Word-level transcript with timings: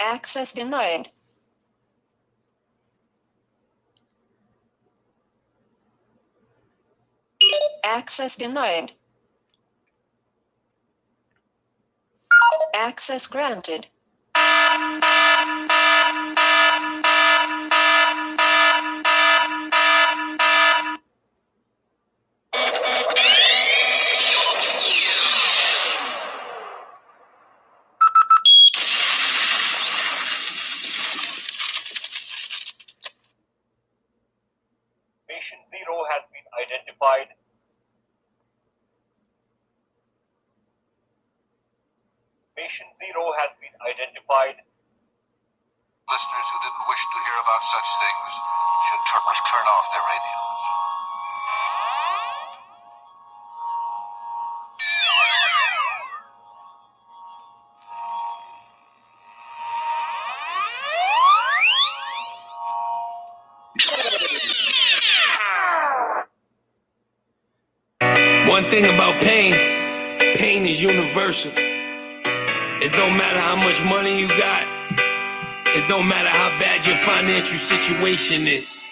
Access 0.00 0.52
denied. 0.54 1.10
Access 7.84 8.36
denied. 8.36 8.92
Access 12.74 13.26
granted. 13.26 13.88
Patient 35.28 35.62
zero 35.70 36.04
has 36.10 36.24
been 36.32 36.44
identified. 36.60 37.28
Patient 42.70 42.94
zero 43.02 43.34
has 43.34 43.50
been 43.58 43.74
identified. 43.82 44.54
Listeners 46.06 46.46
who 46.54 46.58
didn't 46.62 46.86
wish 46.86 47.02
to 47.02 47.18
hear 47.26 47.38
about 47.42 47.62
such 47.66 47.88
things 47.98 48.30
should 48.86 49.02
turn, 49.10 49.26
turn 49.26 49.66
off 49.66 49.86
their 49.90 50.06
radios. 50.06 50.49
It 72.82 72.92
don't 72.92 73.14
matter 73.14 73.38
how 73.38 73.56
much 73.56 73.84
money 73.84 74.18
you 74.18 74.26
got. 74.28 74.66
It 75.76 75.86
don't 75.86 76.08
matter 76.08 76.30
how 76.30 76.48
bad 76.58 76.86
your 76.86 76.96
financial 76.96 77.58
situation 77.58 78.46
is. 78.46 78.82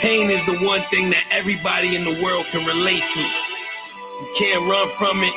Pain 0.00 0.30
is 0.30 0.44
the 0.44 0.58
one 0.58 0.82
thing 0.90 1.08
that 1.08 1.24
everybody 1.30 1.96
in 1.96 2.04
the 2.04 2.22
world 2.22 2.44
can 2.48 2.66
relate 2.66 3.02
to. 3.14 3.20
You 3.20 4.32
can't 4.36 4.70
run 4.70 4.86
from 4.86 5.22
it. 5.22 5.32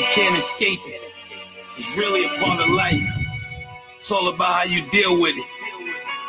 You 0.00 0.06
can't 0.08 0.38
escape 0.38 0.80
it. 0.86 1.02
It's 1.76 1.94
really 1.98 2.24
a 2.24 2.40
part 2.42 2.58
of 2.58 2.70
life. 2.70 3.10
It's 3.96 4.10
all 4.10 4.28
about 4.28 4.52
how 4.54 4.64
you 4.64 4.88
deal 4.88 5.20
with 5.20 5.36
it. 5.36 5.50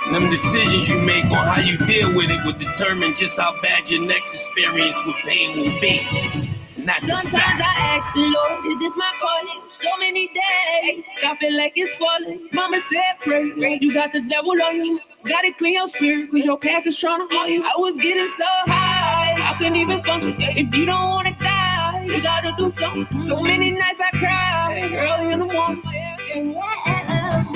And 0.06 0.16
them 0.16 0.30
decisions 0.30 0.90
you 0.90 1.02
make 1.02 1.24
on 1.26 1.48
how 1.48 1.62
you 1.62 1.78
deal 1.88 2.14
with 2.14 2.30
it 2.30 2.44
will 2.44 2.60
determine 2.60 3.16
just 3.16 3.40
how 3.40 3.60
bad 3.62 3.90
your 3.90 4.02
next 4.02 4.34
experience 4.34 5.02
with 5.06 5.16
pain 5.24 5.58
will 5.58 5.80
be. 5.80 6.45
A 6.90 6.96
Sometimes. 7.00 7.36
I 7.36 7.98
ask 7.98 8.14
the 8.14 8.22
Lord, 8.22 8.66
is 8.68 8.80
this 8.80 8.98
my 8.98 9.12
calling? 9.20 9.70
So 9.70 9.90
many 10.00 10.28
days, 10.28 11.20
I 11.26 11.36
feel 11.38 11.58
like 11.58 11.74
it's 11.76 11.96
falling. 11.96 12.50
Mama 12.54 12.80
said, 12.80 13.18
pray, 13.22 13.52
pray. 13.52 13.80
You 13.82 13.94
got 13.94 14.12
the 14.12 14.22
devil 14.22 14.52
on 14.64 14.76
you. 14.86 15.00
Gotta 15.26 15.52
clean 15.58 15.74
your 15.74 15.88
spirit, 15.88 16.30
cause 16.32 16.46
your 16.46 16.58
past 16.60 16.88
is 16.88 17.00
trying 17.00 17.28
to 17.28 17.36
haunt 17.36 17.50
you. 17.50 17.64
I 17.64 17.74
was 17.78 17.98
getting 17.98 18.28
so 18.28 18.46
high, 18.66 19.34
I 19.52 19.58
couldn't 19.58 19.76
even 19.78 20.00
function. 20.02 20.36
If 20.40 20.76
you 20.76 20.86
don't 20.86 21.10
wanna 21.10 21.36
die, 21.40 22.06
you 22.06 22.22
gotta 22.22 22.54
do 22.58 22.70
something. 22.70 23.20
So 23.20 23.42
many 23.42 23.72
nights 23.72 24.00
I 24.02 24.12
cried, 24.18 24.94
early 24.94 25.34
in 25.34 25.40
the 25.40 25.46
morning. 25.46 25.84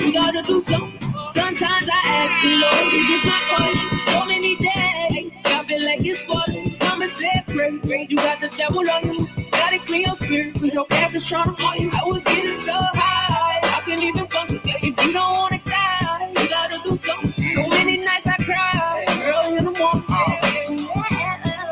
You 0.00 0.12
gotta 0.12 0.42
do 0.42 0.60
something. 0.60 1.00
Sometimes 1.22 1.88
I 1.92 2.02
ask 2.04 2.42
the 2.42 2.50
Lord, 2.62 2.94
is 2.94 3.06
this 3.08 3.24
my 3.26 3.40
calling? 3.50 3.98
So 3.98 4.26
many 4.26 4.56
days, 4.56 5.46
I 5.46 5.64
feel 5.64 5.84
like 5.84 6.04
it's 6.04 6.24
falling. 6.24 6.76
Mama 6.80 7.08
said, 7.08 7.29
pray. 7.50 8.06
You 8.08 8.16
got 8.16 8.40
the 8.40 8.48
devil 8.48 8.88
on 8.90 9.04
you. 9.14 9.26
Gotta 9.50 9.78
clean 9.80 10.02
your 10.06 10.16
spirit, 10.16 10.54
cause 10.54 10.72
your 10.74 10.86
past 10.86 11.14
is 11.14 11.26
trying 11.28 11.46
to 11.46 11.62
haunt 11.62 11.80
you. 11.80 11.90
I 11.92 12.04
was 12.06 12.24
getting 12.24 12.56
so 12.56 12.72
high, 12.74 13.60
I 13.62 13.80
couldn't 13.84 14.02
even 14.04 14.26
function. 14.26 14.60
If 14.64 15.04
you 15.04 15.12
don't 15.12 15.32
wanna 15.32 15.60
die, 15.64 16.34
you 16.36 16.48
gotta 16.48 16.80
do 16.82 16.96
something. 16.96 17.46
So 17.46 17.66
many 17.68 17.98
nights 17.98 18.26
I 18.26 18.36
cried, 18.36 19.04
early 19.08 19.58
in 19.58 19.64
the 19.64 19.72
morning. 19.78 20.04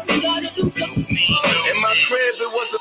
You 0.08 0.22
gotta 0.22 0.54
do 0.54 0.70
something. 0.70 1.06
In 1.08 1.80
my 1.82 1.94
crib, 2.06 2.34
it 2.40 2.52
was 2.52 2.74
a 2.74 2.77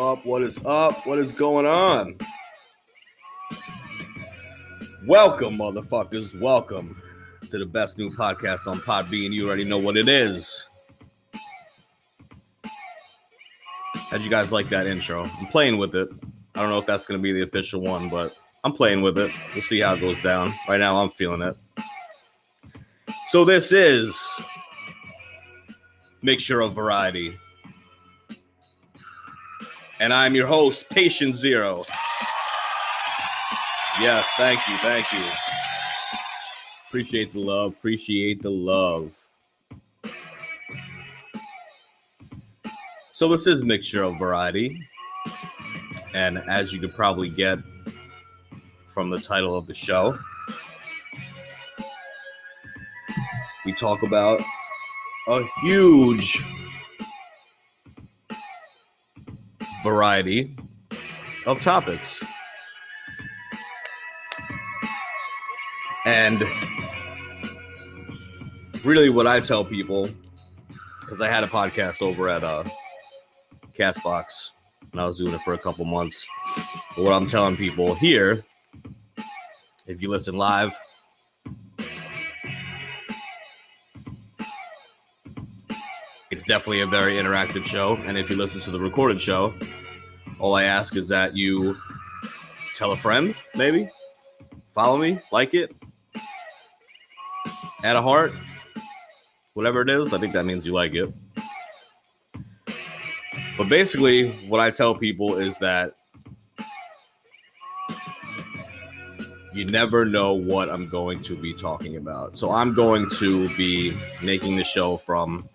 up? 0.00 0.24
What 0.24 0.42
is 0.42 0.58
up? 0.64 1.06
What 1.06 1.18
is 1.18 1.30
going 1.30 1.66
on? 1.66 2.16
Welcome, 5.06 5.58
motherfuckers. 5.58 6.38
Welcome 6.40 7.00
to 7.50 7.58
the 7.58 7.66
best 7.66 7.98
new 7.98 8.10
podcast 8.10 8.66
on 8.66 8.80
Podbean. 8.80 9.32
You 9.32 9.46
already 9.46 9.64
know 9.64 9.76
what 9.76 9.98
it 9.98 10.08
is. 10.08 10.66
How'd 13.92 14.22
you 14.22 14.30
guys 14.30 14.52
like 14.52 14.70
that 14.70 14.86
intro? 14.86 15.24
I'm 15.38 15.46
playing 15.48 15.76
with 15.76 15.94
it. 15.94 16.08
I 16.54 16.62
don't 16.62 16.70
know 16.70 16.78
if 16.78 16.86
that's 16.86 17.04
going 17.04 17.20
to 17.20 17.22
be 17.22 17.34
the 17.34 17.42
official 17.42 17.82
one, 17.82 18.08
but 18.08 18.34
I'm 18.64 18.72
playing 18.72 19.02
with 19.02 19.18
it. 19.18 19.30
We'll 19.54 19.62
see 19.64 19.80
how 19.80 19.94
it 19.94 20.00
goes 20.00 20.20
down. 20.22 20.54
Right 20.66 20.80
now, 20.80 20.96
I'm 20.96 21.10
feeling 21.10 21.42
it. 21.42 21.56
So, 23.26 23.44
this 23.44 23.70
is 23.70 24.18
Mixture 26.22 26.62
of 26.62 26.74
Variety. 26.74 27.38
And 30.00 30.14
I'm 30.14 30.34
your 30.34 30.46
host, 30.46 30.88
Patient 30.88 31.36
Zero. 31.36 31.84
Yes, 34.00 34.26
thank 34.38 34.66
you. 34.66 34.74
Thank 34.78 35.12
you. 35.12 35.22
Appreciate 36.88 37.34
the 37.34 37.40
love. 37.40 37.72
Appreciate 37.72 38.42
the 38.42 38.50
love. 38.50 39.12
So, 43.12 43.28
this 43.28 43.46
is 43.46 43.62
Mixture 43.62 44.02
of 44.02 44.18
Variety. 44.18 44.80
And 46.14 46.38
as 46.48 46.72
you 46.72 46.80
could 46.80 46.94
probably 46.94 47.28
get 47.28 47.58
from 48.94 49.10
the 49.10 49.20
title 49.20 49.54
of 49.54 49.66
the 49.66 49.74
show. 49.74 50.18
We 53.66 53.74
talk 53.74 54.02
about 54.02 54.40
a 55.28 55.44
huge 55.62 56.42
variety 59.82 60.56
of 61.46 61.60
topics. 61.60 62.20
And 66.04 66.42
really, 68.84 69.10
what 69.10 69.26
I 69.26 69.40
tell 69.40 69.64
people, 69.64 70.08
because 71.00 71.20
I 71.20 71.28
had 71.28 71.44
a 71.44 71.46
podcast 71.46 72.02
over 72.02 72.28
at 72.28 72.42
uh, 72.42 72.64
Castbox 73.78 74.52
and 74.92 75.00
I 75.00 75.06
was 75.06 75.18
doing 75.18 75.34
it 75.34 75.40
for 75.42 75.54
a 75.54 75.58
couple 75.58 75.84
months. 75.84 76.26
But 76.96 77.04
what 77.04 77.12
I'm 77.12 77.26
telling 77.26 77.56
people 77.56 77.94
here 77.94 78.44
if 79.90 80.00
you 80.00 80.08
listen 80.08 80.36
live. 80.36 80.78
Definitely 86.50 86.80
a 86.80 86.86
very 86.86 87.14
interactive 87.14 87.62
show. 87.62 87.94
And 88.06 88.18
if 88.18 88.28
you 88.28 88.34
listen 88.34 88.60
to 88.62 88.72
the 88.72 88.80
recorded 88.80 89.20
show, 89.20 89.54
all 90.40 90.56
I 90.56 90.64
ask 90.64 90.96
is 90.96 91.06
that 91.06 91.36
you 91.36 91.76
tell 92.74 92.90
a 92.90 92.96
friend, 92.96 93.36
maybe, 93.54 93.88
follow 94.74 94.98
me, 94.98 95.20
like 95.30 95.54
it, 95.54 95.72
add 97.84 97.94
a 97.94 98.02
heart, 98.02 98.32
whatever 99.54 99.80
it 99.82 99.90
is, 99.90 100.12
I 100.12 100.18
think 100.18 100.32
that 100.32 100.44
means 100.44 100.66
you 100.66 100.72
like 100.72 100.92
it. 100.92 101.14
But 103.56 103.68
basically, 103.68 104.32
what 104.48 104.58
I 104.58 104.72
tell 104.72 104.92
people 104.96 105.36
is 105.36 105.56
that 105.58 105.94
you 109.52 109.66
never 109.66 110.04
know 110.04 110.34
what 110.34 110.68
I'm 110.68 110.88
going 110.88 111.22
to 111.22 111.36
be 111.36 111.54
talking 111.54 111.94
about. 111.94 112.36
So 112.36 112.50
I'm 112.50 112.74
going 112.74 113.08
to 113.18 113.48
be 113.56 113.96
making 114.20 114.56
the 114.56 114.64
show 114.64 114.96
from 114.96 115.48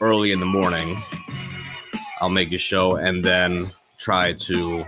early 0.00 0.32
in 0.32 0.40
the 0.40 0.46
morning. 0.46 1.00
I'll 2.20 2.28
make 2.28 2.52
a 2.52 2.58
show 2.58 2.96
and 2.96 3.24
then 3.24 3.72
try 3.98 4.32
to 4.34 4.84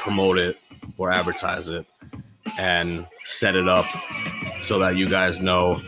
promote 0.00 0.38
it 0.38 0.56
or 0.98 1.10
advertise 1.10 1.68
it 1.68 1.86
and 2.58 3.06
set 3.24 3.56
it 3.56 3.68
up 3.68 3.86
so 4.62 4.78
that 4.78 4.96
you 4.96 5.08
guys 5.08 5.40
know 5.40 5.80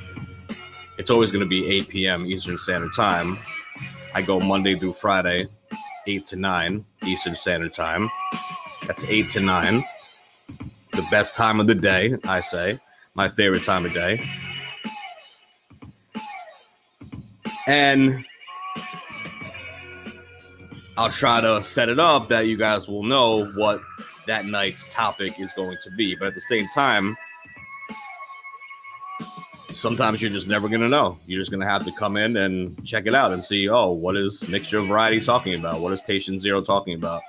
it's 0.99 1.11
always 1.11 1.31
going 1.31 1.43
to 1.43 1.49
be 1.49 1.69
8 1.79 1.88
p.m. 1.88 2.26
Eastern 2.26 2.58
Standard 2.58 2.94
Time. 2.94 3.38
I 4.14 4.23
go 4.23 4.38
Monday 4.40 4.78
through 4.78 4.93
Friday, 4.93 5.49
8 6.06 6.26
to 6.26 6.37
9 6.37 6.85
Eastern 7.05 7.35
Standard 7.35 7.75
Time. 7.75 8.11
That's 8.87 9.05
8 9.05 9.31
to 9.31 9.40
9. 9.40 9.85
The 10.93 11.06
best 11.11 11.35
time 11.35 11.61
of 11.61 11.67
the 11.67 11.75
day, 11.75 12.17
I 12.25 12.40
say. 12.40 12.78
My 13.14 13.28
favorite 13.28 13.64
time 13.64 13.87
of 13.87 13.93
day. 13.93 14.25
And 17.67 18.25
I'll 20.97 21.11
try 21.11 21.41
to 21.41 21.62
set 21.62 21.88
it 21.88 21.99
up 21.99 22.29
that 22.29 22.47
you 22.47 22.56
guys 22.56 22.88
will 22.88 23.03
know 23.03 23.47
what 23.53 23.82
that 24.26 24.47
night's 24.47 24.87
topic 24.91 25.41
is 25.41 25.53
going 25.53 25.76
to 25.82 25.91
be. 25.93 26.14
But 26.14 26.29
at 26.29 26.35
the 26.35 26.41
same 26.41 26.69
time, 26.75 27.17
sometimes 29.73 30.20
you're 30.20 30.31
just 30.31 30.47
never 30.47 30.69
going 30.69 30.81
to 30.81 30.88
know. 30.88 31.19
You're 31.26 31.41
just 31.41 31.50
going 31.50 31.61
to 31.61 31.67
have 31.67 31.85
to 31.85 31.93
come 31.93 32.17
in 32.17 32.37
and 32.37 32.85
check 32.85 33.06
it 33.06 33.14
out 33.14 33.32
and 33.32 33.43
see, 33.43 33.69
oh, 33.69 33.91
what 33.91 34.17
is 34.17 34.47
Mixture 34.49 34.79
of 34.79 34.87
Variety 34.87 35.20
talking 35.20 35.55
about? 35.55 35.81
What 35.81 35.93
is 35.93 36.00
Patient 36.00 36.41
Zero 36.41 36.62
talking 36.62 36.94
about? 36.94 37.23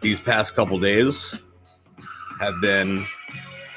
These 0.00 0.20
past 0.20 0.54
couple 0.54 0.78
days 0.78 1.34
have 2.38 2.58
been 2.62 3.06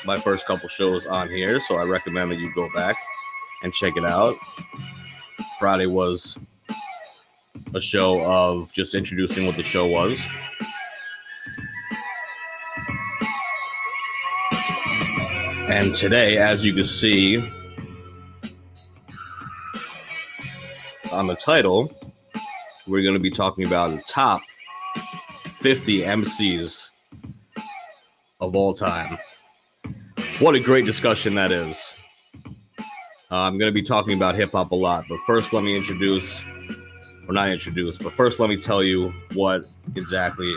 my 0.05 0.19
first 0.19 0.45
couple 0.45 0.67
shows 0.69 1.07
on 1.07 1.29
here, 1.29 1.59
so 1.61 1.77
I 1.77 1.83
recommend 1.83 2.31
that 2.31 2.39
you 2.39 2.53
go 2.53 2.69
back 2.75 2.97
and 3.63 3.73
check 3.73 3.95
it 3.95 4.05
out. 4.05 4.35
Friday 5.59 5.85
was 5.85 6.38
a 7.73 7.81
show 7.81 8.23
of 8.23 8.71
just 8.71 8.95
introducing 8.95 9.45
what 9.45 9.55
the 9.55 9.63
show 9.63 9.88
was. 9.88 10.19
And 15.69 15.95
today, 15.95 16.38
as 16.38 16.65
you 16.65 16.73
can 16.73 16.83
see 16.83 17.38
on 21.11 21.27
the 21.27 21.35
title, 21.35 21.91
we're 22.85 23.01
going 23.01 23.15
to 23.15 23.19
be 23.19 23.31
talking 23.31 23.65
about 23.65 23.91
the 23.95 24.03
top 24.07 24.41
50 25.55 26.01
MCs 26.01 26.89
of 28.41 28.55
all 28.55 28.73
time. 28.73 29.17
What 30.44 30.56
a 30.56 30.60
great 30.60 30.84
discussion 30.84 31.36
that 31.36 31.54
is. 31.54 31.95
Uh, 32.45 32.51
I'm 33.31 33.57
going 33.57 33.69
to 33.69 33.74
be 33.74 33.81
talking 33.81 34.18
about 34.18 34.36
hip 34.36 34.51
hop 34.51 34.72
a 34.72 34.75
lot, 34.75 35.06
but 35.07 35.18
first, 35.25 35.54
let 35.54 35.63
me 35.63 35.74
introduce, 35.74 36.44
or 37.30 37.34
not 37.34 37.50
introduce, 37.50 37.98
but 37.98 38.12
first, 38.12 38.42
let 38.42 38.50
me 38.50 38.57
tell 38.57 38.84
you 38.84 39.13
what 39.36 39.66
exactly 39.95 40.54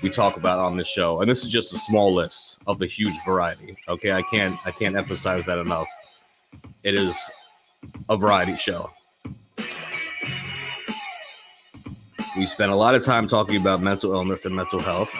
we 0.00 0.08
talk 0.08 0.38
about 0.38 0.60
on 0.60 0.78
this 0.78 0.88
show. 0.88 1.20
And 1.20 1.30
this 1.30 1.44
is 1.44 1.50
just 1.50 1.74
a 1.74 1.78
small 1.80 2.14
list 2.14 2.56
of 2.66 2.78
the 2.78 2.86
huge 2.86 3.12
variety. 3.26 3.76
Okay, 3.86 4.12
I 4.12 4.22
can't 4.22 4.58
I 4.64 4.70
can't 4.70 4.96
emphasize 4.96 5.44
that 5.44 5.58
enough. 5.58 5.88
It 6.82 6.94
is 6.94 7.14
a 8.08 8.16
variety 8.16 8.56
show. 8.56 8.90
We 12.34 12.46
spent 12.46 12.72
a 12.72 12.76
lot 12.76 12.94
of 12.94 13.04
time 13.04 13.26
talking 13.28 13.56
about 13.60 13.82
mental 13.82 14.14
illness 14.14 14.46
and 14.46 14.56
mental 14.56 14.80
health, 14.80 15.10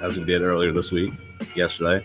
as 0.00 0.16
we 0.16 0.24
did 0.24 0.40
earlier 0.40 0.72
this 0.72 0.90
week, 0.90 1.12
yesterday 1.54 2.02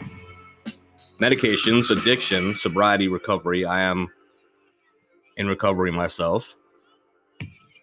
medications, 1.21 1.91
addiction, 1.91 2.55
sobriety, 2.55 3.07
recovery. 3.07 3.63
I 3.63 3.81
am 3.81 4.09
in 5.37 5.47
recovery 5.47 5.91
myself. 5.91 6.55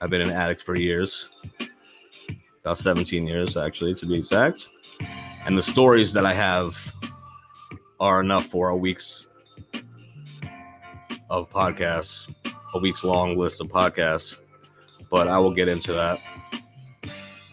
I've 0.01 0.11
been 0.11 0.21
an 0.21 0.31
addict 0.31 0.63
for 0.63 0.77
years, 0.77 1.29
about 2.63 2.79
17 2.79 3.29
years, 3.29 3.57
actually, 3.57 3.95
to 3.95 4.07
be 4.07 4.17
exact. 4.17 4.69
And 5.47 5.57
the 5.57 5.63
stories 5.63 6.13
that 6.15 6.27
I 6.27 6.35
have 6.35 6.93
are 8.01 8.21
enough 8.21 8.47
for 8.47 8.71
a 8.71 8.77
week's 8.77 9.27
of 11.31 11.49
podcasts, 11.51 12.33
a 12.75 12.79
week's 12.79 13.05
long 13.05 13.37
list 13.37 13.61
of 13.61 13.69
podcasts. 13.69 14.37
But 15.11 15.29
I 15.29 15.39
will 15.39 15.55
get 15.55 15.69
into 15.69 15.93
that. 15.93 16.21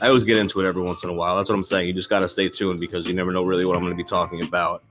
I 0.02 0.08
always 0.08 0.24
get 0.24 0.38
into 0.38 0.62
it 0.62 0.68
every 0.68 0.82
once 0.82 1.04
in 1.04 1.10
a 1.10 1.14
while. 1.14 1.38
That's 1.38 1.50
what 1.50 1.56
I'm 1.56 1.64
saying. 1.64 1.88
You 1.88 1.94
just 1.94 2.10
got 2.10 2.20
to 2.20 2.28
stay 2.28 2.50
tuned 2.50 2.80
because 2.80 3.08
you 3.08 3.14
never 3.14 3.32
know 3.32 3.44
really 3.44 3.66
what 3.66 3.76
I'm 3.76 3.84
going 3.84 3.96
to 3.96 4.04
be 4.04 4.08
talking 4.08 4.44
about. 4.44 4.84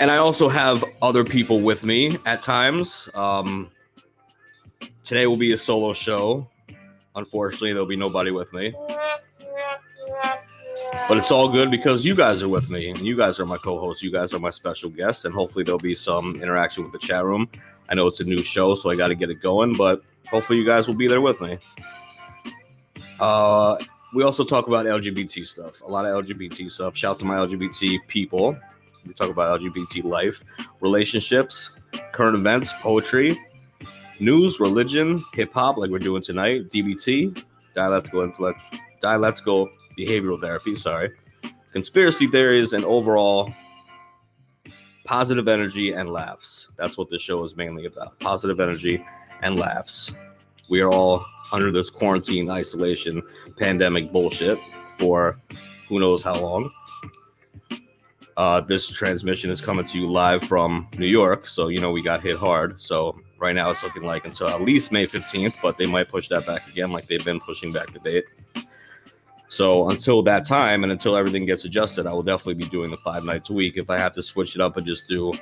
And 0.00 0.10
I 0.10 0.16
also 0.18 0.48
have 0.48 0.84
other 1.02 1.24
people 1.24 1.60
with 1.60 1.82
me 1.84 2.18
at 2.26 2.42
times. 2.42 3.08
Um, 3.14 3.70
today 5.04 5.26
will 5.26 5.36
be 5.36 5.52
a 5.52 5.56
solo 5.56 5.94
show. 5.94 6.48
Unfortunately, 7.14 7.72
there'll 7.72 7.86
be 7.86 7.96
nobody 7.96 8.30
with 8.30 8.52
me. 8.52 8.74
But 11.08 11.18
it's 11.18 11.30
all 11.30 11.48
good 11.48 11.70
because 11.70 12.04
you 12.04 12.14
guys 12.14 12.42
are 12.42 12.48
with 12.48 12.68
me 12.68 12.90
and 12.90 13.00
you 13.00 13.16
guys 13.16 13.40
are 13.40 13.46
my 13.46 13.56
co 13.56 13.78
hosts. 13.78 14.02
You 14.02 14.10
guys 14.10 14.34
are 14.34 14.38
my 14.38 14.50
special 14.50 14.90
guests, 14.90 15.24
and 15.24 15.32
hopefully, 15.34 15.64
there'll 15.64 15.78
be 15.78 15.94
some 15.94 16.36
interaction 16.42 16.82
with 16.82 16.92
the 16.92 16.98
chat 16.98 17.24
room. 17.24 17.48
I 17.88 17.94
know 17.94 18.06
it's 18.06 18.20
a 18.20 18.24
new 18.24 18.38
show, 18.38 18.74
so 18.74 18.90
I 18.90 18.96
got 18.96 19.08
to 19.08 19.14
get 19.14 19.30
it 19.30 19.40
going, 19.40 19.74
but 19.74 20.02
hopefully, 20.28 20.58
you 20.58 20.66
guys 20.66 20.88
will 20.88 20.94
be 20.94 21.06
there 21.06 21.20
with 21.20 21.40
me. 21.40 21.58
Uh, 23.18 23.78
we 24.14 24.24
also 24.24 24.44
talk 24.44 24.66
about 24.66 24.86
LGBT 24.86 25.46
stuff, 25.46 25.80
a 25.82 25.86
lot 25.86 26.04
of 26.04 26.24
LGBT 26.24 26.70
stuff. 26.70 26.96
Shout 26.96 27.12
out 27.12 27.18
to 27.20 27.24
my 27.24 27.36
LGBT 27.36 27.98
people. 28.08 28.58
We 29.06 29.14
talk 29.14 29.30
about 29.30 29.60
LGBT 29.60 30.04
life, 30.04 30.42
relationships, 30.80 31.70
current 32.12 32.36
events, 32.36 32.72
poetry, 32.80 33.36
news, 34.20 34.58
religion, 34.60 35.22
hip 35.32 35.52
hop, 35.52 35.76
like 35.76 35.90
we're 35.90 35.98
doing 35.98 36.22
tonight, 36.22 36.70
DBT, 36.70 37.44
dialectical 37.74 38.22
intellect, 38.22 38.80
dialectical 39.00 39.68
behavioral 39.98 40.40
therapy. 40.40 40.76
Sorry, 40.76 41.10
conspiracy 41.72 42.26
theories, 42.26 42.72
and 42.72 42.84
overall 42.84 43.52
positive 45.04 45.46
energy 45.46 45.92
and 45.92 46.12
laughs. 46.12 46.68
That's 46.76 46.98
what 46.98 47.10
this 47.10 47.22
show 47.22 47.44
is 47.44 47.56
mainly 47.56 47.86
about: 47.86 48.18
positive 48.18 48.58
energy 48.60 49.04
and 49.42 49.58
laughs. 49.58 50.12
We 50.68 50.80
are 50.80 50.90
all 50.90 51.24
under 51.52 51.70
this 51.70 51.90
quarantine, 51.90 52.50
isolation, 52.50 53.22
pandemic 53.56 54.10
bullshit 54.12 54.58
for 54.98 55.38
who 55.88 56.00
knows 56.00 56.24
how 56.24 56.40
long. 56.40 56.72
Uh, 58.36 58.60
this 58.60 58.88
transmission 58.88 59.50
is 59.50 59.60
coming 59.60 59.86
to 59.86 59.98
you 59.98 60.10
live 60.10 60.42
from 60.42 60.88
New 60.98 61.06
York, 61.06 61.48
so 61.48 61.68
you 61.68 61.80
know 61.80 61.90
we 61.90 62.02
got 62.02 62.22
hit 62.22 62.36
hard. 62.36 62.80
So 62.80 63.18
right 63.38 63.54
now 63.54 63.70
it's 63.70 63.82
looking 63.82 64.02
like 64.02 64.26
until 64.26 64.48
at 64.48 64.60
least 64.60 64.92
May 64.92 65.06
15th, 65.06 65.54
but 65.62 65.78
they 65.78 65.86
might 65.86 66.08
push 66.08 66.28
that 66.28 66.46
back 66.46 66.68
again, 66.68 66.92
like 66.92 67.06
they've 67.06 67.24
been 67.24 67.40
pushing 67.40 67.70
back 67.70 67.92
the 67.92 67.98
date. 67.98 68.24
So 69.48 69.88
until 69.90 70.22
that 70.24 70.44
time 70.44 70.82
and 70.82 70.92
until 70.92 71.16
everything 71.16 71.46
gets 71.46 71.64
adjusted, 71.64 72.06
I 72.06 72.12
will 72.12 72.22
definitely 72.22 72.54
be 72.54 72.68
doing 72.68 72.90
the 72.90 72.96
five 72.98 73.24
nights 73.24 73.48
a 73.48 73.52
week. 73.52 73.76
If 73.76 73.88
I 73.90 73.98
have 73.98 74.12
to 74.14 74.22
switch 74.22 74.54
it 74.54 74.60
up 74.60 74.76
and 74.76 74.86
just 74.86 75.08
do 75.08 75.32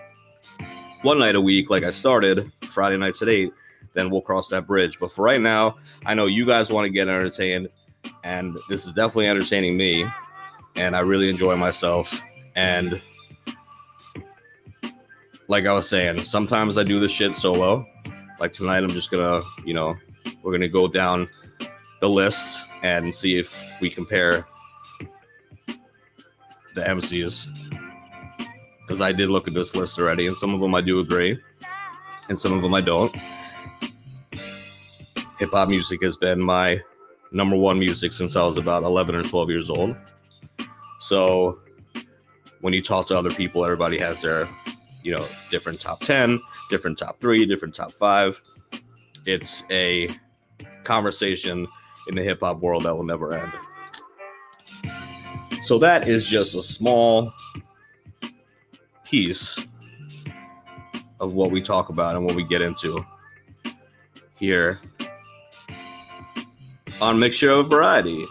one 1.02 1.18
night 1.18 1.34
a 1.34 1.40
week, 1.40 1.70
like 1.70 1.82
I 1.82 1.90
started 1.90 2.52
Friday 2.62 2.96
nights 2.96 3.22
at 3.22 3.28
eight, 3.28 3.52
then 3.94 4.10
we'll 4.10 4.20
cross 4.20 4.48
that 4.48 4.66
bridge. 4.66 4.98
But 5.00 5.12
for 5.12 5.22
right 5.22 5.40
now, 5.40 5.78
I 6.06 6.14
know 6.14 6.26
you 6.26 6.46
guys 6.46 6.70
want 6.70 6.84
to 6.84 6.90
get 6.90 7.08
entertained, 7.08 7.68
and 8.22 8.56
this 8.68 8.86
is 8.86 8.92
definitely 8.92 9.26
entertaining 9.26 9.76
me, 9.76 10.06
and 10.76 10.94
I 10.94 11.00
really 11.00 11.28
enjoy 11.28 11.56
myself. 11.56 12.22
And 12.56 13.00
like 15.48 15.66
I 15.66 15.72
was 15.72 15.88
saying, 15.88 16.20
sometimes 16.20 16.78
I 16.78 16.84
do 16.84 17.00
this 17.00 17.12
shit 17.12 17.34
solo. 17.36 17.86
Like 18.40 18.52
tonight, 18.52 18.82
I'm 18.82 18.90
just 18.90 19.10
gonna, 19.10 19.40
you 19.64 19.74
know, 19.74 19.94
we're 20.42 20.52
gonna 20.52 20.68
go 20.68 20.88
down 20.88 21.28
the 22.00 22.08
list 22.08 22.60
and 22.82 23.14
see 23.14 23.38
if 23.38 23.54
we 23.80 23.90
compare 23.90 24.46
the 26.74 26.82
MCs. 26.82 27.48
Because 28.80 29.00
I 29.00 29.12
did 29.12 29.30
look 29.30 29.48
at 29.48 29.54
this 29.54 29.74
list 29.74 29.98
already, 29.98 30.26
and 30.26 30.36
some 30.36 30.52
of 30.52 30.60
them 30.60 30.74
I 30.74 30.80
do 30.80 31.00
agree, 31.00 31.38
and 32.28 32.38
some 32.38 32.52
of 32.52 32.62
them 32.62 32.74
I 32.74 32.82
don't. 32.82 33.14
Hip 35.38 35.50
hop 35.50 35.70
music 35.70 36.02
has 36.02 36.16
been 36.16 36.40
my 36.40 36.80
number 37.32 37.56
one 37.56 37.78
music 37.78 38.12
since 38.12 38.36
I 38.36 38.44
was 38.44 38.56
about 38.58 38.82
11 38.82 39.14
or 39.14 39.22
12 39.22 39.50
years 39.50 39.70
old. 39.70 39.96
So 41.00 41.58
when 42.64 42.72
you 42.72 42.80
talk 42.80 43.06
to 43.06 43.14
other 43.18 43.28
people, 43.28 43.62
everybody 43.62 43.98
has 43.98 44.22
their, 44.22 44.48
you 45.02 45.14
know, 45.14 45.28
different 45.50 45.78
top 45.78 46.00
10, 46.00 46.40
different 46.70 46.96
top 46.96 47.20
three, 47.20 47.44
different 47.44 47.74
top 47.74 47.92
five. 47.92 48.40
It's 49.26 49.64
a 49.70 50.08
conversation 50.82 51.68
in 52.08 52.14
the 52.14 52.22
hip 52.22 52.40
hop 52.40 52.60
world 52.60 52.84
that 52.84 52.96
will 52.96 53.04
never 53.04 53.36
end. 53.36 53.52
So 55.62 55.78
that 55.80 56.08
is 56.08 56.26
just 56.26 56.54
a 56.54 56.62
small 56.62 57.34
piece 59.04 59.58
of 61.20 61.34
what 61.34 61.50
we 61.50 61.60
talk 61.60 61.90
about 61.90 62.16
and 62.16 62.24
what 62.24 62.34
we 62.34 62.44
get 62.44 62.62
into 62.62 63.04
here 64.38 64.80
on 67.02 67.18
Mixture 67.18 67.50
of 67.50 67.68
Variety. 67.68 68.24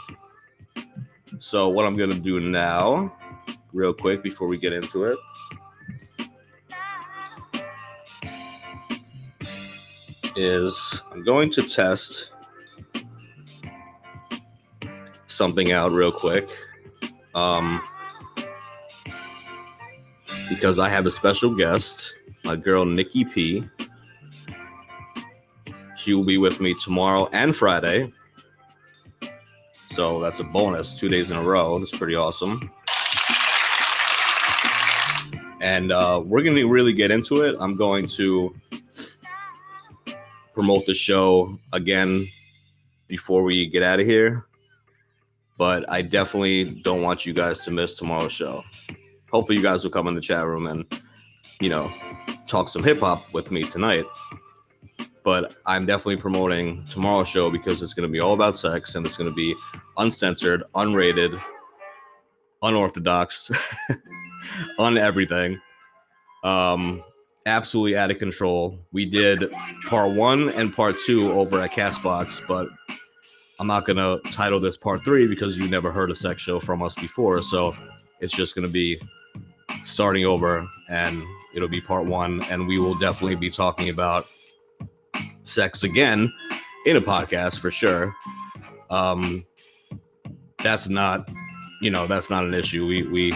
So, 1.39 1.69
what 1.69 1.85
I'm 1.85 1.95
to 1.97 2.19
do 2.19 2.39
now, 2.39 3.13
real 3.73 3.93
quick 3.93 4.23
before 4.23 4.47
we 4.47 4.57
get 4.57 4.73
into 4.73 5.05
it, 5.05 5.17
is 10.35 11.01
I'm 11.11 11.23
going 11.23 11.51
to 11.51 11.61
test 11.61 12.29
something 15.27 15.71
out 15.71 15.91
real 15.91 16.11
quick. 16.11 16.49
Um, 17.35 17.81
because 20.49 20.79
I 20.79 20.89
have 20.89 21.05
a 21.05 21.11
special 21.11 21.55
guest, 21.55 22.13
my 22.43 22.55
girl 22.55 22.85
Nikki 22.85 23.25
P. 23.25 23.67
She 25.97 26.13
will 26.13 26.25
be 26.25 26.37
with 26.37 26.59
me 26.59 26.75
tomorrow 26.83 27.29
and 27.31 27.55
Friday. 27.55 28.11
So 29.93 30.19
that's 30.19 30.39
a 30.39 30.43
bonus, 30.43 30.99
two 30.99 31.07
days 31.07 31.31
in 31.31 31.37
a 31.37 31.41
row. 31.41 31.79
That's 31.79 31.97
pretty 31.97 32.15
awesome. 32.15 32.71
And 35.63 35.93
uh, 35.93 36.21
we're 36.21 36.43
going 36.43 36.57
to 36.57 36.67
really 36.67 36.91
get 36.91 37.09
into 37.09 37.37
it. 37.37 37.55
I'm 37.57 37.77
going 37.77 38.05
to 38.07 38.53
promote 40.53 40.85
the 40.85 40.93
show 40.93 41.57
again 41.71 42.27
before 43.07 43.43
we 43.43 43.67
get 43.67 43.81
out 43.81 44.01
of 44.01 44.05
here. 44.05 44.45
But 45.57 45.89
I 45.89 46.01
definitely 46.01 46.65
don't 46.83 47.01
want 47.01 47.25
you 47.25 47.31
guys 47.31 47.61
to 47.61 47.71
miss 47.71 47.93
tomorrow's 47.93 48.33
show. 48.33 48.65
Hopefully, 49.31 49.57
you 49.57 49.63
guys 49.63 49.85
will 49.85 49.91
come 49.91 50.07
in 50.09 50.15
the 50.15 50.21
chat 50.21 50.45
room 50.45 50.67
and, 50.67 50.85
you 51.61 51.69
know, 51.69 51.89
talk 52.45 52.67
some 52.67 52.83
hip 52.83 52.99
hop 52.99 53.33
with 53.33 53.49
me 53.49 53.63
tonight. 53.63 54.03
But 55.23 55.55
I'm 55.65 55.85
definitely 55.85 56.17
promoting 56.17 56.83
tomorrow's 56.83 57.29
show 57.29 57.49
because 57.49 57.81
it's 57.81 57.93
going 57.93 58.07
to 58.07 58.11
be 58.11 58.19
all 58.19 58.33
about 58.33 58.57
sex 58.57 58.95
and 58.95 59.05
it's 59.05 59.15
going 59.15 59.29
to 59.29 59.35
be 59.35 59.55
uncensored, 59.95 60.63
unrated, 60.75 61.41
unorthodox, 62.61 63.49
on 64.79 64.97
everything. 64.97 65.59
Um, 66.43 67.03
absolutely 67.45 67.97
out 67.97 68.11
of 68.11 68.19
control. 68.19 68.77
We 68.91 69.05
did 69.05 69.51
part 69.87 70.11
one 70.11 70.49
and 70.49 70.73
part 70.73 70.97
two 71.05 71.31
over 71.31 71.61
at 71.61 71.71
Castbox, 71.71 72.45
but 72.47 72.67
I'm 73.59 73.67
not 73.67 73.85
gonna 73.85 74.19
title 74.31 74.59
this 74.59 74.77
part 74.77 75.03
three 75.03 75.27
because 75.27 75.57
you 75.57 75.67
never 75.67 75.91
heard 75.91 76.11
a 76.11 76.15
sex 76.15 76.41
show 76.41 76.59
from 76.59 76.81
us 76.81 76.95
before. 76.95 77.41
So 77.41 77.75
it's 78.19 78.33
just 78.33 78.55
gonna 78.55 78.67
be 78.67 78.99
starting 79.85 80.25
over 80.25 80.67
and 80.89 81.23
it'll 81.55 81.69
be 81.69 81.81
part 81.81 82.05
one, 82.05 82.43
and 82.43 82.67
we 82.67 82.79
will 82.79 82.95
definitely 82.95 83.35
be 83.35 83.49
talking 83.49 83.89
about 83.89 84.27
sex 85.43 85.83
again 85.83 86.31
in 86.85 86.95
a 86.97 87.01
podcast 87.01 87.59
for 87.59 87.71
sure. 87.71 88.13
Um 88.89 89.45
that's 90.59 90.87
not 90.87 91.29
you 91.81 91.91
know, 91.91 92.07
that's 92.07 92.29
not 92.29 92.45
an 92.45 92.53
issue. 92.53 92.85
We 92.85 93.03
we 93.03 93.33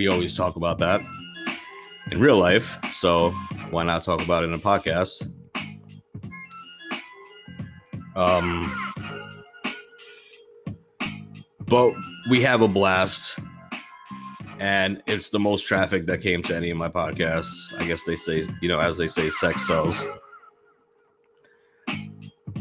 we 0.00 0.08
always 0.08 0.34
talk 0.34 0.56
about 0.56 0.78
that 0.78 1.02
in 2.10 2.18
real 2.18 2.38
life. 2.38 2.78
So 2.90 3.32
why 3.70 3.84
not 3.84 4.02
talk 4.02 4.22
about 4.22 4.44
it 4.44 4.46
in 4.46 4.54
a 4.54 4.58
podcast? 4.58 5.30
Um, 8.16 8.74
but 11.68 11.92
we 12.30 12.40
have 12.40 12.62
a 12.62 12.68
blast, 12.68 13.38
and 14.58 15.02
it's 15.06 15.28
the 15.28 15.38
most 15.38 15.66
traffic 15.66 16.06
that 16.06 16.22
came 16.22 16.42
to 16.44 16.56
any 16.56 16.70
of 16.70 16.78
my 16.78 16.88
podcasts. 16.88 17.78
I 17.78 17.86
guess 17.86 18.02
they 18.04 18.16
say, 18.16 18.48
you 18.62 18.70
know, 18.70 18.80
as 18.80 18.96
they 18.96 19.06
say, 19.06 19.28
sex 19.28 19.66
sells. 19.66 20.02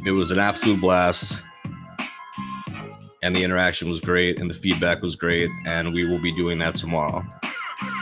It 0.06 0.12
was 0.12 0.32
an 0.32 0.40
absolute 0.40 0.82
blast, 0.82 1.40
and 3.22 3.36
the 3.36 3.44
interaction 3.44 3.90
was 3.90 4.00
great, 4.00 4.40
and 4.40 4.50
the 4.50 4.54
feedback 4.54 5.02
was 5.02 5.16
great, 5.16 5.50
and 5.66 5.94
we 5.94 6.06
will 6.06 6.20
be 6.20 6.36
doing 6.36 6.60
that 6.60 6.76
tomorrow. 6.76 7.26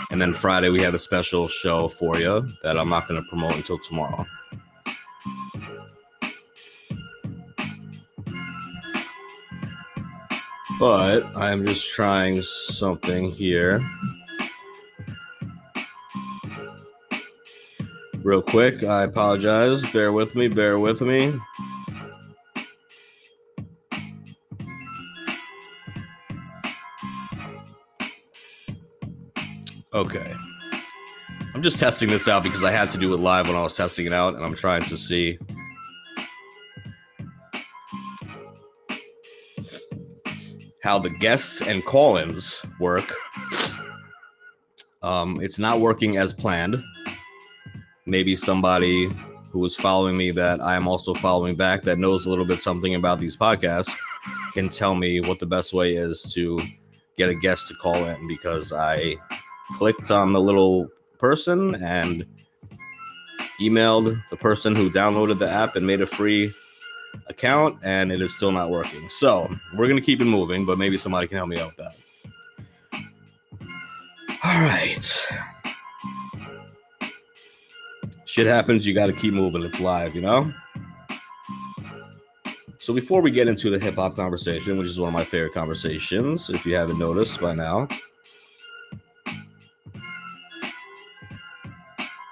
And 0.09 0.21
then 0.21 0.33
Friday, 0.33 0.69
we 0.69 0.81
have 0.81 0.93
a 0.93 0.99
special 0.99 1.47
show 1.47 1.87
for 1.87 2.17
you 2.17 2.47
that 2.63 2.77
I'm 2.77 2.89
not 2.89 3.07
going 3.07 3.21
to 3.21 3.27
promote 3.29 3.55
until 3.55 3.79
tomorrow. 3.79 4.25
But 10.79 11.25
I'm 11.35 11.65
just 11.65 11.91
trying 11.91 12.41
something 12.43 13.31
here. 13.31 13.81
Real 18.23 18.41
quick, 18.41 18.83
I 18.83 19.03
apologize. 19.03 19.83
Bear 19.91 20.11
with 20.11 20.35
me, 20.35 20.47
bear 20.47 20.77
with 20.77 21.01
me. 21.01 21.33
Okay. 29.97 30.31
I'm 31.55 31.63
just 31.63 31.79
testing 31.79 32.11
this 32.11 32.27
out 32.27 32.43
because 32.43 32.63
I 32.63 32.69
had 32.69 32.91
to 32.91 32.99
do 32.99 33.11
it 33.15 33.17
live 33.17 33.47
when 33.47 33.57
I 33.57 33.63
was 33.63 33.73
testing 33.73 34.05
it 34.05 34.13
out, 34.13 34.35
and 34.35 34.45
I'm 34.45 34.53
trying 34.53 34.83
to 34.83 34.95
see. 34.95 35.39
How 40.83 40.99
the 40.99 41.09
guests 41.09 41.63
and 41.63 41.83
call 41.83 42.17
ins 42.17 42.61
work. 42.79 43.11
Um, 45.01 45.41
it's 45.41 45.57
not 45.57 45.79
working 45.79 46.17
as 46.17 46.31
planned. 46.31 46.79
Maybe 48.05 48.35
somebody 48.35 49.09
who 49.49 49.65
is 49.65 49.75
following 49.75 50.15
me 50.15 50.29
that 50.29 50.61
I 50.61 50.75
am 50.75 50.87
also 50.87 51.15
following 51.15 51.55
back 51.55 51.81
that 51.85 51.97
knows 51.97 52.27
a 52.27 52.29
little 52.29 52.45
bit 52.45 52.61
something 52.61 52.93
about 52.93 53.19
these 53.19 53.35
podcasts 53.35 53.91
can 54.53 54.69
tell 54.69 54.93
me 54.93 55.21
what 55.21 55.39
the 55.39 55.47
best 55.47 55.73
way 55.73 55.95
is 55.95 56.21
to 56.35 56.61
get 57.17 57.29
a 57.29 57.35
guest 57.35 57.67
to 57.69 57.73
call 57.73 58.05
in 58.05 58.27
because 58.27 58.71
I 58.71 59.15
clicked 59.73 60.11
on 60.11 60.33
the 60.33 60.39
little 60.39 60.87
person 61.17 61.75
and 61.83 62.25
emailed 63.59 64.21
the 64.29 64.37
person 64.37 64.75
who 64.75 64.89
downloaded 64.89 65.39
the 65.39 65.49
app 65.49 65.75
and 65.75 65.85
made 65.85 66.01
a 66.01 66.05
free 66.05 66.51
account, 67.27 67.77
and 67.83 68.11
it 68.11 68.21
is 68.21 68.35
still 68.35 68.51
not 68.51 68.69
working. 68.69 69.09
So 69.09 69.49
we're 69.75 69.87
gonna 69.87 70.01
keep 70.01 70.21
it 70.21 70.25
moving, 70.25 70.65
but 70.65 70.77
maybe 70.77 70.97
somebody 70.97 71.27
can 71.27 71.37
help 71.37 71.49
me 71.49 71.59
out 71.59 71.75
with 71.75 71.77
that. 71.77 71.95
All 74.43 74.61
right. 74.61 75.27
Shit 78.25 78.45
happens, 78.45 78.85
you 78.85 78.93
gotta 78.93 79.13
keep 79.13 79.33
moving. 79.33 79.63
It's 79.63 79.79
live, 79.79 80.13
you 80.13 80.21
know? 80.21 80.53
So 82.77 82.93
before 82.93 83.21
we 83.21 83.31
get 83.31 83.47
into 83.47 83.69
the 83.69 83.79
hip 83.79 83.95
hop 83.95 84.15
conversation, 84.15 84.77
which 84.77 84.87
is 84.87 84.99
one 84.99 85.09
of 85.09 85.13
my 85.13 85.25
favorite 85.25 85.53
conversations, 85.53 86.49
if 86.49 86.65
you 86.65 86.75
haven't 86.75 86.99
noticed 86.99 87.41
by 87.41 87.53
now, 87.55 87.87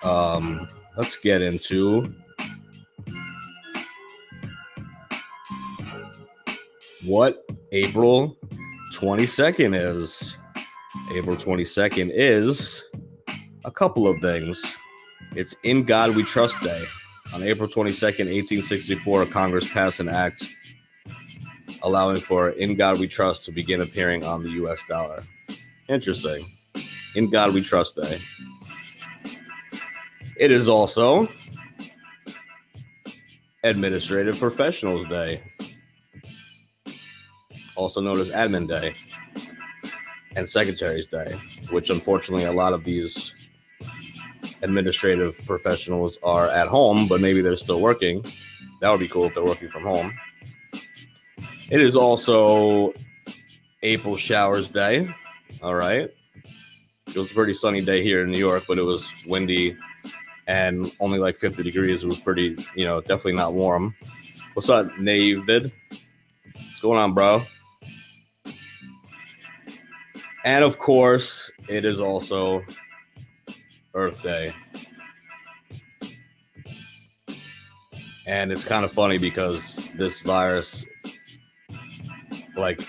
um, 0.05 0.69
let's 0.97 1.15
get 1.17 1.41
into 1.41 2.13
what 7.05 7.45
April 7.71 8.37
22nd 8.93 9.75
is. 9.75 10.37
April 11.13 11.35
22nd 11.35 12.11
is 12.13 12.83
a 13.65 13.71
couple 13.71 14.07
of 14.07 14.19
things. 14.21 14.73
It's 15.35 15.55
In 15.63 15.83
God 15.83 16.15
We 16.15 16.23
Trust 16.23 16.61
Day. 16.61 16.85
On 17.33 17.43
April 17.43 17.67
22nd, 17.67 18.31
1864, 18.31 19.25
Congress 19.25 19.67
passed 19.67 19.99
an 19.99 20.07
act 20.07 20.43
allowing 21.83 22.19
for 22.19 22.49
In 22.51 22.75
God 22.75 22.99
We 22.99 23.07
Trust 23.07 23.45
to 23.45 23.51
begin 23.51 23.81
appearing 23.81 24.23
on 24.23 24.43
the 24.43 24.49
US 24.51 24.79
dollar. 24.87 25.23
Interesting. 25.89 26.45
In 27.15 27.29
God 27.29 27.53
We 27.53 27.61
Trust 27.61 27.95
Day. 27.95 28.19
It 30.37 30.51
is 30.51 30.67
also 30.67 31.29
Administrative 33.63 34.37
Professionals 34.37 35.07
Day, 35.07 35.41
also 37.75 38.01
known 38.01 38.19
as 38.19 38.31
Admin 38.31 38.67
Day, 38.67 38.93
and 40.35 40.47
Secretaries 40.47 41.05
Day, 41.05 41.33
which 41.71 41.89
unfortunately 41.89 42.45
a 42.45 42.51
lot 42.51 42.73
of 42.73 42.83
these 42.83 43.33
administrative 44.61 45.39
professionals 45.45 46.17
are 46.21 46.49
at 46.49 46.67
home, 46.67 47.07
but 47.07 47.21
maybe 47.21 47.41
they're 47.41 47.55
still 47.55 47.79
working. 47.79 48.23
That 48.81 48.89
would 48.91 48.99
be 48.99 49.07
cool 49.07 49.25
if 49.25 49.33
they're 49.33 49.43
working 49.43 49.69
from 49.69 49.83
home. 49.83 50.13
It 51.71 51.81
is 51.81 51.95
also 51.95 52.93
April 53.81 54.17
Showers 54.17 54.67
Day. 54.67 55.09
All 55.63 55.75
right. 55.75 56.13
It 57.07 57.15
was 57.15 57.31
a 57.31 57.33
pretty 57.33 57.53
sunny 57.53 57.81
day 57.81 58.03
here 58.03 58.23
in 58.23 58.31
New 58.31 58.37
York, 58.37 58.65
but 58.67 58.77
it 58.77 58.83
was 58.83 59.09
windy 59.25 59.77
and 60.47 60.91
only 60.99 61.19
like 61.19 61.37
50 61.37 61.63
degrees. 61.63 62.03
It 62.03 62.07
was 62.07 62.19
pretty, 62.19 62.57
you 62.75 62.85
know, 62.85 63.01
definitely 63.01 63.33
not 63.33 63.53
warm. 63.53 63.95
What's 64.53 64.69
up, 64.69 64.89
Navid? 64.91 65.71
What's 66.53 66.79
going 66.79 66.99
on, 66.99 67.13
bro? 67.13 67.41
And 70.43 70.63
of 70.63 70.77
course, 70.77 71.51
it 71.67 71.85
is 71.85 71.99
also 71.99 72.63
Earth 73.93 74.21
Day. 74.21 74.53
And 78.27 78.51
it's 78.51 78.63
kind 78.63 78.85
of 78.85 78.91
funny 78.91 79.17
because 79.17 79.75
this 79.95 80.21
virus, 80.21 80.85
like, 82.55 82.81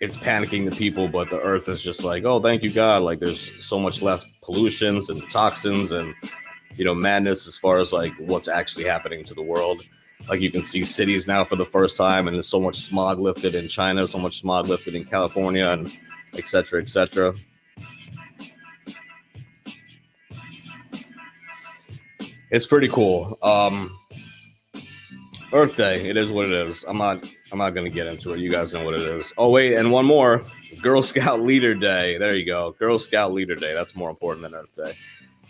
it's 0.00 0.16
panicking 0.16 0.68
the 0.68 0.74
people, 0.74 1.08
but 1.08 1.30
the 1.30 1.38
earth 1.38 1.68
is 1.68 1.80
just 1.80 2.02
like, 2.02 2.24
oh, 2.24 2.40
thank 2.40 2.62
you, 2.62 2.70
God. 2.70 3.02
Like, 3.02 3.20
there's 3.20 3.64
so 3.64 3.78
much 3.78 4.02
less 4.02 4.24
pollutions 4.42 5.08
and 5.08 5.22
toxins 5.30 5.92
and, 5.92 6.14
you 6.74 6.84
know, 6.84 6.94
madness 6.94 7.46
as 7.46 7.56
far 7.56 7.78
as 7.78 7.92
like 7.92 8.12
what's 8.18 8.48
actually 8.48 8.84
happening 8.84 9.24
to 9.24 9.34
the 9.34 9.42
world. 9.42 9.82
Like, 10.28 10.40
you 10.40 10.50
can 10.50 10.64
see 10.64 10.84
cities 10.84 11.26
now 11.26 11.44
for 11.44 11.56
the 11.56 11.64
first 11.64 11.96
time, 11.96 12.28
and 12.28 12.36
there's 12.36 12.48
so 12.48 12.60
much 12.60 12.76
smog 12.76 13.18
lifted 13.18 13.56
in 13.56 13.66
China, 13.66 14.06
so 14.06 14.18
much 14.18 14.40
smog 14.40 14.68
lifted 14.68 14.94
in 14.94 15.04
California, 15.04 15.68
and 15.68 15.92
etc 16.34 16.46
cetera, 16.46 16.82
et 16.82 16.88
cetera. 16.88 17.34
It's 22.52 22.66
pretty 22.66 22.88
cool. 22.88 23.38
Um, 23.42 23.98
Earth 25.52 25.76
Day. 25.76 26.08
It 26.08 26.16
is 26.16 26.32
what 26.32 26.46
it 26.46 26.52
is. 26.52 26.84
I'm 26.88 26.96
not. 26.96 27.28
I'm 27.50 27.58
not 27.58 27.70
gonna 27.70 27.90
get 27.90 28.06
into 28.06 28.32
it. 28.32 28.40
You 28.40 28.50
guys 28.50 28.72
know 28.72 28.84
what 28.84 28.94
it 28.94 29.02
is. 29.02 29.32
Oh 29.36 29.50
wait, 29.50 29.74
and 29.74 29.92
one 29.92 30.06
more. 30.06 30.42
Girl 30.80 31.02
Scout 31.02 31.42
Leader 31.42 31.74
Day. 31.74 32.16
There 32.18 32.34
you 32.34 32.46
go. 32.46 32.72
Girl 32.78 32.98
Scout 32.98 33.32
Leader 33.32 33.54
Day. 33.54 33.74
That's 33.74 33.94
more 33.94 34.10
important 34.10 34.42
than 34.42 34.54
Earth 34.54 34.74
Day. 34.74 34.94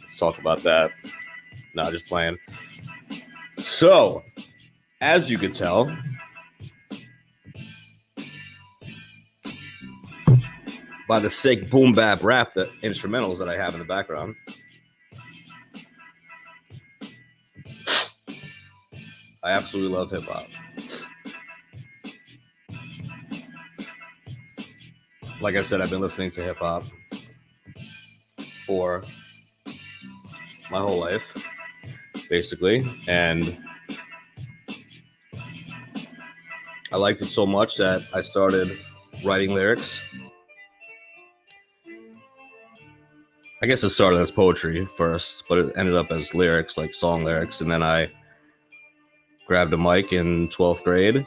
Let's 0.01 0.19
talk 0.19 0.39
about 0.39 0.63
that. 0.65 0.91
No, 1.75 1.91
just 1.91 2.07
playing. 2.07 2.39
So, 3.59 4.23
as 5.01 5.31
you 5.31 5.39
can 5.39 5.53
tell, 5.53 5.97
by 11.09 11.21
the 11.21 11.31
sick 11.31 11.71
boom 11.71 11.93
bap 11.93 12.25
rap 12.25 12.55
the 12.55 12.67
instrumentals 12.83 13.39
that 13.39 13.49
I 13.49 13.57
have 13.57 13.75
in 13.75 13.79
the 13.79 13.87
background. 13.87 14.35
I 19.45 19.51
absolutely 19.51 19.97
love 19.97 20.11
hip 20.11 20.23
hop. 20.23 20.47
Like 25.41 25.57
I 25.57 25.63
said, 25.63 25.81
I've 25.81 25.91
been 25.91 26.01
listening 26.01 26.31
to 26.33 26.43
hip 26.43 26.59
hop 26.59 26.85
for 28.65 29.03
my 30.71 30.79
whole 30.79 31.01
life, 31.01 31.35
basically. 32.31 32.85
And 33.09 33.59
I 36.93 36.97
liked 36.97 37.21
it 37.21 37.27
so 37.27 37.45
much 37.45 37.77
that 37.79 38.03
I 38.15 38.23
started 38.23 38.79
writing 39.25 39.53
lyrics. 39.53 40.01
I 43.61 43.67
guess 43.67 43.83
it 43.83 43.91
started 43.91 44.19
as 44.19 44.31
poetry 44.31 44.89
first, 44.97 45.45
but 45.49 45.59
it 45.59 45.73
ended 45.77 45.97
up 45.97 46.13
as 46.13 46.35
lyrics, 46.35 46.77
like 46.79 46.95
song 46.95 47.25
lyrics. 47.25 47.61
And 47.61 47.71
then 47.71 47.83
I 47.83 48.11
grabbed 49.53 49.75
a 49.75 49.77
mic 49.77 50.15
in 50.15 50.49
12th 50.49 50.83
grade 50.83 51.15
in 51.17 51.27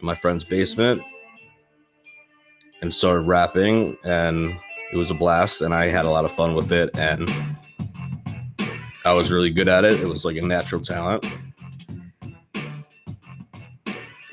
my 0.00 0.14
friend's 0.14 0.44
basement 0.44 1.02
and 2.80 2.94
started 2.94 3.22
rapping 3.22 3.98
and 4.04 4.56
it 4.92 4.96
was 4.96 5.10
a 5.10 5.14
blast 5.14 5.60
and 5.62 5.74
I 5.74 5.88
had 5.88 6.04
a 6.04 6.08
lot 6.08 6.24
of 6.24 6.30
fun 6.30 6.54
with 6.54 6.70
it 6.70 6.96
and 6.96 7.28
I 9.04 9.12
was 9.12 9.32
really 9.32 9.50
good 9.50 9.66
at 9.66 9.84
it. 9.84 9.94
It 9.94 10.06
was 10.06 10.24
like 10.24 10.36
a 10.36 10.40
natural 10.40 10.80
talent. 10.80 11.26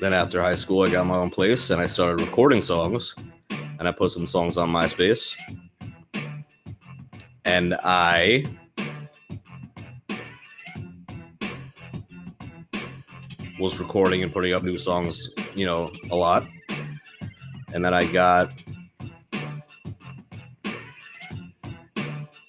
Then 0.00 0.12
after 0.12 0.40
high 0.40 0.54
school, 0.54 0.84
I 0.84 0.90
got 0.92 1.04
my 1.04 1.16
own 1.16 1.30
place 1.30 1.70
and 1.70 1.82
I 1.82 1.88
started 1.88 2.24
recording 2.24 2.60
songs 2.60 3.12
and 3.50 3.88
I 3.88 3.90
put 3.90 4.12
some 4.12 4.26
songs 4.26 4.56
on 4.56 4.68
MySpace. 4.68 5.34
And 7.44 7.74
I 7.82 8.44
was 13.58 13.78
recording 13.78 14.22
and 14.22 14.32
putting 14.32 14.52
up 14.52 14.62
new 14.62 14.78
songs, 14.78 15.30
you 15.54 15.66
know, 15.66 15.90
a 16.10 16.16
lot. 16.16 16.46
And 17.72 17.84
then 17.84 17.94
I 17.94 18.04
got 18.04 18.52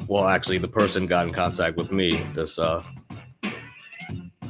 well, 0.08 0.28
actually 0.28 0.58
the 0.58 0.68
person 0.68 1.06
got 1.06 1.28
in 1.28 1.34
contact 1.34 1.78
with 1.78 1.92
me, 1.92 2.12
this 2.34 2.60
uh 2.60 2.84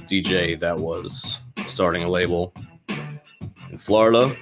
DJ 0.08 0.60
that 0.60 0.78
was 0.78 1.40
starting 1.68 2.04
a 2.04 2.10
label 2.10 2.54
in 3.70 3.78
Florida. 3.78 4.36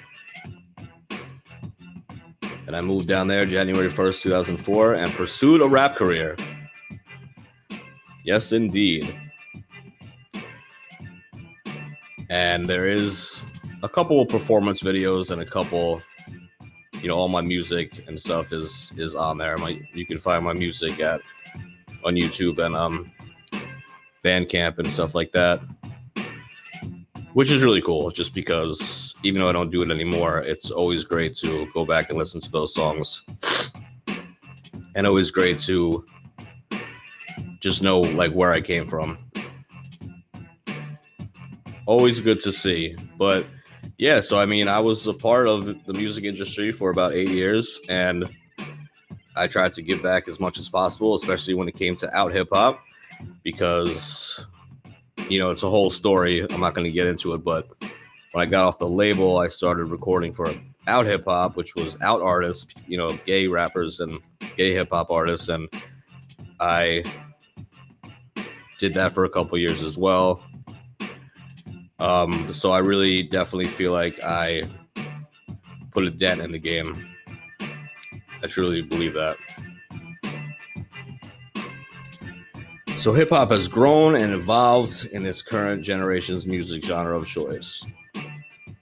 And 2.68 2.76
I 2.76 2.82
moved 2.82 3.08
down 3.08 3.28
there 3.28 3.46
January 3.46 3.90
1st, 3.90 4.22
2004 4.22 4.94
and 4.96 5.12
pursued 5.14 5.62
a 5.62 5.68
rap 5.68 5.96
career. 5.96 6.36
Yes, 8.24 8.52
indeed. 8.52 9.14
There 12.66 12.86
is 12.88 13.42
a 13.84 13.90
couple 13.90 14.22
of 14.22 14.30
performance 14.30 14.82
videos 14.82 15.32
and 15.32 15.42
a 15.42 15.46
couple 15.46 16.02
you 17.02 17.08
know 17.08 17.16
all 17.16 17.28
my 17.28 17.42
music 17.42 18.04
and 18.08 18.20
stuff 18.20 18.52
is 18.52 18.92
is 18.98 19.16
on 19.16 19.38
there. 19.38 19.58
My 19.58 19.80
you 19.94 20.06
can 20.06 20.18
find 20.18 20.44
my 20.44 20.54
music 20.54 21.00
at 21.00 21.22
on 22.04 22.16
youtube 22.16 22.60
and 22.60 22.76
um 22.76 23.12
bandcamp 24.24 24.78
and 24.78 24.88
stuff 24.88 25.16
like 25.16 25.32
that 25.32 25.60
which 27.34 27.52
is 27.52 27.64
really 27.64 27.82
cool 27.82 28.12
just 28.12 28.34
because 28.34 29.14
even 29.24 29.42
though 29.42 29.50
i 29.50 29.52
don't 29.52 29.72
do 29.72 29.82
it 29.82 29.92
anymore 29.92 30.40
it's 30.40 30.72
always 30.72 31.04
great 31.04 31.36
to 31.36 31.68
go 31.74 31.84
back 31.84 32.10
and 32.10 32.18
listen 32.18 32.40
to 32.40 32.52
those 32.52 32.74
songs. 32.74 33.24
And 34.96 35.06
always 35.06 35.30
great 35.30 35.60
to 35.62 36.06
just 37.60 37.82
know 37.82 38.00
like 38.00 38.32
where 38.32 38.54
i 38.54 38.62
came 38.62 38.88
from 38.88 39.25
always 41.86 42.20
good 42.20 42.40
to 42.42 42.52
see. 42.52 42.96
But 43.18 43.46
yeah, 43.98 44.20
so 44.20 44.40
I 44.40 44.46
mean, 44.46 44.68
I 44.68 44.80
was 44.80 45.08
a 45.08 45.14
part 45.14 45.48
of 45.48 45.66
the 45.66 45.94
music 45.94 46.24
industry 46.24 46.72
for 46.72 46.90
about 46.90 47.14
eight 47.14 47.30
years, 47.30 47.80
and 47.90 48.30
I 49.36 49.48
tried 49.48 49.74
to 49.74 49.82
give 49.82 50.02
back 50.02 50.28
as 50.28 50.40
much 50.40 50.60
as 50.60 50.70
possible, 50.70 51.14
especially 51.16 51.54
when 51.54 51.68
it 51.68 51.76
came 51.76 51.96
to 51.98 52.16
out 52.16 52.32
hip 52.32 52.50
hop, 52.52 52.80
because 53.44 54.46
you 55.30 55.40
know 55.40 55.50
it's 55.50 55.64
a 55.64 55.70
whole 55.70 55.90
story. 55.90 56.46
I'm 56.52 56.60
not 56.62 56.74
going 56.74 56.86
to 56.86 56.92
get 56.92 57.08
into 57.08 57.34
it, 57.34 57.44
but 57.44 57.68
when 58.32 58.46
I 58.46 58.50
got 58.50 58.66
off 58.66 58.80
the 58.80 58.88
label, 58.88 59.38
I 59.38 59.48
started 59.48 59.86
recording 59.86 60.34
for 60.34 60.54
out 60.88 61.06
hip 61.06 61.26
hop, 61.26 61.56
which 61.56 61.76
was 61.76 61.98
out 62.02 62.22
artists, 62.22 62.68
you 62.88 62.98
know, 62.98 63.10
gay 63.26 63.48
rappers 63.48 64.00
and 64.00 64.20
gay 64.58 64.74
hip 64.74 64.90
hop 64.92 65.12
artists, 65.12 65.50
and 65.50 65.70
I 66.60 67.04
did 68.80 68.94
that 68.96 69.14
for 69.14 69.24
a 69.24 69.30
couple 69.30 69.58
years 69.58 69.84
as 69.84 69.98
well. 69.98 70.44
Um, 72.00 72.54
so 72.54 72.72
I 72.72 72.80
really 72.80 73.24
definitely 73.24 73.66
feel 73.66 73.92
like 73.92 74.22
I 74.24 74.64
put 75.92 76.04
a 76.04 76.12
dent 76.12 76.42
in 76.42 76.52
the 76.52 76.60
game. 76.60 77.08
I 78.44 78.48
truly 78.48 78.82
believe 78.82 79.14
that. 79.14 79.38
So 83.00 83.14
hip 83.14 83.30
hop 83.30 83.52
has 83.52 83.68
grown 83.68 84.16
and 84.16 84.34
evolved 84.34 85.06
in 85.12 85.26
its 85.26 85.42
current 85.42 85.84
generation's 85.84 86.48
music 86.48 86.84
genre 86.84 87.18
of 87.18 87.28
choice. 87.28 87.86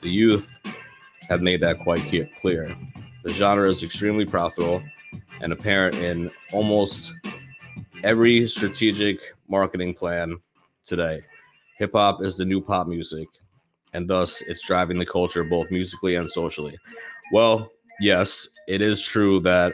The 0.02 0.10
youth 0.10 0.49
have 1.30 1.41
made 1.41 1.62
that 1.62 1.80
quite 1.80 2.02
clear. 2.39 2.76
The 3.23 3.34
genre 3.34 3.69
is 3.69 3.84
extremely 3.84 4.26
profitable 4.26 4.82
and 5.41 5.52
apparent 5.52 5.95
in 5.95 6.32
almost 6.52 7.13
every 8.04 8.47
strategic 8.47 9.19
marketing 9.47 9.93
plan 9.93 10.38
today. 10.86 11.23
Hip 11.84 11.91
hop 11.91 12.24
is 12.24 12.38
the 12.38 12.46
new 12.46 12.62
pop 12.62 12.88
music, 12.88 13.28
and 13.91 14.10
thus 14.10 14.41
it's 14.43 14.65
driving 14.65 14.98
the 14.98 15.06
culture 15.06 15.43
both 15.43 15.69
musically 15.69 16.15
and 16.15 16.30
socially. 16.30 16.78
Well, 17.34 17.69
yes, 18.00 18.48
it 18.69 18.82
is 18.82 19.04
true 19.04 19.41
that 19.41 19.74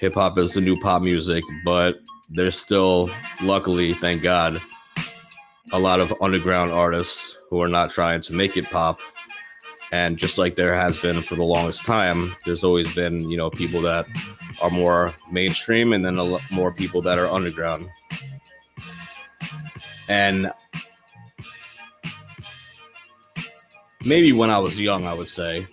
hip 0.00 0.14
hop 0.14 0.36
is 0.36 0.52
the 0.52 0.60
new 0.60 0.76
pop 0.80 1.00
music, 1.00 1.44
but 1.64 2.00
there's 2.28 2.58
still, 2.58 3.08
luckily, 3.40 3.94
thank 3.94 4.20
God, 4.20 4.60
a 5.70 5.78
lot 5.78 6.00
of 6.00 6.12
underground 6.20 6.72
artists 6.72 7.36
who 7.48 7.62
are 7.62 7.68
not 7.68 7.90
trying 7.90 8.20
to 8.22 8.34
make 8.34 8.56
it 8.56 8.64
pop. 8.64 8.98
And 9.92 10.16
just 10.16 10.38
like 10.38 10.56
there 10.56 10.74
has 10.74 10.98
been 10.98 11.22
for 11.22 11.36
the 11.36 11.44
longest 11.44 11.84
time, 11.84 12.34
there's 12.44 12.64
always 12.64 12.92
been, 12.96 13.30
you 13.30 13.36
know, 13.36 13.48
people 13.48 13.80
that 13.82 14.06
are 14.60 14.70
more 14.70 15.14
mainstream 15.30 15.92
and 15.92 16.04
then 16.04 16.16
a 16.16 16.24
lot 16.24 16.42
more 16.50 16.72
people 16.72 17.00
that 17.02 17.16
are 17.16 17.28
underground. 17.28 17.88
And 20.10 20.50
maybe 24.04 24.32
when 24.32 24.50
I 24.50 24.58
was 24.58 24.78
young, 24.78 25.06
I 25.06 25.14
would 25.14 25.28
say, 25.28 25.68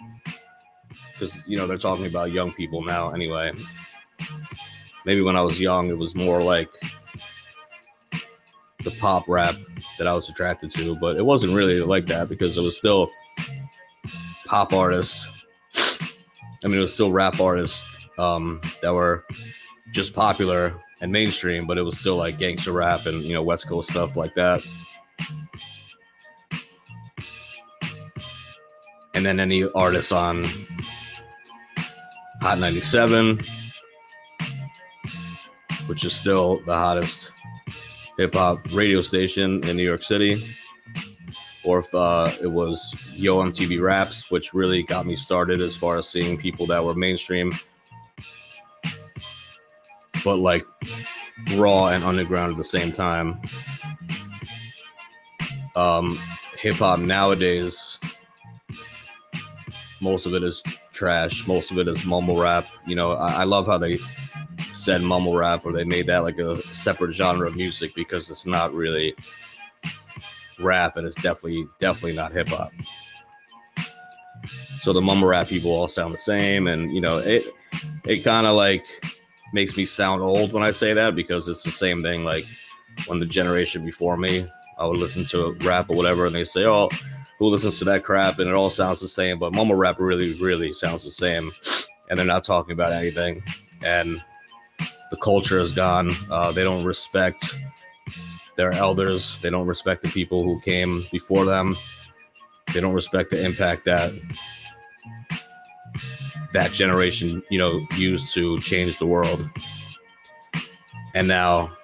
because, 1.13 1.35
you 1.47 1.57
know, 1.57 1.65
they're 1.65 1.79
talking 1.79 2.05
about 2.05 2.31
young 2.31 2.53
people 2.53 2.83
now 2.83 3.09
anyway. 3.09 3.51
maybe 5.05 5.23
when 5.23 5.35
I 5.35 5.41
was 5.41 5.59
young, 5.59 5.89
it 5.89 5.97
was 5.97 6.13
more 6.13 6.43
like 6.43 6.69
the 8.83 8.91
pop 8.99 9.27
rap 9.27 9.55
that 9.97 10.05
I 10.05 10.13
was 10.13 10.29
attracted 10.29 10.69
to, 10.73 10.95
but 10.97 11.17
it 11.17 11.25
wasn't 11.25 11.53
really 11.53 11.79
like 11.79 12.05
that 12.05 12.29
because 12.29 12.59
it 12.59 12.61
was 12.61 12.77
still 12.77 13.09
pop 14.45 14.71
artists. 14.71 15.45
I 16.63 16.67
mean, 16.67 16.77
it 16.77 16.83
was 16.83 16.93
still 16.93 17.11
rap 17.11 17.39
artists 17.39 17.83
um, 18.19 18.61
that 18.83 18.93
were 18.93 19.25
just 19.93 20.13
popular 20.13 20.79
and 21.01 21.11
mainstream, 21.11 21.67
but 21.67 21.77
it 21.77 21.83
was 21.83 21.99
still 21.99 22.15
like 22.15 22.37
gangster 22.37 22.71
rap 22.71 23.05
and 23.05 23.23
you 23.23 23.33
know 23.33 23.43
West 23.43 23.67
Coast 23.67 23.91
stuff 23.91 24.15
like 24.15 24.33
that. 24.35 24.65
And 29.13 29.25
then 29.25 29.39
any 29.39 29.63
artists 29.63 30.11
on 30.11 30.45
Hot 32.41 32.59
97, 32.59 33.41
which 35.87 36.03
is 36.05 36.13
still 36.13 36.61
the 36.65 36.75
hottest 36.75 37.31
hip 38.17 38.35
hop 38.35 38.59
radio 38.73 39.01
station 39.01 39.63
in 39.67 39.75
New 39.77 39.83
York 39.83 40.03
City. 40.03 40.43
Or 41.63 41.79
if 41.79 41.93
uh, 41.93 42.31
it 42.41 42.47
was 42.47 42.93
Yo 43.15 43.37
MTV 43.37 43.81
Raps, 43.81 44.31
which 44.31 44.53
really 44.53 44.83
got 44.83 45.05
me 45.05 45.15
started 45.15 45.61
as 45.61 45.75
far 45.75 45.97
as 45.97 46.07
seeing 46.07 46.37
people 46.37 46.65
that 46.67 46.83
were 46.83 46.93
mainstream, 46.93 47.51
but 50.23 50.37
like 50.37 50.65
raw 51.55 51.87
and 51.87 52.03
underground 52.03 52.51
at 52.51 52.57
the 52.57 52.63
same 52.63 52.91
time. 52.91 53.41
Um, 55.75 56.17
hip 56.59 56.75
hop 56.75 56.99
nowadays, 56.99 57.99
most 60.01 60.25
of 60.25 60.33
it 60.33 60.43
is 60.43 60.61
trash. 60.93 61.47
Most 61.47 61.71
of 61.71 61.77
it 61.77 61.87
is 61.87 62.05
mumble 62.05 62.39
rap. 62.39 62.67
You 62.85 62.95
know, 62.95 63.11
I, 63.11 63.41
I 63.41 63.43
love 63.43 63.67
how 63.67 63.77
they 63.77 63.99
said 64.73 65.01
mumble 65.01 65.35
rap 65.35 65.65
or 65.65 65.71
they 65.71 65.83
made 65.83 66.07
that 66.07 66.23
like 66.23 66.37
a 66.39 66.57
separate 66.57 67.13
genre 67.13 67.47
of 67.47 67.55
music 67.55 67.93
because 67.95 68.29
it's 68.29 68.45
not 68.45 68.73
really 68.73 69.15
rap 70.59 70.97
and 70.97 71.05
it's 71.05 71.21
definitely 71.21 71.67
definitely 71.79 72.15
not 72.15 72.31
hip 72.31 72.49
hop. 72.49 72.71
So 74.81 74.93
the 74.93 75.01
mumble 75.01 75.27
rap 75.27 75.47
people 75.47 75.71
all 75.71 75.87
sound 75.87 76.13
the 76.13 76.17
same 76.17 76.67
and 76.67 76.93
you 76.93 77.01
know 77.01 77.17
it 77.17 77.43
it 78.05 78.23
kind 78.23 78.47
of 78.47 78.55
like 78.55 78.85
makes 79.53 79.77
me 79.77 79.85
sound 79.85 80.21
old 80.21 80.53
when 80.53 80.63
I 80.63 80.71
say 80.71 80.93
that 80.93 81.15
because 81.15 81.47
it's 81.47 81.63
the 81.63 81.71
same 81.71 82.01
thing 82.01 82.23
like 82.23 82.45
when 83.05 83.19
the 83.19 83.25
generation 83.25 83.85
before 83.85 84.17
me 84.17 84.47
I 84.77 84.85
would 84.85 84.99
listen 84.99 85.25
to 85.25 85.53
rap 85.61 85.89
or 85.89 85.95
whatever 85.95 86.25
and 86.25 86.35
they 86.35 86.45
say 86.45 86.65
oh 86.65 86.89
who 87.39 87.47
listens 87.47 87.77
to 87.79 87.85
that 87.85 88.03
crap 88.03 88.39
and 88.39 88.49
it 88.49 88.53
all 88.53 88.69
sounds 88.69 88.99
the 88.99 89.07
same 89.07 89.39
but 89.39 89.53
mumble 89.53 89.75
rap 89.75 89.99
really 89.99 90.33
really 90.39 90.73
sounds 90.73 91.03
the 91.03 91.11
same 91.11 91.51
and 92.09 92.17
they're 92.17 92.25
not 92.25 92.43
talking 92.43 92.73
about 92.73 92.91
anything 92.91 93.43
and 93.83 94.23
the 95.09 95.17
culture 95.17 95.59
is 95.59 95.71
gone. 95.71 96.11
Uh, 96.29 96.51
they 96.51 96.63
don't 96.63 96.83
respect 96.83 97.55
their 98.55 98.71
elders. 98.73 99.39
They 99.39 99.49
don't 99.49 99.67
respect 99.67 100.03
the 100.03 100.09
people 100.09 100.43
who 100.43 100.59
came 100.61 101.03
before 101.11 101.45
them. 101.45 101.75
They 102.73 102.81
don't 102.81 102.93
respect 102.93 103.31
the 103.31 103.43
impact 103.43 103.85
that 103.85 104.11
that 106.53 106.71
generation, 106.71 107.43
you 107.49 107.57
know, 107.57 107.85
used 107.95 108.33
to 108.33 108.59
change 108.59 108.99
the 108.99 109.05
world. 109.05 109.47
And 111.13 111.27
now 111.27 111.75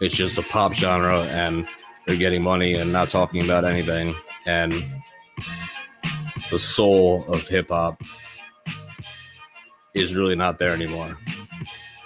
it's 0.00 0.14
just 0.14 0.38
a 0.38 0.42
pop 0.42 0.74
genre 0.74 1.22
and 1.22 1.66
they're 2.06 2.16
getting 2.16 2.42
money 2.42 2.74
and 2.74 2.92
not 2.92 3.08
talking 3.08 3.42
about 3.44 3.64
anything. 3.64 4.14
And 4.46 4.72
the 6.50 6.58
soul 6.58 7.24
of 7.28 7.46
hip 7.48 7.68
hop 7.70 8.02
is 9.94 10.14
really 10.14 10.36
not 10.36 10.58
there 10.58 10.72
anymore. 10.72 11.16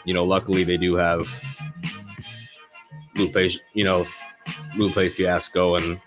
You 0.05 0.15
know, 0.15 0.25
luckily 0.25 0.65
they 0.65 0.77
do 0.77 0.97
have 0.97 1.29
Lupe, 3.17 3.53
you 3.75 3.85
know, 3.85 4.07
Lupe 4.77 5.13
Fiasco 5.13 5.77
and 5.77 6.01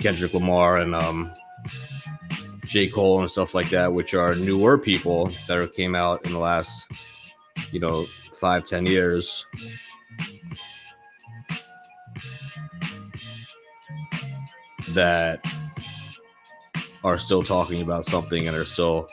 Kendrick 0.00 0.34
Lamar 0.34 0.78
and 0.78 0.94
um, 0.94 1.32
J. 2.64 2.88
Cole 2.88 3.20
and 3.20 3.30
stuff 3.30 3.54
like 3.54 3.70
that, 3.70 3.92
which 3.92 4.14
are 4.14 4.34
newer 4.34 4.76
people 4.76 5.30
that 5.46 5.74
came 5.74 5.94
out 5.94 6.24
in 6.26 6.32
the 6.32 6.38
last, 6.38 6.86
you 7.70 7.80
know, 7.80 8.04
five, 8.38 8.64
ten 8.64 8.86
years. 8.86 9.46
That 14.90 15.44
are 17.04 17.18
still 17.18 17.42
talking 17.42 17.82
about 17.82 18.04
something 18.04 18.48
and 18.48 18.56
are 18.56 18.64
still 18.64 19.08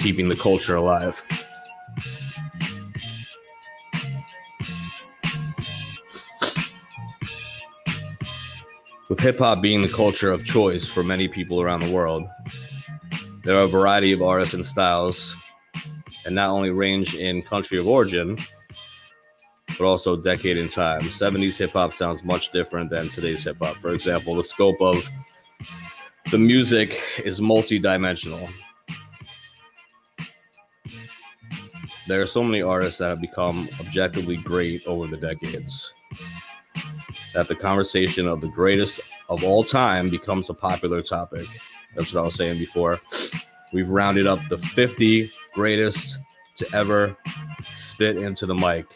keeping 0.00 0.28
the 0.28 0.36
culture 0.36 0.76
alive. 0.76 1.22
With 9.16 9.24
hip 9.24 9.38
hop 9.38 9.62
being 9.62 9.80
the 9.80 9.88
culture 9.88 10.30
of 10.30 10.44
choice 10.44 10.86
for 10.86 11.02
many 11.02 11.26
people 11.26 11.62
around 11.62 11.80
the 11.80 11.90
world, 11.90 12.28
there 13.44 13.56
are 13.56 13.62
a 13.62 13.66
variety 13.66 14.12
of 14.12 14.20
artists 14.20 14.52
and 14.52 14.64
styles, 14.64 15.34
and 16.26 16.34
not 16.34 16.50
only 16.50 16.68
range 16.68 17.14
in 17.14 17.40
country 17.40 17.78
of 17.78 17.88
origin, 17.88 18.36
but 19.68 19.80
also 19.80 20.16
decade 20.16 20.58
in 20.58 20.68
time. 20.68 21.00
70s 21.00 21.56
hip 21.56 21.70
hop 21.70 21.94
sounds 21.94 22.24
much 22.24 22.52
different 22.52 22.90
than 22.90 23.08
today's 23.08 23.42
hip 23.42 23.56
hop. 23.58 23.76
For 23.76 23.94
example, 23.94 24.34
the 24.34 24.44
scope 24.44 24.82
of 24.82 25.08
the 26.30 26.36
music 26.36 27.00
is 27.24 27.40
multi-dimensional. 27.40 28.50
There 32.06 32.20
are 32.20 32.26
so 32.26 32.42
many 32.42 32.60
artists 32.60 32.98
that 32.98 33.08
have 33.08 33.22
become 33.22 33.66
objectively 33.80 34.36
great 34.36 34.86
over 34.86 35.06
the 35.06 35.16
decades 35.16 35.94
that 37.36 37.48
the 37.48 37.54
conversation 37.54 38.26
of 38.26 38.40
the 38.40 38.48
greatest 38.48 38.98
of 39.28 39.44
all 39.44 39.62
time 39.62 40.08
becomes 40.08 40.48
a 40.48 40.54
popular 40.54 41.02
topic. 41.02 41.46
That's 41.94 42.10
what 42.14 42.22
I 42.22 42.24
was 42.24 42.34
saying 42.34 42.58
before. 42.58 42.98
We've 43.74 43.90
rounded 43.90 44.26
up 44.26 44.38
the 44.48 44.56
50 44.56 45.30
greatest 45.52 46.16
to 46.56 46.66
ever 46.74 47.14
spit 47.76 48.16
into 48.16 48.46
the 48.46 48.54
mic. 48.54 48.86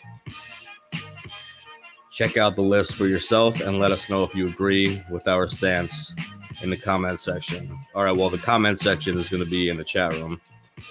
Check 2.10 2.38
out 2.38 2.56
the 2.56 2.62
list 2.62 2.94
for 2.94 3.06
yourself 3.06 3.60
and 3.60 3.78
let 3.78 3.92
us 3.92 4.08
know 4.08 4.22
if 4.22 4.34
you 4.34 4.48
agree 4.48 5.02
with 5.10 5.28
our 5.28 5.46
stance 5.46 6.14
in 6.62 6.70
the 6.70 6.78
comment 6.78 7.20
section. 7.20 7.78
All 7.94 8.04
right, 8.04 8.16
well, 8.16 8.30
the 8.30 8.38
comment 8.38 8.78
section 8.78 9.18
is 9.18 9.28
going 9.28 9.44
to 9.44 9.50
be 9.50 9.68
in 9.68 9.76
the 9.76 9.84
chat 9.84 10.14
room. 10.14 10.40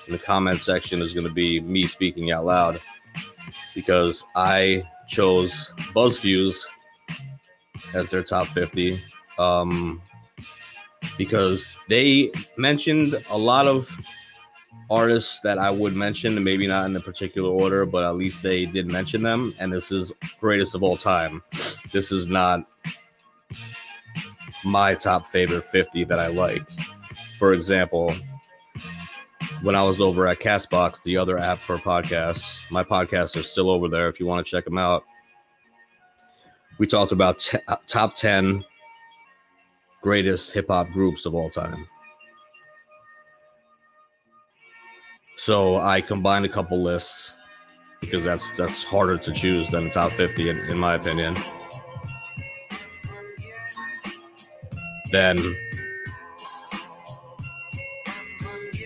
And 0.05 0.13
the 0.13 0.19
comment 0.19 0.59
section 0.59 1.01
is 1.01 1.13
going 1.13 1.25
to 1.25 1.33
be 1.33 1.61
me 1.61 1.87
speaking 1.87 2.31
out 2.31 2.45
loud 2.45 2.79
because 3.73 4.23
I 4.35 4.83
chose 5.07 5.71
BuzzFeed 5.95 6.63
as 7.93 8.09
their 8.09 8.23
top 8.23 8.47
50 8.47 8.99
um, 9.37 10.01
because 11.17 11.77
they 11.87 12.31
mentioned 12.57 13.23
a 13.29 13.37
lot 13.37 13.67
of 13.67 13.89
artists 14.89 15.39
that 15.41 15.57
I 15.57 15.69
would 15.69 15.95
mention, 15.95 16.41
maybe 16.43 16.67
not 16.67 16.85
in 16.85 16.95
a 16.95 16.99
particular 16.99 17.49
order, 17.49 17.85
but 17.85 18.03
at 18.03 18.15
least 18.15 18.41
they 18.41 18.65
did 18.65 18.91
mention 18.91 19.21
them. 19.21 19.53
And 19.59 19.71
this 19.71 19.91
is 19.91 20.11
greatest 20.39 20.75
of 20.75 20.83
all 20.83 20.97
time. 20.97 21.43
This 21.91 22.11
is 22.11 22.27
not 22.27 22.65
my 24.65 24.95
top 24.95 25.31
favorite 25.31 25.63
50 25.65 26.05
that 26.05 26.19
I 26.19 26.27
like. 26.27 26.63
For 27.37 27.53
example, 27.53 28.13
when 29.61 29.75
I 29.75 29.83
was 29.83 30.01
over 30.01 30.27
at 30.27 30.39
Castbox, 30.39 31.03
the 31.03 31.17
other 31.17 31.37
app 31.37 31.59
for 31.59 31.77
podcasts, 31.77 32.69
my 32.71 32.83
podcasts 32.83 33.35
are 33.39 33.43
still 33.43 33.69
over 33.69 33.87
there 33.87 34.09
if 34.09 34.19
you 34.19 34.25
want 34.25 34.45
to 34.45 34.49
check 34.49 34.65
them 34.65 34.77
out. 34.77 35.03
We 36.79 36.87
talked 36.87 37.11
about 37.11 37.39
t- 37.39 37.57
uh, 37.67 37.75
top 37.87 38.15
10 38.15 38.63
greatest 40.01 40.53
hip 40.53 40.67
hop 40.69 40.89
groups 40.89 41.25
of 41.25 41.35
all 41.35 41.49
time. 41.49 41.85
So 45.37 45.75
I 45.75 46.01
combined 46.01 46.45
a 46.45 46.49
couple 46.49 46.81
lists 46.81 47.33
because 48.01 48.23
that's 48.23 48.49
that's 48.57 48.83
harder 48.83 49.17
to 49.17 49.31
choose 49.31 49.69
than 49.69 49.85
the 49.85 49.89
top 49.89 50.13
50 50.13 50.49
in, 50.49 50.57
in 50.57 50.77
my 50.77 50.95
opinion. 50.95 51.35
Then 55.11 55.55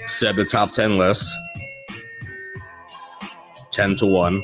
said 0.08 0.36
the 0.36 0.46
top 0.46 0.72
10 0.72 0.98
list 0.98 1.28
10 3.72 3.98
to 3.98 4.06
1. 4.06 4.44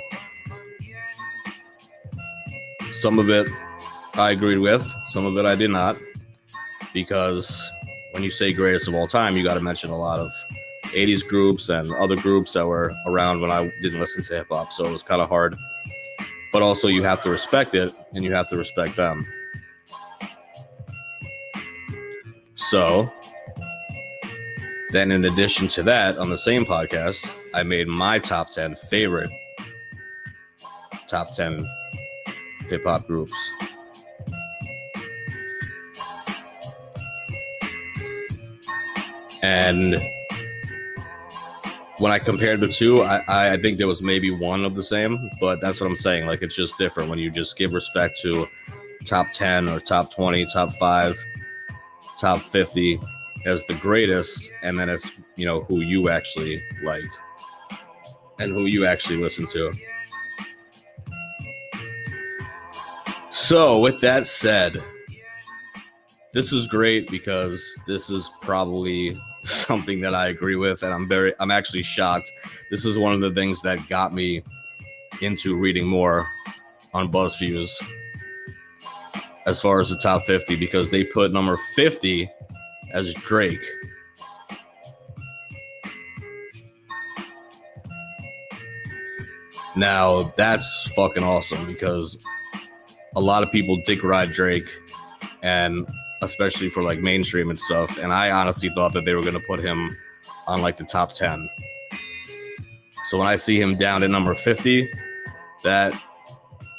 Some 3.02 3.20
of 3.20 3.30
it 3.30 3.48
I 4.16 4.32
agreed 4.32 4.58
with, 4.58 4.86
some 5.08 5.26
of 5.26 5.38
it 5.38 5.46
I 5.46 5.56
did 5.56 5.70
not, 5.70 5.98
because 6.94 7.64
when 8.12 8.24
you 8.24 8.32
say 8.32 8.52
greatest 8.54 8.88
of 8.88 8.96
all 8.96 9.08
time, 9.08 9.38
you 9.38 9.44
got 9.44 9.54
to 9.54 9.62
mention 9.62 9.90
a 9.90 9.98
lot 9.98 10.20
of 10.20 10.32
80s 10.86 11.28
groups 11.28 11.70
and 11.70 11.94
other 11.96 12.16
groups 12.16 12.54
that 12.54 12.66
were 12.66 12.94
around 13.06 13.42
when 13.42 13.52
I 13.52 13.72
didn't 13.82 14.00
listen 14.00 14.24
to 14.24 14.36
hip 14.36 14.48
hop. 14.50 14.72
So 14.72 14.86
it 14.86 14.92
was 14.92 15.04
kind 15.04 15.22
of 15.22 15.30
hard. 15.30 15.56
But 16.52 16.62
also, 16.62 16.88
you 16.88 17.04
have 17.04 17.22
to 17.24 17.30
respect 17.30 17.76
it 17.76 17.94
and 18.14 18.24
you 18.24 18.34
have 18.34 18.48
to 18.50 18.58
respect 18.58 18.96
them. 18.96 19.26
So 22.56 23.12
Then, 24.92 25.12
in 25.12 25.24
addition 25.26 25.68
to 25.70 25.84
that, 25.84 26.18
on 26.18 26.30
the 26.30 26.38
same 26.38 26.66
podcast, 26.66 27.32
I 27.54 27.62
made 27.62 27.88
my 27.88 28.18
top 28.18 28.52
10 28.52 28.76
favorite 28.76 29.30
top 31.08 31.36
10 31.36 31.68
hip 32.70 32.84
hop 32.86 33.08
groups. 33.08 33.34
And 39.42 39.98
when 42.00 42.12
I 42.12 42.20
compared 42.20 42.62
the 42.62 42.68
two, 42.68 43.02
I, 43.02 43.54
I 43.54 43.62
think 43.62 43.78
there 43.78 43.88
was 43.88 44.02
maybe 44.02 44.32
one 44.32 44.66
of 44.66 44.76
the 44.76 44.84
same, 44.84 45.30
but 45.40 45.62
that's 45.62 45.80
what 45.82 45.88
I'm 45.88 45.96
saying. 45.96 46.26
Like 46.26 46.42
it's 46.42 46.56
just 46.56 46.78
different 46.78 47.10
when 47.10 47.20
you 47.20 47.32
just 47.32 47.58
give 47.58 47.74
respect 47.74 48.20
to 48.22 48.48
top 49.06 49.32
10 49.34 49.70
or 49.70 49.80
top 49.80 50.14
20, 50.14 50.46
top 50.48 50.74
five, 50.78 51.22
top 52.20 52.42
50 52.42 53.00
as 53.46 53.64
the 53.66 53.74
greatest, 53.76 54.52
and 54.62 54.78
then 54.78 54.90
it's 54.90 55.12
you 55.36 55.46
know 55.46 55.62
who 55.64 55.82
you 55.82 56.10
actually 56.10 56.62
like 56.84 57.04
and 58.40 58.52
who 58.52 58.66
you 58.66 58.86
actually 58.86 59.18
listen 59.18 59.48
to. 59.48 59.74
So, 63.50 63.80
with 63.80 64.00
that 64.02 64.28
said, 64.28 64.80
this 66.34 66.54
is 66.54 66.68
great 66.68 67.10
because 67.10 67.60
this 67.88 68.12
is 68.12 68.30
probably 68.42 69.20
something 69.44 70.02
that 70.02 70.14
I 70.14 70.28
agree 70.28 70.56
with, 70.56 70.84
and 70.84 70.94
I'm 70.94 71.08
very, 71.08 71.34
I'm 71.40 71.50
actually 71.50 71.82
shocked. 71.82 72.32
This 72.70 72.86
is 72.86 72.96
one 72.96 73.12
of 73.12 73.22
the 73.22 73.32
things 73.32 73.60
that 73.64 73.90
got 73.90 74.14
me 74.14 74.44
into 75.24 75.58
reading 75.58 75.88
more 75.88 76.28
on 76.94 77.12
BuzzFeed 77.12 77.68
as 79.48 79.60
far 79.60 79.80
as 79.80 79.90
the 79.90 79.98
top 79.98 80.28
50 80.28 80.56
because 80.56 80.92
they 80.92 81.04
put 81.04 81.34
number 81.34 81.58
50 81.76 82.30
as 82.94 83.16
Drake. 83.16 83.58
Now 89.76 90.32
that's 90.38 90.92
fucking 90.92 91.24
awesome 91.24 91.66
because 91.66 92.24
a 93.16 93.22
lot 93.22 93.44
of 93.44 93.52
people 93.52 93.78
dick 93.86 94.04
ride 94.04 94.32
Drake 94.32 94.70
and 95.42 95.88
especially 96.22 96.70
for 96.70 96.84
like 96.84 97.00
mainstream 97.00 97.50
and 97.50 97.60
stuff. 97.60 97.98
And 97.98 98.14
I 98.14 98.32
honestly 98.32 98.70
thought 98.70 98.94
that 98.94 99.06
they 99.06 99.14
were 99.14 99.24
gonna 99.24 99.40
put 99.40 99.60
him 99.60 99.96
on 100.48 100.62
like 100.62 100.78
the 100.78 100.84
top 100.84 101.14
10. 101.14 101.50
So 103.10 103.18
when 103.18 103.28
I 103.28 103.38
see 103.38 103.60
him 103.60 103.76
down 103.76 104.04
at 104.04 104.10
number 104.10 104.36
50, 104.36 104.92
that 105.64 105.94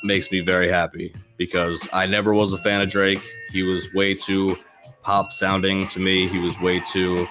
makes 0.02 0.30
me 0.30 0.40
very 0.40 0.70
happy 0.70 1.14
because 1.36 1.88
I 1.92 2.06
never 2.06 2.32
was 2.34 2.52
a 2.52 2.58
fan 2.58 2.80
of 2.80 2.90
Drake. 2.90 3.20
He 3.50 3.62
was 3.62 3.92
way 3.94 4.14
too 4.14 4.56
pop 5.02 5.32
sounding 5.32 5.88
to 5.88 5.98
me. 5.98 6.28
He 6.28 6.38
was 6.38 6.58
way 6.60 6.80
too 6.80 7.26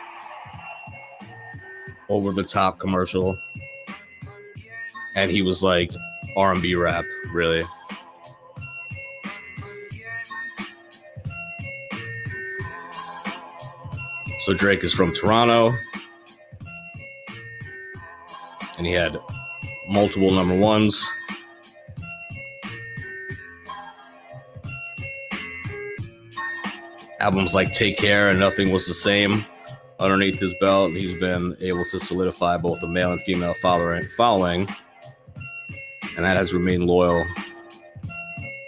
over 2.10 2.32
the 2.32 2.44
top 2.44 2.80
commercial. 2.80 3.38
And 5.16 5.32
he 5.32 5.42
was 5.42 5.64
like 5.64 5.92
R&B 6.36 6.76
rap, 6.76 7.06
really. 7.32 7.64
So 14.50 14.56
Drake 14.56 14.84
is 14.84 14.94
from 14.94 15.14
Toronto. 15.14 15.78
And 18.80 18.88
he 18.88 18.94
had 18.94 19.16
multiple 19.88 20.32
number 20.32 20.58
ones. 20.58 21.08
Albums 27.20 27.54
like 27.54 27.76
Take 27.76 27.98
Care 27.98 28.32
and 28.32 28.40
Nothing 28.40 28.72
Was 28.72 28.88
the 28.88 28.96
Same 28.96 29.46
underneath 30.00 30.40
his 30.40 30.56
belt. 30.60 30.94
He's 30.94 31.14
been 31.20 31.56
able 31.62 31.86
to 31.92 32.00
solidify 32.00 32.58
both 32.58 32.82
a 32.82 32.88
male 32.88 33.12
and 33.12 33.22
female 33.22 33.54
following 33.62 34.68
and 36.18 36.26
that 36.26 36.38
has 36.38 36.54
remained 36.54 36.88
loyal 36.88 37.24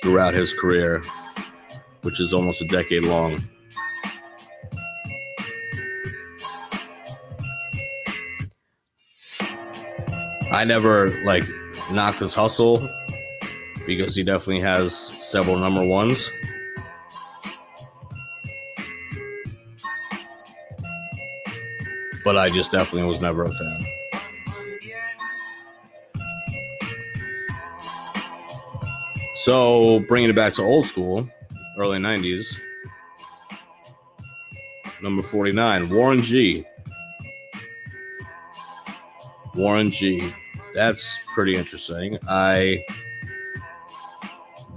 throughout 0.03 0.35
his 0.35 0.53
career, 0.53 1.01
which 2.03 2.19
is 2.19 2.35
almost 2.35 2.61
a 2.61 2.67
decade 2.67 3.03
long. 3.03 3.43
I 10.51 10.65
never 10.65 11.09
like 11.23 11.45
knocked 11.91 12.19
his 12.19 12.35
hustle 12.35 12.89
because 13.87 14.15
he 14.15 14.23
definitely 14.23 14.59
has 14.59 14.93
several 14.93 15.57
number 15.57 15.83
ones. 15.83 16.29
But 22.25 22.37
I 22.37 22.49
just 22.49 22.71
definitely 22.71 23.07
was 23.07 23.21
never 23.21 23.45
a 23.45 23.51
fan. 23.51 23.85
So, 29.35 30.01
bringing 30.01 30.29
it 30.29 30.35
back 30.35 30.53
to 30.53 30.61
old 30.61 30.85
school, 30.85 31.27
early 31.79 31.97
90s, 31.97 32.55
number 35.01 35.23
49, 35.23 35.89
Warren 35.89 36.21
G. 36.21 36.63
Warren 39.55 39.89
G. 39.89 40.31
That's 40.73 41.19
pretty 41.33 41.55
interesting. 41.55 42.17
I 42.27 42.85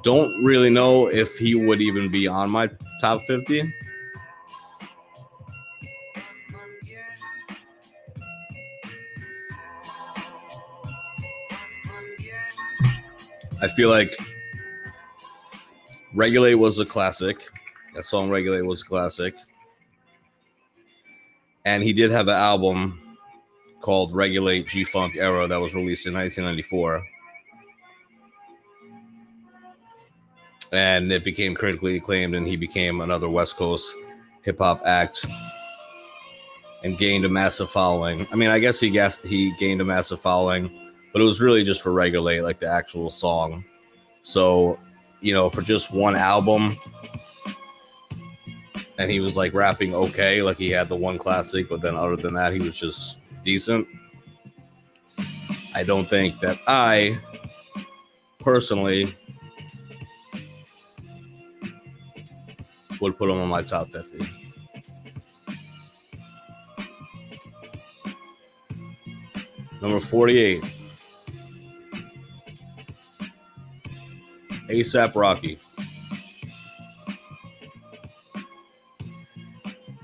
don't 0.02 0.44
really 0.44 0.70
know 0.70 1.06
if 1.06 1.36
he 1.38 1.54
would 1.54 1.80
even 1.80 2.10
be 2.10 2.26
on 2.26 2.50
my 2.50 2.68
top 3.00 3.22
50. 3.26 3.72
I 13.62 13.68
feel 13.68 13.88
like 13.88 14.14
Regulate 16.14 16.56
was 16.56 16.78
a 16.80 16.84
classic. 16.84 17.38
That 17.94 18.04
song 18.04 18.28
Regulate 18.28 18.62
was 18.62 18.82
a 18.82 18.84
classic. 18.84 19.34
And 21.64 21.82
he 21.82 21.94
did 21.94 22.10
have 22.10 22.28
an 22.28 22.34
album 22.34 23.00
called 23.84 24.14
Regulate 24.14 24.66
G 24.66 24.82
Funk 24.82 25.14
Era 25.14 25.46
that 25.46 25.60
was 25.60 25.74
released 25.74 26.06
in 26.06 26.14
1994. 26.14 27.06
And 30.72 31.12
it 31.12 31.22
became 31.22 31.54
critically 31.54 31.98
acclaimed, 31.98 32.34
and 32.34 32.46
he 32.46 32.56
became 32.56 33.02
another 33.02 33.28
West 33.28 33.56
Coast 33.56 33.94
hip 34.40 34.56
hop 34.56 34.80
act 34.86 35.26
and 36.82 36.96
gained 36.96 37.26
a 37.26 37.28
massive 37.28 37.70
following. 37.70 38.26
I 38.32 38.36
mean, 38.36 38.48
I 38.48 38.58
guess 38.58 38.80
he 38.80 38.88
guessed 38.88 39.20
he 39.20 39.54
gained 39.58 39.82
a 39.82 39.84
massive 39.84 40.18
following, 40.18 40.70
but 41.12 41.20
it 41.20 41.26
was 41.26 41.42
really 41.42 41.62
just 41.62 41.82
for 41.82 41.92
Regulate, 41.92 42.40
like 42.40 42.60
the 42.60 42.68
actual 42.68 43.10
song. 43.10 43.66
So, 44.22 44.78
you 45.20 45.34
know, 45.34 45.50
for 45.50 45.60
just 45.60 45.92
one 45.92 46.16
album, 46.16 46.78
and 48.96 49.10
he 49.10 49.20
was 49.20 49.36
like 49.36 49.52
rapping 49.52 49.94
okay, 49.94 50.40
like 50.40 50.56
he 50.56 50.70
had 50.70 50.88
the 50.88 50.96
one 50.96 51.18
classic, 51.18 51.68
but 51.68 51.82
then 51.82 51.96
other 51.96 52.16
than 52.16 52.32
that, 52.32 52.54
he 52.54 52.60
was 52.60 52.74
just 52.74 53.18
decent. 53.44 53.86
I 55.74 55.84
don't 55.84 56.04
think 56.04 56.40
that 56.40 56.58
I 56.66 57.18
personally 58.40 59.14
would 63.00 63.16
put 63.18 63.28
him 63.28 63.38
on 63.38 63.48
my 63.48 63.62
top 63.62 63.88
50. 63.88 64.18
Number 69.82 70.00
48. 70.00 70.62
ASAP 74.68 75.14
Rocky. 75.14 75.58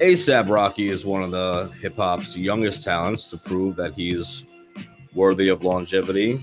ASAP 0.00 0.48
Rocky 0.48 0.88
is 0.88 1.04
one 1.04 1.22
of 1.22 1.30
the 1.30 1.70
hip 1.78 1.96
hop's 1.96 2.34
youngest 2.34 2.82
talents 2.82 3.26
to 3.26 3.36
prove 3.36 3.76
that 3.76 3.92
he's 3.92 4.44
worthy 5.12 5.48
of 5.48 5.62
longevity 5.62 6.38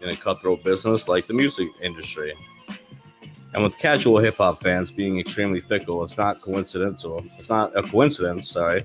in 0.00 0.08
a 0.08 0.14
cutthroat 0.14 0.62
business 0.62 1.08
like 1.08 1.26
the 1.26 1.34
music 1.34 1.68
industry. 1.82 2.34
And 3.52 3.64
with 3.64 3.76
casual 3.78 4.18
hip 4.18 4.36
hop 4.36 4.62
fans 4.62 4.92
being 4.92 5.18
extremely 5.18 5.58
fickle, 5.58 6.04
it's 6.04 6.16
not 6.16 6.40
coincidental. 6.40 7.24
It's 7.36 7.50
not 7.50 7.76
a 7.76 7.82
coincidence, 7.82 8.48
sorry, 8.48 8.84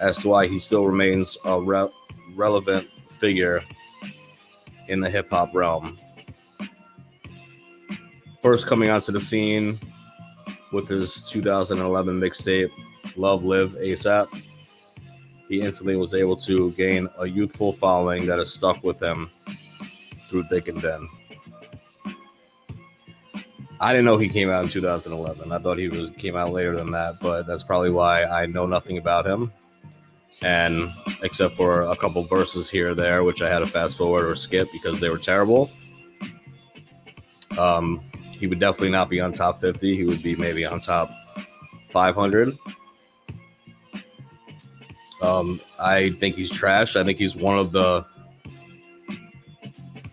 as 0.00 0.18
to 0.18 0.28
why 0.28 0.46
he 0.46 0.60
still 0.60 0.84
remains 0.84 1.36
a 1.44 1.60
re- 1.60 1.90
relevant 2.36 2.86
figure 3.18 3.64
in 4.86 5.00
the 5.00 5.10
hip 5.10 5.28
hop 5.28 5.52
realm. 5.52 5.96
First 8.40 8.68
coming 8.68 8.90
onto 8.90 9.10
the 9.10 9.18
scene 9.18 9.76
with 10.74 10.88
his 10.88 11.22
2011 11.22 12.20
mixtape, 12.20 12.70
Love 13.16 13.44
Live 13.44 13.72
ASAP, 13.74 14.28
he 15.48 15.60
instantly 15.60 15.96
was 15.96 16.14
able 16.14 16.36
to 16.36 16.72
gain 16.72 17.08
a 17.18 17.26
youthful 17.26 17.72
following 17.72 18.26
that 18.26 18.38
has 18.38 18.52
stuck 18.52 18.82
with 18.82 19.00
him 19.02 19.30
through 20.28 20.42
thick 20.44 20.68
and 20.68 20.80
thin. 20.80 21.08
I 23.80 23.92
didn't 23.92 24.06
know 24.06 24.18
he 24.18 24.28
came 24.28 24.50
out 24.50 24.64
in 24.64 24.70
2011. 24.70 25.52
I 25.52 25.58
thought 25.58 25.78
he 25.78 25.88
was 25.88 26.10
came 26.16 26.36
out 26.36 26.52
later 26.52 26.74
than 26.74 26.90
that, 26.92 27.20
but 27.20 27.46
that's 27.46 27.62
probably 27.62 27.90
why 27.90 28.24
I 28.24 28.46
know 28.46 28.66
nothing 28.66 28.98
about 28.98 29.26
him. 29.26 29.52
and 30.42 30.90
except 31.22 31.54
for 31.54 31.82
a 31.82 31.96
couple 31.96 32.22
verses 32.24 32.68
here 32.68 32.90
or 32.90 32.94
there, 32.94 33.24
which 33.24 33.40
I 33.42 33.48
had 33.48 33.60
to 33.60 33.66
fast 33.66 33.96
forward 33.96 34.24
or 34.24 34.36
skip 34.36 34.68
because 34.72 35.00
they 35.00 35.08
were 35.08 35.18
terrible. 35.18 35.70
Um, 37.58 38.02
he 38.44 38.46
would 38.46 38.60
definitely 38.60 38.90
not 38.90 39.08
be 39.08 39.22
on 39.22 39.32
top 39.32 39.58
50. 39.62 39.96
He 39.96 40.04
would 40.04 40.22
be 40.22 40.36
maybe 40.36 40.66
on 40.66 40.78
top 40.78 41.08
500. 41.92 42.54
Um, 45.22 45.58
I 45.80 46.10
think 46.10 46.36
he's 46.36 46.50
trash. 46.50 46.94
I 46.94 47.04
think 47.04 47.16
he's 47.16 47.34
one 47.34 47.58
of 47.58 47.72
the 47.72 48.04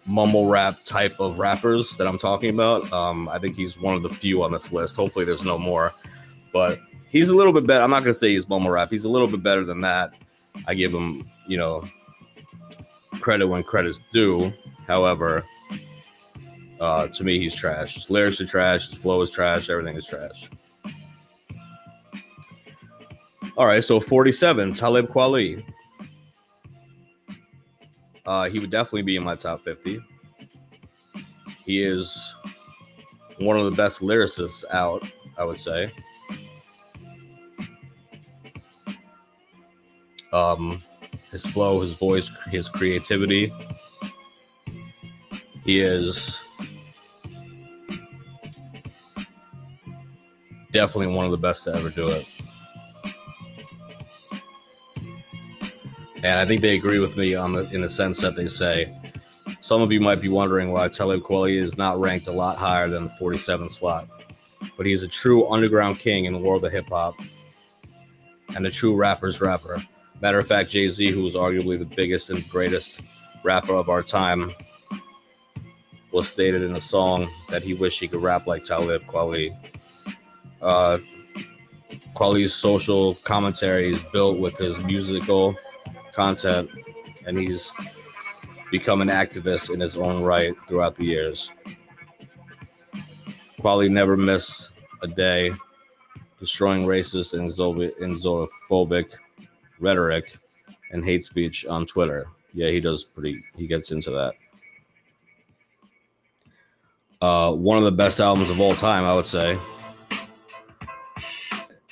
mumble 0.06 0.48
rap 0.48 0.78
type 0.86 1.20
of 1.20 1.40
rappers 1.40 1.98
that 1.98 2.08
I'm 2.08 2.18
talking 2.18 2.52
about. 2.52 2.90
Um, 2.94 3.28
I 3.28 3.38
think 3.38 3.58
he's 3.58 3.78
one 3.78 3.96
of 3.96 4.02
the 4.02 4.10
few 4.10 4.44
on 4.44 4.54
this 4.54 4.72
list. 4.72 4.96
Hopefully, 4.96 5.26
there's 5.26 5.44
no 5.44 5.58
more, 5.58 5.92
but 6.54 6.80
he's 7.10 7.32
a 7.32 7.36
little 7.36 7.52
bit 7.52 7.68
better. 7.68 7.84
I'm 7.84 7.90
not 7.90 8.04
gonna 8.04 8.14
say 8.14 8.32
he's 8.32 8.48
mumble 8.48 8.72
rap. 8.72 8.90
He's 8.90 9.04
a 9.04 9.10
little 9.10 9.28
bit 9.28 9.44
better 9.44 9.66
than 9.66 9.82
that. 9.82 10.14
I 10.70 10.74
give 10.74 10.94
him, 10.94 11.26
you 11.50 11.58
know, 11.58 11.84
credit 13.20 13.48
when 13.48 13.62
credit's 13.64 14.00
due. 14.14 14.54
However, 14.88 15.44
uh, 16.82 17.08
to 17.08 17.24
me, 17.24 17.40
he's 17.40 17.56
trash. 17.56 17.94
His 17.94 18.10
lyrics 18.10 18.42
are 18.42 18.46
trash. 18.46 18.90
His 18.90 18.98
flow 18.98 19.22
is 19.22 19.30
trash. 19.30 19.70
Everything 19.70 19.96
is 19.96 20.06
trash. 20.06 20.50
All 23.56 23.68
right, 23.68 23.84
so 23.84 24.00
47, 24.00 24.74
Talib 24.74 25.08
Kweli. 25.08 25.64
Uh, 28.26 28.50
he 28.50 28.58
would 28.58 28.72
definitely 28.72 29.04
be 29.04 29.16
in 29.16 29.24
my 29.24 29.36
top 29.36 29.64
50. 29.64 30.02
He 31.66 31.84
is 31.84 32.34
one 33.38 33.58
of 33.58 33.66
the 33.66 33.72
best 33.72 34.02
lyricists 34.02 34.64
out, 34.72 35.10
I 35.38 35.44
would 35.44 35.60
say. 35.60 35.92
Um, 40.34 40.80
his 41.32 41.46
flow, 41.46 41.82
his 41.82 41.94
voice, 41.94 42.32
his 42.50 42.68
creativity. 42.68 43.54
He 45.64 45.82
is 45.82 46.40
definitely 50.72 51.14
one 51.14 51.26
of 51.26 51.32
the 51.32 51.38
best 51.38 51.64
to 51.66 51.76
ever 51.76 51.90
do 51.90 52.10
it. 52.10 52.28
And 56.24 56.40
I 56.40 56.46
think 56.46 56.62
they 56.62 56.76
agree 56.76 57.00
with 57.00 57.18
me 57.18 57.34
on 57.34 57.54
the 57.54 57.70
in 57.74 57.82
the 57.82 57.90
sense 57.90 58.22
that 58.22 58.36
they 58.36 58.48
say 58.48 58.96
some 59.62 59.82
of 59.82 59.92
you 59.92 60.00
might 60.02 60.22
be 60.22 60.28
wondering 60.28 60.72
why 60.72 60.88
Talib 60.88 61.22
Kweli 61.22 61.62
is 61.62 61.78
not 61.78 62.00
ranked 62.00 62.28
a 62.28 62.32
lot 62.32 62.58
higher 62.58 62.88
than 62.88 63.06
the 63.06 63.10
47th 63.12 63.72
slot. 63.72 64.08
But 64.76 64.86
he's 64.86 65.04
a 65.04 65.08
true 65.08 65.50
underground 65.50 66.00
king 66.00 66.26
in 66.26 66.34
the 66.34 66.40
world 66.40 66.66
of 66.66 66.72
hip 66.72 66.90
hop 66.90 67.16
and 68.56 68.66
a 68.66 68.72
true 68.72 68.96
rapper's 68.96 69.40
rapper. 69.40 69.78
Matter 70.20 70.40
of 70.40 70.48
fact, 70.48 70.72
Jay 70.72 70.88
Z, 70.88 71.12
who 71.12 71.24
was 71.24 71.36
arguably 71.36 71.80
the 71.80 71.86
biggest 71.86 72.30
and 72.30 72.48
greatest 72.50 73.02
rapper 73.44 73.74
of 73.74 73.90
our 73.90 74.04
time, 74.04 74.52
was 76.12 76.28
stated 76.28 76.62
in 76.64 76.76
a 76.76 76.82
song 76.82 77.30
that 77.50 77.64
he 77.64 77.74
wished 77.74 78.00
he 78.00 78.08
could 78.08 78.22
rap 78.22 78.48
like 78.48 78.66
Talib 78.66 79.04
Kweli. 79.06 79.56
Uh, 80.62 81.00
Kweli's 82.16 82.54
social 82.54 83.16
commentary 83.16 83.94
is 83.94 84.04
built 84.06 84.38
with 84.40 84.58
his 84.58 84.80
musical 84.80 85.56
content, 86.14 86.70
and 87.26 87.38
he's 87.38 87.72
become 88.72 89.02
an 89.02 89.10
activist 89.10 89.74
in 89.74 89.80
his 89.80 89.98
own 89.98 90.24
right 90.24 90.56
throughout 90.68 90.96
the 90.96 91.06
years. 91.06 91.50
Kweli 93.60 93.90
never 93.90 94.18
missed 94.18 94.72
a 95.02 95.08
day 95.08 95.52
destroying 96.40 96.86
racist 96.86 97.34
and 97.34 97.50
xenophobic 97.50 99.06
rhetoric 99.80 100.38
and 100.92 101.06
hate 101.06 101.24
speech 101.24 101.66
on 101.66 101.86
Twitter. 101.86 102.28
Yeah, 102.54 102.70
he 102.70 102.80
does 102.80 103.04
pretty, 103.04 103.44
he 103.56 103.68
gets 103.68 103.92
into 103.92 104.12
that. 104.12 104.34
Uh, 107.22 107.52
one 107.54 107.78
of 107.78 107.84
the 107.84 107.92
best 107.92 108.20
albums 108.20 108.50
of 108.50 108.60
all 108.60 108.76
time, 108.76 109.04
I 109.04 109.14
would 109.14 109.28
say, 109.28 109.58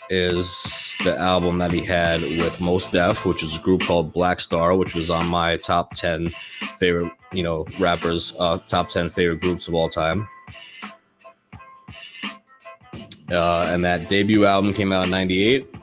is 0.10 0.96
the 1.04 1.18
album 1.18 1.60
that 1.60 1.72
he 1.72 1.82
had 1.82 2.22
with 2.22 2.60
Mos 2.60 2.90
Def, 2.90 3.26
which 3.26 3.44
is 3.44 3.56
a 3.56 3.60
group 3.60 3.82
called 3.82 4.12
Black 4.12 4.40
Star, 4.40 4.76
which 4.76 4.96
was 4.96 5.10
on 5.10 5.28
my 5.28 5.58
top 5.58 5.96
10 5.96 6.30
favorite, 6.78 7.12
you 7.32 7.44
know, 7.44 7.66
rappers, 7.80 8.34
uh, 8.40 8.58
top 8.70 8.90
10 8.90 9.10
favorite 9.10 9.42
groups 9.42 9.68
of 9.68 9.76
all 9.76 9.90
time. 9.90 10.28
Uh, 13.32 13.68
and 13.70 13.86
that 13.86 14.10
debut 14.10 14.46
album 14.46 14.74
came 14.74 14.92
out 14.92 15.06
in 15.06 15.12
98. 15.12 15.76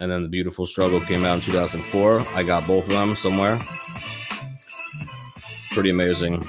And 0.00 0.10
then 0.10 0.22
The 0.22 0.28
Beautiful 0.28 0.66
Struggle 0.66 1.00
came 1.00 1.24
out 1.24 1.36
in 1.36 1.40
2004. 1.42 2.26
I 2.34 2.42
got 2.42 2.66
both 2.66 2.84
of 2.84 2.90
them 2.90 3.14
somewhere. 3.14 3.60
Pretty 5.70 5.90
amazing. 5.90 6.46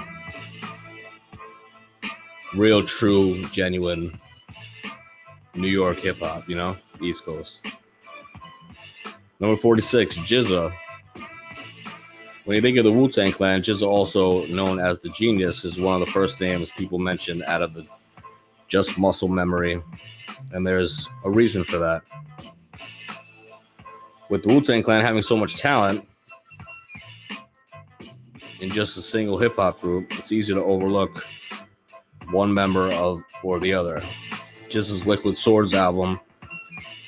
Real, 2.55 2.85
true, 2.85 3.45
genuine 3.49 4.19
New 5.55 5.67
York 5.67 5.97
hip 5.97 6.19
hop, 6.19 6.47
you 6.47 6.55
know, 6.55 6.75
East 7.01 7.23
Coast. 7.23 7.61
Number 9.39 9.57
46, 9.57 10.17
GZA. 10.19 10.73
When 12.45 12.55
you 12.55 12.61
think 12.61 12.77
of 12.77 12.85
the 12.85 12.91
Wu 12.91 13.09
Tang 13.09 13.31
Clan, 13.31 13.61
GZA, 13.61 13.87
also 13.87 14.45
known 14.47 14.79
as 14.79 14.99
the 14.99 15.09
Genius, 15.09 15.65
is 15.65 15.79
one 15.79 15.99
of 15.99 16.05
the 16.05 16.11
first 16.11 16.39
names 16.39 16.69
people 16.71 16.99
mention 16.99 17.41
out 17.43 17.61
of 17.61 17.73
the 17.73 17.87
just 18.67 18.97
muscle 18.97 19.27
memory. 19.27 19.81
And 20.51 20.65
there's 20.65 21.09
a 21.23 21.29
reason 21.29 21.63
for 21.63 21.77
that. 21.79 22.03
With 24.29 24.43
the 24.43 24.49
Wu 24.49 24.61
Tang 24.61 24.83
Clan 24.83 25.01
having 25.01 25.21
so 25.21 25.35
much 25.35 25.57
talent 25.57 26.07
in 28.61 28.69
just 28.69 28.97
a 28.97 29.01
single 29.01 29.37
hip 29.37 29.55
hop 29.55 29.81
group, 29.81 30.07
it's 30.11 30.31
easy 30.31 30.53
to 30.53 30.63
overlook 30.63 31.25
one 32.31 32.53
member 32.53 32.91
of 32.91 33.23
or 33.43 33.59
the 33.59 33.73
other. 33.73 34.01
GZA's 34.69 35.05
Liquid 35.05 35.37
Swords 35.37 35.73
album 35.73 36.19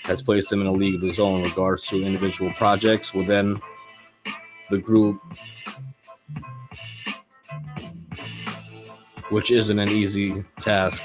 has 0.03 0.21
placed 0.21 0.51
him 0.51 0.61
in 0.61 0.67
a 0.67 0.71
league 0.71 0.95
of 0.95 1.01
his 1.01 1.19
own 1.19 1.39
in 1.39 1.45
regards 1.45 1.85
to 1.87 2.03
individual 2.03 2.51
projects 2.53 3.13
within 3.13 3.61
the 4.69 4.77
group, 4.77 5.21
which 9.29 9.51
isn't 9.51 9.79
an 9.79 9.89
easy 9.89 10.43
task 10.59 11.03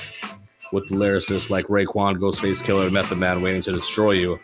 with 0.72 0.88
lyricists 0.88 1.50
like 1.50 1.66
Raekwon, 1.66 2.16
Ghostface 2.18 2.62
Killah, 2.62 2.84
and 2.84 2.92
Method 2.92 3.18
Man 3.18 3.42
waiting 3.42 3.62
to 3.62 3.72
destroy 3.72 4.12
you 4.12 4.40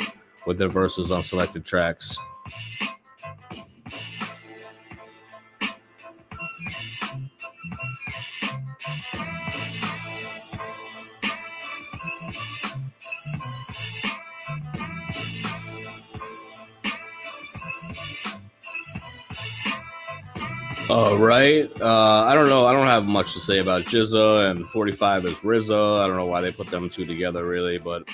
with 0.46 0.58
their 0.58 0.68
verses 0.68 1.10
on 1.10 1.22
selected 1.22 1.64
tracks. 1.64 2.18
All 20.90 21.18
right. 21.18 21.68
Uh, 21.82 22.24
I 22.24 22.34
don't 22.34 22.48
know. 22.48 22.64
I 22.64 22.72
don't 22.72 22.86
have 22.86 23.04
much 23.04 23.34
to 23.34 23.40
say 23.40 23.58
about 23.58 23.84
GZA 23.84 24.50
and 24.50 24.66
45 24.68 25.26
is 25.26 25.34
RZA. 25.34 26.00
I 26.00 26.06
don't 26.06 26.16
know 26.16 26.24
why 26.24 26.40
they 26.40 26.50
put 26.50 26.70
them 26.70 26.88
two 26.88 27.04
together, 27.04 27.44
really, 27.44 27.76
but 27.76 28.08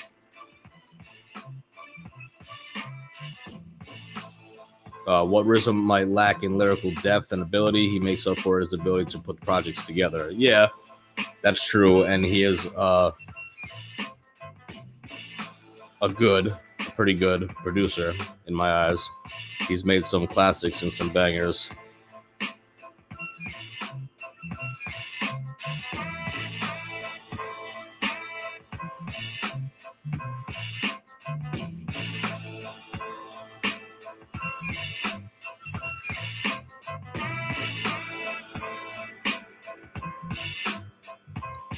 uh, 5.07 5.25
what 5.25 5.45
RZA 5.45 5.73
might 5.73 6.09
lack 6.09 6.43
in 6.43 6.57
lyrical 6.57 6.91
depth 7.01 7.31
and 7.31 7.41
ability, 7.41 7.89
he 7.89 7.97
makes 7.97 8.27
up 8.27 8.39
for 8.39 8.59
his 8.59 8.73
ability 8.73 9.09
to 9.11 9.19
put 9.19 9.39
projects 9.39 9.85
together. 9.85 10.31
Yeah, 10.31 10.67
that's 11.41 11.65
true, 11.65 12.03
and 12.03 12.25
he 12.25 12.43
is 12.43 12.65
uh, 12.75 13.11
a 16.01 16.09
good, 16.09 16.53
pretty 16.79 17.13
good 17.13 17.47
producer 17.49 18.13
in 18.47 18.53
my 18.53 18.89
eyes. 18.89 18.99
He's 19.65 19.85
made 19.85 20.03
some 20.03 20.27
classics 20.27 20.83
and 20.83 20.91
some 20.91 21.07
bangers. 21.07 21.69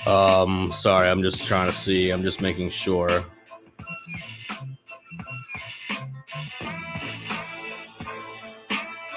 Um, 0.07 0.71
sorry, 0.71 1.09
I'm 1.09 1.21
just 1.21 1.45
trying 1.45 1.69
to 1.69 1.75
see. 1.75 2.11
I'm 2.11 2.21
just 2.21 2.39
making 2.41 2.69
sure. 2.69 3.25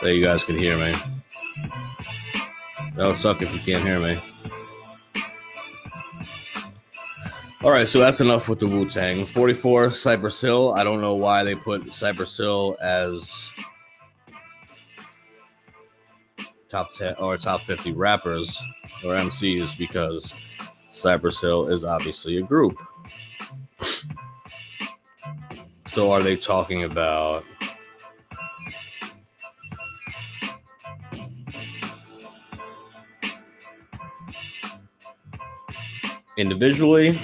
That 0.02 0.14
you 0.14 0.24
guys 0.24 0.42
can 0.42 0.58
hear 0.58 0.76
me. 0.76 0.96
That 2.96 3.06
would 3.06 3.16
suck 3.16 3.40
if 3.40 3.52
you 3.54 3.60
can't 3.60 3.84
hear 3.84 4.00
me. 4.00 4.18
All 7.62 7.70
right, 7.70 7.86
so 7.86 7.98
that's 7.98 8.22
enough 8.22 8.48
with 8.48 8.58
the 8.58 8.66
Wu 8.66 8.88
Tang. 8.88 9.26
44, 9.26 9.90
Cypress 9.90 10.40
Hill. 10.40 10.72
I 10.72 10.82
don't 10.82 11.02
know 11.02 11.14
why 11.14 11.44
they 11.44 11.54
put 11.54 11.92
Cypress 11.92 12.34
Hill 12.34 12.74
as 12.80 13.50
top 16.70 16.94
10 16.94 17.16
or 17.16 17.36
top 17.36 17.60
50 17.60 17.92
rappers 17.92 18.58
or 19.04 19.12
MCs 19.12 19.76
because 19.76 20.32
Cypress 20.92 21.38
Hill 21.42 21.68
is 21.68 21.84
obviously 21.84 22.38
a 22.38 22.42
group. 22.42 22.78
So 25.86 26.10
are 26.12 26.22
they 26.22 26.36
talking 26.36 26.84
about 26.84 27.44
individually? 36.38 37.20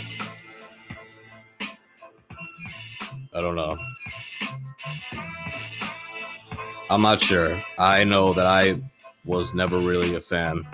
I'm 6.97 7.03
not 7.03 7.21
sure. 7.21 7.59
I 7.79 8.05
know 8.05 8.33
that 8.33 8.47
I 8.47 8.81
was 9.27 9.53
never 9.53 9.77
really 9.79 10.15
a 10.15 10.21
fan. 10.23 10.67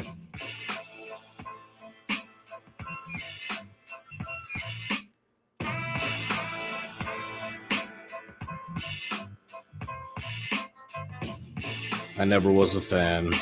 I 12.17 12.25
never 12.25 12.53
was 12.53 12.77
a 12.77 12.81
fan. 12.81 13.35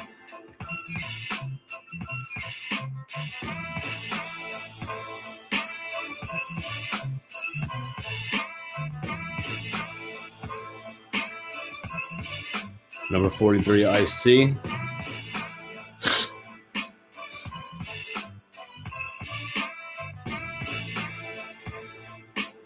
Number 13.20 13.36
43, 13.36 13.84
Ice 13.84 14.22
T. 14.22 14.56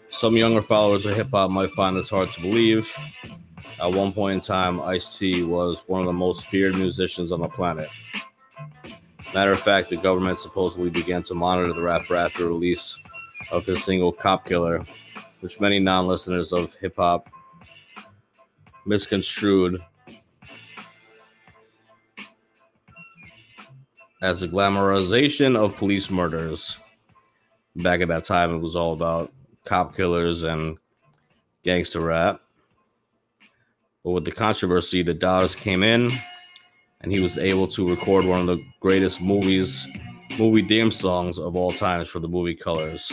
Some 0.07 0.37
younger 0.37 0.61
followers 0.61 1.05
of 1.05 1.17
hip 1.17 1.27
hop 1.31 1.51
might 1.51 1.71
find 1.71 1.97
this 1.97 2.09
hard 2.09 2.29
to 2.31 2.41
believe. 2.41 2.89
At 3.83 3.91
one 3.91 4.13
point 4.13 4.35
in 4.35 4.39
time, 4.39 4.79
Ice 4.79 5.17
T 5.17 5.43
was 5.43 5.83
one 5.87 5.99
of 5.99 6.07
the 6.07 6.13
most 6.13 6.45
feared 6.45 6.75
musicians 6.75 7.33
on 7.33 7.41
the 7.41 7.49
planet. 7.49 7.89
Matter 9.33 9.51
of 9.51 9.59
fact, 9.59 9.89
the 9.89 9.97
government 9.97 10.39
supposedly 10.39 10.89
began 10.89 11.21
to 11.23 11.33
monitor 11.33 11.73
the 11.73 11.81
rapper 11.81 12.15
after 12.15 12.43
the 12.43 12.49
release 12.49 12.97
of 13.51 13.65
his 13.65 13.83
single 13.83 14.13
Cop 14.13 14.45
Killer, 14.45 14.85
which 15.41 15.59
many 15.59 15.79
non 15.79 16.07
listeners 16.07 16.53
of 16.53 16.73
hip 16.75 16.95
hop 16.95 17.29
misconstrued 18.85 19.81
as 24.25 24.39
the 24.39 24.47
glamorization 24.47 25.55
of 25.55 25.77
police 25.77 26.09
murders. 26.09 26.77
Back 27.75 28.01
at 28.01 28.07
that 28.07 28.23
time, 28.23 28.55
it 28.55 28.57
was 28.57 28.75
all 28.75 28.93
about 28.93 29.31
cop 29.65 29.95
killers 29.95 30.41
and 30.41 30.79
gangster 31.63 31.99
rap. 31.99 32.41
But 34.03 34.11
with 34.11 34.25
the 34.25 34.31
controversy, 34.31 35.03
the 35.03 35.13
dollars 35.13 35.53
came 35.53 35.83
in, 35.83 36.11
and 37.01 37.11
he 37.11 37.19
was 37.19 37.37
able 37.37 37.67
to 37.67 37.87
record 37.87 38.25
one 38.25 38.39
of 38.39 38.47
the 38.47 38.63
greatest 38.79 39.21
movies, 39.21 39.85
movie 40.39 40.67
theme 40.67 40.91
songs 40.91 41.37
of 41.37 41.55
all 41.55 41.71
times 41.71 42.07
for 42.07 42.17
the 42.19 42.27
movie 42.27 42.55
Colors. 42.55 43.11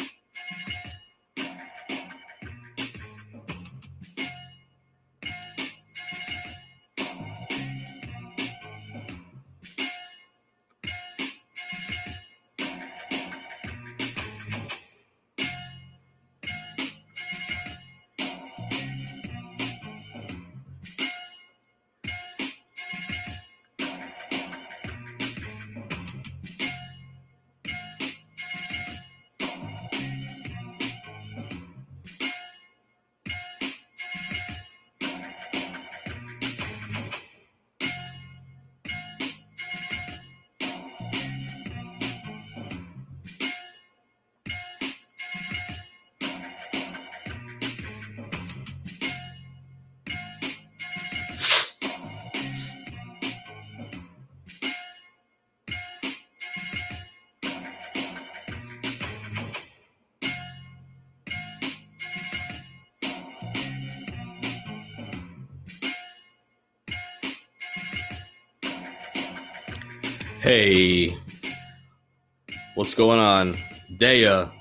Daya, 74.22 74.52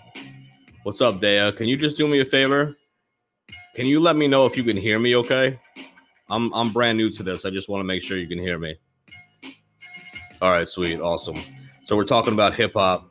what's 0.82 1.02
up, 1.02 1.20
Daya? 1.20 1.56
Can 1.56 1.68
you 1.68 1.78
just 1.78 1.96
do 1.96 2.08
me 2.08 2.20
a 2.20 2.26
favor? 2.26 2.76
Can 3.76 3.86
you 3.86 4.00
let 4.00 4.16
me 4.16 4.28
know 4.28 4.48
if 4.48 4.58
you 4.58 4.64
can 4.64 4.76
hear 4.76 4.98
me 4.98 5.16
okay? 5.18 5.60
I'm 6.32 6.52
I'm 6.54 6.74
brand 6.74 6.98
new 6.98 7.12
to 7.12 7.22
this. 7.22 7.46
I 7.46 7.52
just 7.52 7.70
want 7.70 7.82
to 7.82 7.84
make 7.84 8.02
sure 8.02 8.18
you 8.18 8.28
can 8.28 8.40
hear 8.40 8.58
me. 8.58 8.76
All 10.42 10.50
right, 10.50 10.68
sweet, 10.68 11.00
awesome. 11.00 11.38
So 11.86 11.96
we're 11.96 12.06
talking 12.06 12.34
about 12.34 12.56
hip 12.56 12.74
hop. 12.74 13.08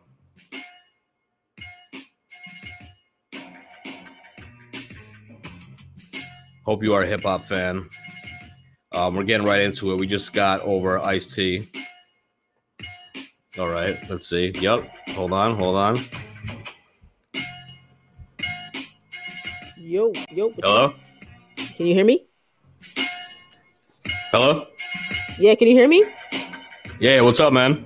Hope 6.67 6.83
you 6.83 6.95
are 6.95 7.03
a 7.03 7.07
hip 7.07 7.23
hop 7.23 7.45
fan. 7.45 7.89
Um, 8.91 9.15
we're 9.15 9.23
getting 9.23 9.47
right 9.47 9.61
into 9.61 9.93
it. 9.93 9.97
We 9.99 10.09
just 10.09 10.33
got 10.33 10.63
over 10.63 10.99
Ice 10.99 11.33
T. 11.33 11.69
All 13.57 13.69
right, 13.69 13.97
let's 14.11 14.29
see. 14.29 14.51
Yep. 14.57 14.91
Hold 15.11 15.33
on, 15.33 15.57
hold 15.57 15.77
on. 15.77 15.97
Yo, 20.01 20.11
yo. 20.31 20.51
Hello? 20.63 20.95
Can 21.77 21.87
you 21.87 21.93
hear 21.93 22.07
me? 22.07 22.25
Hello? 24.33 24.67
Yeah, 25.39 25.55
can 25.57 25.69
you 25.69 25.77
hear 25.77 25.89
me? 25.89 26.07
Yeah, 26.99 27.21
what's 27.21 27.39
up, 27.39 27.53
man? 27.53 27.85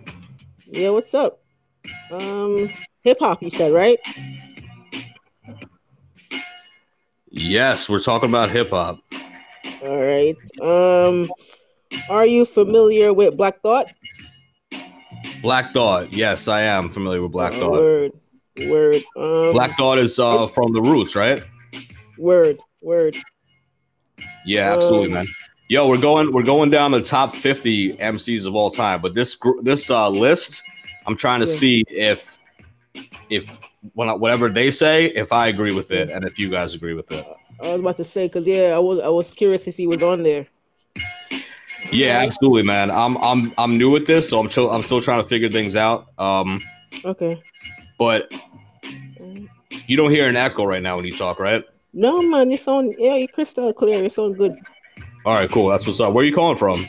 Yeah, 0.64 0.90
what's 0.90 1.12
up? 1.12 1.42
Um, 2.12 2.70
hip 3.02 3.18
hop, 3.18 3.42
you 3.42 3.50
said, 3.50 3.72
right? 3.72 3.98
Yes, 7.30 7.88
we're 7.88 7.98
talking 7.98 8.28
about 8.28 8.48
hip 8.48 8.70
hop. 8.70 9.00
All 9.82 10.00
right. 10.00 10.36
Um, 10.62 11.28
are 12.08 12.26
you 12.26 12.44
familiar 12.44 13.12
with 13.12 13.36
Black 13.36 13.60
Thought? 13.60 13.92
Black 15.42 15.74
Thought. 15.74 16.12
Yes, 16.12 16.46
I 16.46 16.60
am 16.60 16.90
familiar 16.90 17.22
with 17.22 17.32
Black 17.32 17.54
Uh, 17.54 17.58
Thought. 17.58 17.72
Word, 17.72 18.12
word. 18.68 19.02
Um, 19.16 19.52
Black 19.52 19.76
Thought 19.76 19.98
is 19.98 20.16
uh, 20.20 20.46
from 20.46 20.72
the 20.72 20.80
Roots, 20.80 21.16
right? 21.16 21.42
Word, 22.16 22.58
word. 22.80 23.16
Yeah, 24.46 24.72
absolutely, 24.72 25.08
Um, 25.08 25.14
man. 25.14 25.26
Yo, 25.68 25.88
we're 25.88 25.96
going 26.00 26.30
we're 26.32 26.42
going 26.42 26.70
down 26.70 26.90
the 26.90 27.02
top 27.02 27.34
50 27.34 27.96
MCs 27.96 28.46
of 28.46 28.54
all 28.54 28.70
time, 28.70 29.00
but 29.00 29.14
this 29.14 29.36
this 29.62 29.88
uh, 29.90 30.08
list, 30.08 30.62
I'm 31.06 31.16
trying 31.16 31.40
to 31.40 31.46
Yeah. 31.46 31.56
see 31.56 31.84
if 31.88 32.38
if 33.30 33.58
when 33.94 34.08
I- 34.08 34.14
whatever 34.14 34.48
they 34.50 34.70
say, 34.70 35.06
if 35.06 35.32
I 35.32 35.48
agree 35.48 35.72
with 35.72 35.90
it, 35.90 36.10
and 36.10 36.24
if 36.24 36.38
you 36.38 36.50
guys 36.50 36.74
agree 36.74 36.94
with 36.94 37.10
it. 37.10 37.26
I 37.60 37.62
was 37.64 37.80
about 37.80 37.96
to 37.96 38.04
say, 38.04 38.28
cause 38.28 38.44
yeah, 38.44 38.74
I 38.74 38.78
was, 38.78 38.98
I 39.00 39.08
was 39.08 39.30
curious 39.30 39.66
if 39.66 39.76
he 39.76 39.86
was 39.86 40.02
on 40.02 40.22
there. 40.22 40.46
Yeah, 41.90 42.18
absolutely, 42.20 42.62
man. 42.62 42.90
I'm 42.90 43.16
I'm 43.18 43.54
I'm 43.56 43.78
new 43.78 43.90
with 43.90 44.06
this, 44.06 44.28
so 44.28 44.38
I'm 44.40 44.50
still 44.50 44.70
I'm 44.70 44.82
still 44.82 45.00
trying 45.00 45.22
to 45.22 45.28
figure 45.28 45.48
things 45.48 45.76
out. 45.76 46.06
Um, 46.18 46.62
Okay. 47.04 47.42
but 47.98 48.32
you 49.86 49.96
don't 49.96 50.10
hear 50.10 50.28
an 50.28 50.36
echo 50.36 50.64
right 50.64 50.82
now 50.82 50.96
when 50.96 51.04
you 51.04 51.16
talk, 51.16 51.38
right? 51.38 51.64
No, 51.94 52.20
man, 52.20 52.50
it's 52.50 52.66
on. 52.66 52.92
Yeah, 52.98 53.24
crystal 53.26 53.72
clear. 53.72 54.02
It's 54.02 54.18
on 54.18 54.34
good. 54.34 54.58
All 55.24 55.34
right, 55.34 55.48
cool. 55.50 55.68
That's 55.68 55.86
what's 55.86 56.00
up. 56.00 56.12
Where 56.12 56.22
are 56.22 56.26
you 56.26 56.34
calling 56.34 56.58
from? 56.58 56.84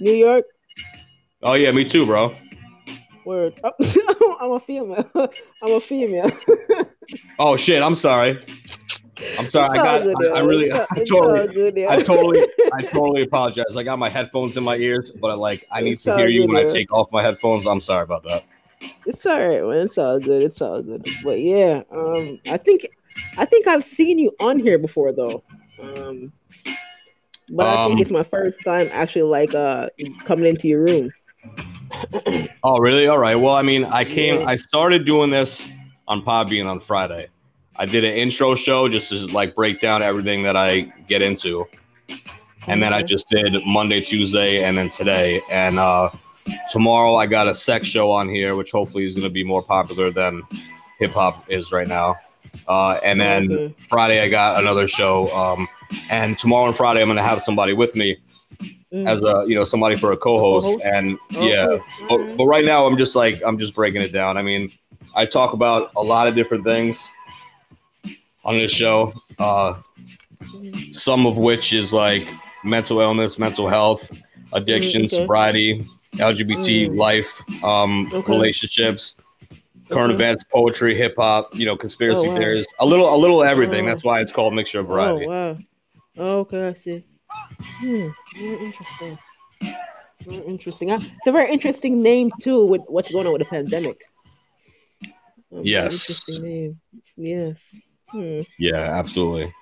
New 0.00 0.12
York. 0.12 0.44
Oh 1.42 1.54
yeah, 1.54 1.70
me 1.70 1.88
too, 1.88 2.04
bro. 2.04 2.34
Word. 3.24 3.60
I'm 4.40 4.52
a 4.52 4.60
female. 4.60 5.08
I'm 5.62 5.72
a 5.72 5.80
female. 5.80 6.30
Oh 7.38 7.56
shit! 7.56 7.80
I'm 7.82 7.94
sorry. 7.94 8.44
I'm 9.38 9.46
sorry. 9.46 9.78
I 9.78 9.82
got. 9.82 10.02
good, 10.02 10.26
I, 10.26 10.38
I 10.38 10.40
really. 10.40 10.72
All- 10.72 10.86
I 10.90 11.04
totally. 11.04 11.54
good. 11.54 11.78
I 11.86 12.02
totally. 12.02 12.44
I 12.72 12.82
totally 12.82 13.22
apologize. 13.22 13.76
I 13.76 13.84
got 13.84 14.00
my 14.00 14.08
headphones 14.08 14.56
in 14.56 14.64
my 14.64 14.76
ears, 14.76 15.12
but 15.12 15.28
I, 15.28 15.34
like 15.34 15.68
I 15.70 15.82
need 15.82 15.92
It's 15.92 16.02
to 16.02 16.16
hear 16.16 16.26
you 16.26 16.48
good, 16.48 16.54
when 16.54 16.66
I 16.66 16.66
take 16.66 16.92
off 16.92 17.12
my 17.12 17.22
headphones. 17.22 17.64
I'm 17.66 17.80
sorry 17.80 18.02
about 18.02 18.24
that. 18.24 18.42
It's 19.06 19.24
all 19.24 19.38
right, 19.38 19.62
man. 19.62 19.86
It's 19.86 19.98
all 19.98 20.18
good. 20.18 20.42
It's 20.42 20.60
all 20.60 20.82
good. 20.82 21.08
But 21.22 21.38
yeah, 21.38 21.82
um, 21.92 22.40
I 22.50 22.56
think, 22.56 22.88
I 23.38 23.44
think 23.44 23.66
I've 23.66 23.84
seen 23.84 24.18
you 24.18 24.32
on 24.40 24.58
here 24.58 24.78
before 24.78 25.12
though. 25.12 25.42
Um, 25.80 26.32
but 27.50 27.66
I 27.66 27.84
Um, 27.84 27.90
think 27.90 28.00
it's 28.00 28.10
my 28.10 28.22
first 28.22 28.62
time 28.64 28.88
actually 28.92 29.22
like 29.22 29.54
uh 29.54 29.88
coming 30.24 30.46
into 30.46 30.68
your 30.68 30.82
room. 30.84 31.10
Oh, 32.64 32.78
really? 32.78 33.06
All 33.06 33.18
right. 33.18 33.36
Well, 33.36 33.54
I 33.54 33.62
mean, 33.62 33.84
I 33.84 34.04
came. 34.04 34.40
Yeah. 34.40 34.46
I 34.46 34.56
started 34.56 35.04
doing 35.04 35.30
this 35.30 35.68
on 36.08 36.20
Podbean 36.20 36.66
on 36.66 36.80
Friday. 36.80 37.28
I 37.78 37.86
did 37.86 38.02
an 38.02 38.12
intro 38.14 38.56
show 38.56 38.88
just 38.88 39.10
to 39.10 39.26
like 39.26 39.54
break 39.54 39.80
down 39.80 40.02
everything 40.02 40.42
that 40.42 40.56
I 40.56 40.92
get 41.08 41.22
into, 41.22 41.64
and 42.66 42.82
then 42.82 42.92
I 42.92 43.02
just 43.02 43.28
did 43.28 43.54
Monday, 43.64 44.00
Tuesday, 44.00 44.64
and 44.64 44.76
then 44.76 44.90
today. 44.90 45.40
And 45.48 45.78
uh, 45.78 46.10
tomorrow 46.70 47.14
I 47.14 47.26
got 47.26 47.46
a 47.46 47.54
sex 47.54 47.86
show 47.86 48.10
on 48.10 48.28
here, 48.28 48.56
which 48.56 48.72
hopefully 48.72 49.04
is 49.04 49.14
going 49.14 49.28
to 49.28 49.32
be 49.32 49.44
more 49.44 49.62
popular 49.62 50.10
than 50.10 50.42
hip 50.98 51.12
hop 51.12 51.48
is 51.48 51.70
right 51.70 51.86
now. 51.86 52.16
Uh, 52.68 52.98
and 53.04 53.20
then 53.20 53.52
Okay. 53.52 53.74
Friday 53.88 54.20
I 54.20 54.28
got 54.28 54.60
another 54.60 54.88
show. 54.88 55.28
Um, 55.32 55.68
and 56.10 56.38
tomorrow 56.38 56.66
and 56.66 56.76
Friday 56.76 57.00
I'm 57.00 57.08
going 57.08 57.16
to 57.16 57.22
have 57.22 57.42
somebody 57.42 57.72
with 57.72 57.94
me 57.94 58.16
Mm. 58.92 59.06
as 59.08 59.20
a 59.20 59.44
you 59.48 59.56
know 59.56 59.64
somebody 59.64 59.96
for 59.96 60.12
a 60.12 60.16
co-host. 60.16 60.64
Co-host? 60.78 60.84
And 60.84 61.18
Okay. 61.34 61.48
yeah, 61.48 61.66
but, 62.08 62.36
but 62.36 62.46
right 62.46 62.64
now 62.64 62.86
I'm 62.86 62.96
just 62.96 63.16
like 63.16 63.42
I'm 63.44 63.58
just 63.58 63.74
breaking 63.74 64.00
it 64.00 64.12
down. 64.12 64.36
I 64.36 64.42
mean, 64.42 64.70
I 65.14 65.26
talk 65.26 65.52
about 65.54 65.90
a 65.96 66.02
lot 66.02 66.28
of 66.28 66.34
different 66.36 66.62
things 66.64 66.96
on 68.44 68.56
this 68.58 68.70
show. 68.72 69.12
Uh, 69.38 69.74
some 70.92 71.26
of 71.26 71.36
which 71.36 71.72
is 71.72 71.92
like 71.92 72.28
mental 72.64 73.00
illness, 73.00 73.38
mental 73.38 73.68
health, 73.68 74.10
addiction, 74.52 75.02
Mm, 75.02 75.06
okay. 75.06 75.16
sobriety, 75.16 75.86
LGBT 76.18 76.86
Mm. 76.86 76.96
life, 76.96 77.42
um, 77.64 78.08
relationships, 78.28 79.16
current 79.88 80.12
events, 80.12 80.44
poetry, 80.44 80.94
hip 80.96 81.14
hop, 81.16 81.54
you 81.54 81.66
know, 81.66 81.76
conspiracy 81.76 82.26
Oh, 82.26 82.30
wow. 82.32 82.36
theories, 82.38 82.66
a 82.80 82.86
little, 82.86 83.14
a 83.14 83.16
little 83.16 83.42
everything. 83.42 83.84
Oh. 83.84 83.88
That's 83.88 84.04
why 84.04 84.20
it's 84.20 84.32
called 84.32 84.54
mixture 84.54 84.80
of 84.80 84.86
variety. 84.88 85.26
Oh 85.26 85.28
wow. 85.28 85.58
Oh, 86.18 86.38
okay, 86.40 86.68
I 86.68 86.74
see. 86.74 87.04
Hmm. 87.30 88.08
Very 88.36 88.64
interesting. 88.66 89.18
Very 90.24 90.46
interesting. 90.46 90.90
Uh, 90.90 90.96
It's 91.00 91.26
a 91.26 91.32
very 91.32 91.52
interesting 91.52 92.02
name 92.02 92.30
too. 92.40 92.64
With 92.66 92.82
what's 92.86 93.10
going 93.10 93.26
on 93.26 93.32
with 93.32 93.40
the 93.40 93.46
pandemic. 93.46 94.00
Very 95.52 95.64
Yes. 95.64 96.28
Name. 96.38 96.80
Yes. 97.16 97.74
Hmm. 98.08 98.42
Yeah, 98.58 98.76
absolutely. 98.98 99.52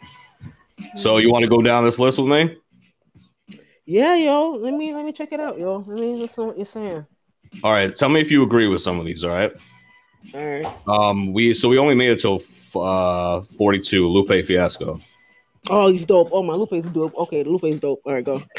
So 0.96 1.18
you 1.18 1.30
want 1.30 1.42
to 1.42 1.48
go 1.48 1.60
down 1.62 1.84
this 1.84 1.98
list 1.98 2.18
with 2.18 2.28
me? 2.28 2.56
Yeah, 3.86 4.14
yo. 4.14 4.52
Let 4.52 4.74
me 4.74 4.94
let 4.94 5.04
me 5.04 5.12
check 5.12 5.32
it 5.32 5.40
out, 5.40 5.58
yo. 5.58 5.78
Let 5.86 5.98
me 6.00 6.14
listen 6.14 6.44
to 6.44 6.48
what 6.48 6.56
you're 6.56 6.66
saying. 6.66 7.04
All 7.62 7.72
right. 7.72 7.94
Tell 7.94 8.08
me 8.08 8.20
if 8.20 8.30
you 8.30 8.42
agree 8.42 8.66
with 8.68 8.80
some 8.80 8.98
of 8.98 9.06
these. 9.06 9.24
All 9.24 9.30
right. 9.30 9.52
All 10.32 10.44
right. 10.44 10.66
Um, 10.88 11.32
we 11.32 11.54
so 11.54 11.68
we 11.68 11.78
only 11.78 11.94
made 11.94 12.10
it 12.10 12.20
till 12.20 12.36
f- 12.36 12.76
uh 12.76 13.40
42. 13.42 14.08
Lupe 14.08 14.46
Fiasco. 14.46 15.00
Oh, 15.70 15.90
he's 15.90 16.04
dope. 16.04 16.28
Oh, 16.32 16.42
my 16.42 16.54
Lupe 16.54 16.72
is 16.74 16.84
dope. 16.86 17.14
Okay, 17.16 17.42
Lupe 17.42 17.64
is 17.64 17.80
dope. 17.80 18.02
All 18.04 18.12
right, 18.14 18.24
go. 18.24 18.42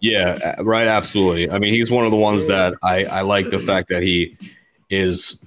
Yeah, 0.00 0.56
right. 0.62 0.88
Absolutely. 0.88 1.48
I 1.48 1.60
mean, 1.60 1.72
he's 1.72 1.88
one 1.88 2.04
of 2.04 2.10
the 2.10 2.16
ones 2.16 2.46
that 2.46 2.74
I 2.82 3.04
I 3.04 3.20
like 3.20 3.50
the 3.50 3.60
fact 3.60 3.88
that 3.90 4.02
he 4.02 4.36
is 4.90 5.40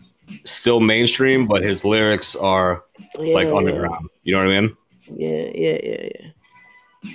still 0.45 0.79
mainstream, 0.79 1.45
but 1.45 1.61
his 1.61 1.83
lyrics 1.83 2.37
are 2.37 2.83
like 3.19 3.47
Yeah, 3.47 3.53
underground. 3.53 4.07
You 4.23 4.33
know 4.33 4.45
what 4.45 4.53
I 4.53 4.61
mean? 4.61 4.77
Yeah, 5.13 5.51
yeah, 5.53 5.77
yeah, 5.83 6.09
yeah. 6.15 7.11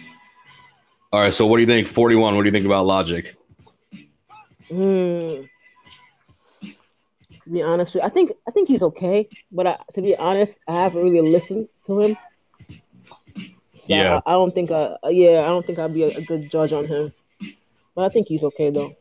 All 1.12 1.20
right. 1.22 1.32
So 1.32 1.46
what 1.46 1.56
do 1.56 1.62
you 1.62 1.66
think? 1.66 1.88
41. 1.88 2.36
What 2.36 2.42
do 2.42 2.48
you 2.48 2.52
think 2.52 2.66
about 2.66 2.84
Logic? 2.84 3.34
Hmm. 4.68 5.44
To 7.50 7.54
be 7.54 7.62
honest, 7.62 7.94
with 7.94 8.04
you, 8.04 8.06
I 8.06 8.10
think 8.10 8.30
I 8.46 8.52
think 8.52 8.68
he's 8.68 8.82
okay. 8.84 9.28
But 9.50 9.66
I, 9.66 9.76
to 9.94 10.00
be 10.02 10.14
honest, 10.16 10.60
I 10.68 10.72
haven't 10.84 11.02
really 11.02 11.28
listened 11.28 11.68
to 11.86 12.00
him. 12.00 12.16
So 13.74 13.86
Yeah. 13.88 14.20
I, 14.24 14.30
I 14.30 14.32
don't 14.34 14.54
think 14.54 14.70
I 14.70 14.94
yeah 15.08 15.40
I 15.42 15.46
don't 15.46 15.66
think 15.66 15.80
I'd 15.80 15.92
be 15.92 16.04
a, 16.04 16.16
a 16.16 16.20
good 16.20 16.48
judge 16.48 16.72
on 16.72 16.86
him. 16.86 17.12
But 17.96 18.04
I 18.04 18.08
think 18.08 18.28
he's 18.28 18.44
okay 18.44 18.70
though. 18.70 18.94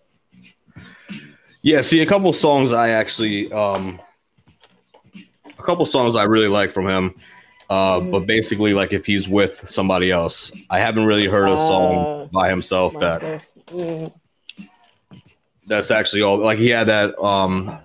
Yeah, 1.61 1.83
see 1.83 2.01
a 2.01 2.07
couple 2.07 2.33
songs 2.33 2.71
I 2.71 2.89
actually 2.89 3.51
um 3.51 4.01
a 5.45 5.61
couple 5.61 5.85
songs 5.85 6.15
I 6.15 6.23
really 6.23 6.47
like 6.47 6.71
from 6.71 6.87
him. 6.87 7.13
Uh 7.69 7.99
Mhm. 7.99 8.11
but 8.11 8.25
basically 8.25 8.73
like 8.73 8.93
if 8.93 9.05
he's 9.05 9.29
with 9.29 9.69
somebody 9.69 10.09
else. 10.09 10.51
I 10.71 10.79
haven't 10.79 11.05
really 11.05 11.27
heard 11.27 11.49
a 11.49 11.59
song 11.59 12.07
Uh, 12.07 12.25
by 12.33 12.49
himself 12.49 12.97
that. 12.99 13.43
Mm, 13.67 14.11
that's 15.67 15.91
actually 15.91 16.23
all 16.23 16.39
like 16.39 16.57
he 16.57 16.69
had 16.69 16.87
that 16.87 17.15
um 17.23 17.77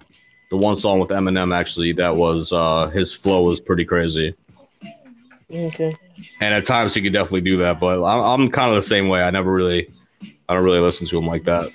the 0.56 0.64
one 0.64 0.76
song 0.76 1.00
with 1.00 1.10
Eminem 1.10 1.54
actually 1.54 1.92
that 1.94 2.14
was 2.14 2.52
uh 2.52 2.86
his 2.90 3.12
flow 3.12 3.42
was 3.42 3.60
pretty 3.60 3.84
crazy. 3.84 4.34
okay. 5.52 5.96
And 6.40 6.54
at 6.54 6.64
times 6.64 6.94
he 6.94 7.02
could 7.02 7.12
definitely 7.12 7.40
do 7.40 7.56
that, 7.58 7.80
but 7.80 8.02
I'm, 8.04 8.42
I'm 8.42 8.50
kind 8.50 8.70
of 8.70 8.76
the 8.76 8.82
same 8.88 9.08
way. 9.08 9.20
I 9.20 9.30
never 9.30 9.50
really 9.52 9.90
I 10.48 10.54
don't 10.54 10.64
really 10.64 10.78
listen 10.78 11.06
to 11.08 11.18
him 11.18 11.26
like 11.26 11.44
that. 11.44 11.70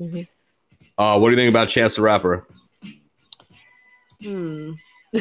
Mhm. 0.00 0.26
Uh 0.96 1.18
what 1.18 1.28
do 1.28 1.32
you 1.32 1.36
think 1.36 1.50
about 1.50 1.68
Chance 1.68 1.96
the 1.96 2.02
Rapper? 2.02 2.46
Hmm. 4.22 4.72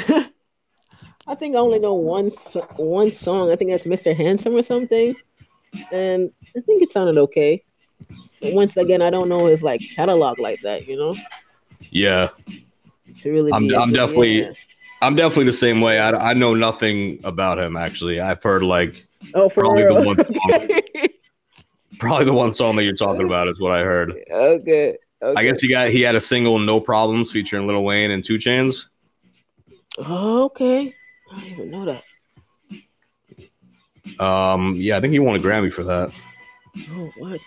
I 1.27 1.33
think 1.35 1.55
I 1.55 1.59
only 1.59 1.79
know 1.79 1.93
one 1.95 2.29
so- 2.29 2.67
one 2.77 3.11
song. 3.11 3.51
I 3.51 3.55
think 3.57 3.71
that's 3.71 3.85
Mr. 3.85 4.15
Handsome 4.15 4.55
or 4.55 4.63
something, 4.63 5.15
and 5.91 6.31
I 6.55 6.59
think 6.61 6.83
it 6.83 6.93
sounded 6.93 7.17
okay. 7.17 7.63
But 8.41 8.53
once 8.53 8.77
again, 8.77 9.01
I 9.01 9.09
don't 9.09 9.27
know 9.29 9.47
his 9.47 9.63
like 9.63 9.81
catalog 9.95 10.37
like 10.39 10.61
that. 10.61 10.87
You 10.87 10.97
know, 10.97 11.15
Yeah. 11.91 12.29
to 13.21 13.31
really. 13.31 13.51
I'm- 13.51 13.69
I'm 13.77 13.91
definitely- 13.91 14.41
yeah. 14.41 14.51
I'm 15.01 15.15
definitely 15.15 15.45
the 15.45 15.53
same 15.53 15.81
way. 15.81 15.99
I, 15.99 16.31
I 16.31 16.33
know 16.33 16.53
nothing 16.55 17.19
about 17.23 17.59
him 17.59 17.75
actually. 17.77 18.19
I've 18.19 18.41
heard 18.41 18.63
like 18.63 19.05
Oh, 19.33 19.49
for 19.49 19.61
probably 19.61 19.83
the 19.83 19.93
one 19.93 20.15
song. 20.25 21.09
probably 21.99 22.25
the 22.25 22.33
one 22.33 22.53
song 22.53 22.75
that 22.77 22.83
you're 22.85 22.95
talking 22.95 23.25
about 23.25 23.47
is 23.47 23.59
what 23.59 23.71
I 23.71 23.81
heard. 23.81 24.11
okay. 24.31 24.97
okay. 25.21 25.39
I 25.39 25.43
guess 25.43 25.59
he 25.61 25.67
got 25.67 25.89
he 25.89 26.01
had 26.01 26.15
a 26.15 26.21
single 26.21 26.57
"No 26.59 26.79
Problems" 26.79 27.31
featuring 27.31 27.67
Lil 27.67 27.83
Wayne 27.83 28.11
and 28.11 28.23
2 28.23 28.35
Chainz. 28.35 28.87
Oh, 29.97 30.45
okay. 30.45 30.93
I 31.31 31.39
didn't 31.39 31.53
even 31.53 31.71
know 31.71 31.85
that. 31.85 32.03
Um, 34.23 34.75
yeah, 34.75 34.97
I 34.97 35.01
think 35.01 35.13
he 35.13 35.19
won 35.19 35.35
a 35.35 35.39
Grammy 35.43 35.71
for 35.71 35.83
that. 35.83 36.11
Oh, 36.91 37.11
what? 37.17 37.39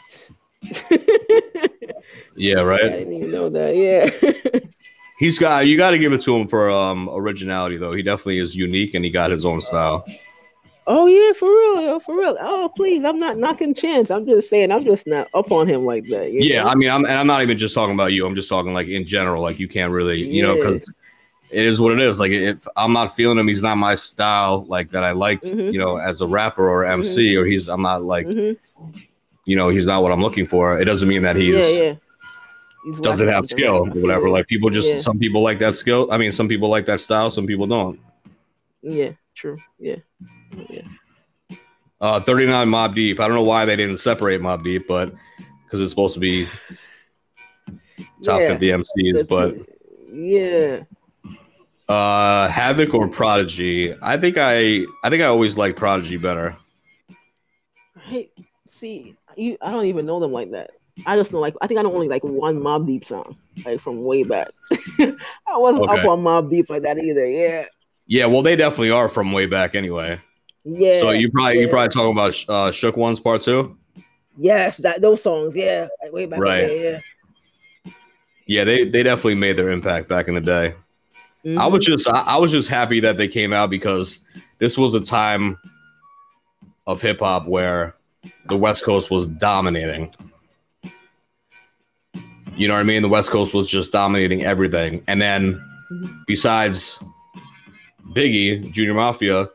Yeah, 2.36 2.54
right. 2.60 2.84
I 2.84 2.88
didn't 2.88 3.12
even 3.12 3.30
know 3.30 3.48
that. 3.50 3.76
Yeah. 3.76 4.58
He's 5.18 5.38
got 5.38 5.66
you 5.66 5.76
got 5.76 5.90
to 5.90 5.98
give 5.98 6.12
it 6.12 6.22
to 6.22 6.36
him 6.36 6.46
for 6.46 6.70
um 6.70 7.08
originality 7.10 7.76
though. 7.76 7.92
He 7.92 8.02
definitely 8.02 8.38
is 8.38 8.54
unique 8.54 8.94
and 8.94 9.04
he 9.04 9.10
got 9.10 9.30
his 9.30 9.44
own 9.44 9.60
style. 9.60 10.04
oh 10.86 11.06
yeah, 11.06 11.32
for 11.32 11.48
real, 11.48 11.82
yo, 11.82 11.98
for 11.98 12.16
real. 12.16 12.36
Oh 12.40 12.70
please, 12.76 13.04
I'm 13.04 13.18
not 13.18 13.36
knocking 13.36 13.74
Chance. 13.74 14.10
I'm 14.12 14.26
just 14.26 14.48
saying, 14.48 14.70
I'm 14.70 14.84
just 14.84 15.06
not 15.08 15.28
up 15.34 15.50
on 15.50 15.66
him 15.66 15.84
like 15.84 16.06
that. 16.08 16.32
Yeah, 16.32 16.62
know? 16.62 16.68
I 16.70 16.74
mean, 16.76 16.90
I'm 16.90 17.04
and 17.04 17.14
I'm 17.14 17.26
not 17.26 17.42
even 17.42 17.58
just 17.58 17.74
talking 17.74 17.94
about 17.94 18.12
you. 18.12 18.26
I'm 18.26 18.36
just 18.36 18.48
talking 18.48 18.72
like 18.72 18.86
in 18.86 19.04
general. 19.06 19.42
Like 19.42 19.58
you 19.58 19.66
can't 19.68 19.92
really, 19.92 20.24
you 20.24 20.44
know, 20.44 20.54
because 20.54 20.88
it 21.50 21.64
is 21.64 21.80
what 21.80 21.92
it 21.92 22.00
is. 22.00 22.20
Like 22.20 22.30
if 22.30 22.68
I'm 22.76 22.92
not 22.92 23.16
feeling 23.16 23.38
him, 23.38 23.48
he's 23.48 23.62
not 23.62 23.74
my 23.76 23.96
style. 23.96 24.66
Like 24.68 24.90
that, 24.92 25.02
I 25.02 25.12
like, 25.12 25.42
Mhm. 25.42 25.72
you 25.72 25.80
know, 25.80 25.96
as 25.96 26.20
a 26.20 26.26
rapper 26.28 26.68
or 26.68 26.84
MC, 26.84 27.34
or 27.34 27.44
he's 27.44 27.68
I'm 27.68 27.82
not 27.82 28.02
like, 28.04 28.26
Mhm. 28.26 28.56
You 29.48 29.56
know, 29.56 29.70
he's 29.70 29.86
not 29.86 30.02
what 30.02 30.12
I'm 30.12 30.20
looking 30.20 30.44
for. 30.44 30.78
It 30.78 30.84
doesn't 30.84 31.08
mean 31.08 31.22
that 31.22 31.34
he's 31.34 31.54
yeah, 31.56 31.82
yeah. 31.84 31.94
He's 32.84 33.00
doesn't 33.00 33.28
have 33.28 33.46
skill 33.46 33.76
or 33.76 33.90
whatever. 33.90 34.28
Like 34.28 34.46
people 34.46 34.68
just 34.68 34.88
Yeah. 34.94 35.00
some 35.00 35.18
people 35.18 35.40
like 35.42 35.58
that 35.60 35.74
skill. 35.74 36.06
I 36.12 36.18
mean, 36.18 36.32
some 36.32 36.48
people 36.48 36.68
like 36.68 36.84
that 36.84 37.00
style, 37.00 37.30
some 37.30 37.46
people 37.46 37.66
don't. 37.66 37.98
Yeah, 38.82 39.12
true. 39.34 39.56
Yeah. 39.78 39.96
Yeah. 40.68 40.82
Uh, 41.98 42.20
39 42.20 42.68
Mobb 42.68 42.94
Deep. 42.94 43.20
I 43.20 43.26
don't 43.26 43.36
know 43.36 43.42
why 43.42 43.64
they 43.64 43.74
didn't 43.74 43.96
separate 43.96 44.42
Mobb 44.42 44.62
Deep, 44.64 44.86
but 44.86 45.14
because 45.64 45.80
it's 45.80 45.90
supposed 45.90 46.12
to 46.14 46.20
be 46.20 46.46
top 48.22 48.40
Yeah. 48.40 48.48
50 48.58 48.66
MCs. 48.72 49.28
But 49.28 49.56
yeah. 50.12 50.80
uh, 51.88 52.48
Havoc 52.48 52.92
or 52.92 53.08
Prodigy. 53.08 53.94
I 54.02 54.18
think 54.18 54.36
I 54.38 54.84
I 55.02 55.08
think 55.08 55.22
I 55.22 55.26
always 55.26 55.56
liked 55.56 55.78
Prodigy 55.78 56.18
better. 56.18 56.54
Right. 58.10 58.30
See, 58.68 59.16
you 59.38 59.56
I 59.60 59.70
don't 59.70 59.86
even 59.86 60.06
know 60.06 60.20
them 60.20 60.32
like 60.32 60.50
that. 60.52 60.70
I 61.06 61.16
just 61.16 61.32
know 61.32 61.40
like 61.40 61.54
I 61.60 61.66
think 61.66 61.78
I 61.78 61.82
know 61.82 61.94
only 61.94 62.08
like 62.08 62.24
one 62.24 62.60
Mobb 62.60 62.86
Deep 62.86 63.04
song, 63.04 63.36
like 63.64 63.80
from 63.80 64.02
way 64.02 64.24
back. 64.24 64.48
I 64.98 65.56
wasn't 65.56 65.88
up 65.88 66.04
on 66.04 66.22
Mobb 66.22 66.50
Deep 66.50 66.68
like 66.70 66.82
that 66.82 66.98
either. 66.98 67.26
Yeah. 67.26 67.66
Yeah, 68.10 68.24
well, 68.24 68.40
they 68.42 68.56
definitely 68.56 68.90
are 68.90 69.08
from 69.08 69.32
way 69.32 69.44
back 69.44 69.74
anyway. 69.74 70.18
Yeah. 70.64 70.98
so 71.00 71.10
you 71.10 71.30
probably 71.30 71.60
you 71.60 71.68
probably 71.68 71.88
talking 71.88 72.12
about 72.12 72.44
uh, 72.48 72.72
Shook 72.72 72.96
Ones 72.96 73.20
Part 73.20 73.42
Two. 73.42 73.76
Yes, 74.36 74.78
that 74.78 75.00
those 75.00 75.22
songs, 75.22 75.54
yeah. 75.54 75.88
Like 76.02 76.12
way 76.12 76.26
back 76.26 76.40
Right. 76.40 76.80
yeah. 76.80 77.00
Yeah, 78.46 78.64
they 78.64 78.84
they 78.84 79.02
definitely 79.02 79.34
made 79.34 79.56
their 79.56 79.70
impact 79.70 80.08
back 80.08 80.26
in 80.26 80.34
the 80.34 80.40
day. 80.40 80.74
I 81.56 81.66
was 81.66 81.84
just 81.84 82.08
I, 82.08 82.20
I 82.20 82.36
was 82.36 82.50
just 82.50 82.68
happy 82.68 83.00
that 83.00 83.16
they 83.16 83.28
came 83.28 83.52
out 83.52 83.70
because 83.70 84.18
this 84.58 84.76
was 84.76 84.94
a 84.94 85.00
time 85.00 85.58
of 86.86 87.00
hip 87.00 87.20
hop 87.20 87.46
where 87.46 87.94
the 88.46 88.56
West 88.56 88.84
Coast 88.84 89.10
was 89.10 89.26
dominating. 89.26 90.12
You 92.56 92.66
know 92.66 92.74
what 92.74 92.80
I 92.80 92.84
mean? 92.84 93.02
The 93.02 93.08
West 93.08 93.30
Coast 93.30 93.54
was 93.54 93.68
just 93.68 93.92
dominating 93.92 94.44
everything. 94.44 95.02
And 95.06 95.22
then 95.22 95.62
besides 96.26 97.00
Biggie, 98.14 98.72
Junior 98.72 98.94
Mafia, 98.94 99.48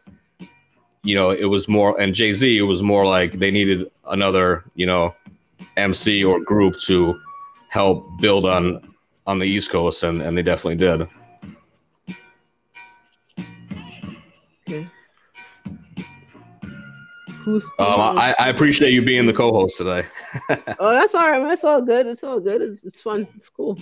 you 1.03 1.15
know, 1.15 1.31
it 1.31 1.45
was 1.45 1.67
more 1.67 1.99
and 1.99 2.15
Jay-Z, 2.15 2.57
it 2.57 2.61
was 2.61 2.81
more 2.81 3.05
like 3.05 3.39
they 3.39 3.51
needed 3.51 3.91
another, 4.07 4.63
you 4.75 4.85
know, 4.85 5.13
MC 5.75 6.23
or 6.23 6.39
group 6.39 6.79
to 6.81 7.19
help 7.67 8.05
build 8.21 8.45
on 8.45 8.81
on 9.27 9.39
the 9.39 9.45
East 9.45 9.69
Coast 9.69 10.03
and, 10.03 10.21
and 10.21 10.37
they 10.37 10.43
definitely 10.43 10.75
did. 10.75 11.07
Who's, 17.43 17.63
Um, 17.79 18.17
I, 18.17 18.35
I 18.39 18.49
appreciate 18.49 18.93
you 18.93 19.01
being 19.01 19.25
the 19.25 19.33
co-host 19.33 19.77
today. 19.77 20.05
oh, 20.79 20.91
that's 20.91 21.13
all 21.13 21.29
right, 21.29 21.41
man. 21.41 21.51
It's 21.51 21.63
all 21.63 21.81
good. 21.81 22.07
It's 22.07 22.23
all 22.23 22.39
good. 22.39 22.61
It's, 22.61 22.83
it's 22.83 23.01
fun. 23.01 23.27
It's 23.35 23.49
cool. 23.49 23.77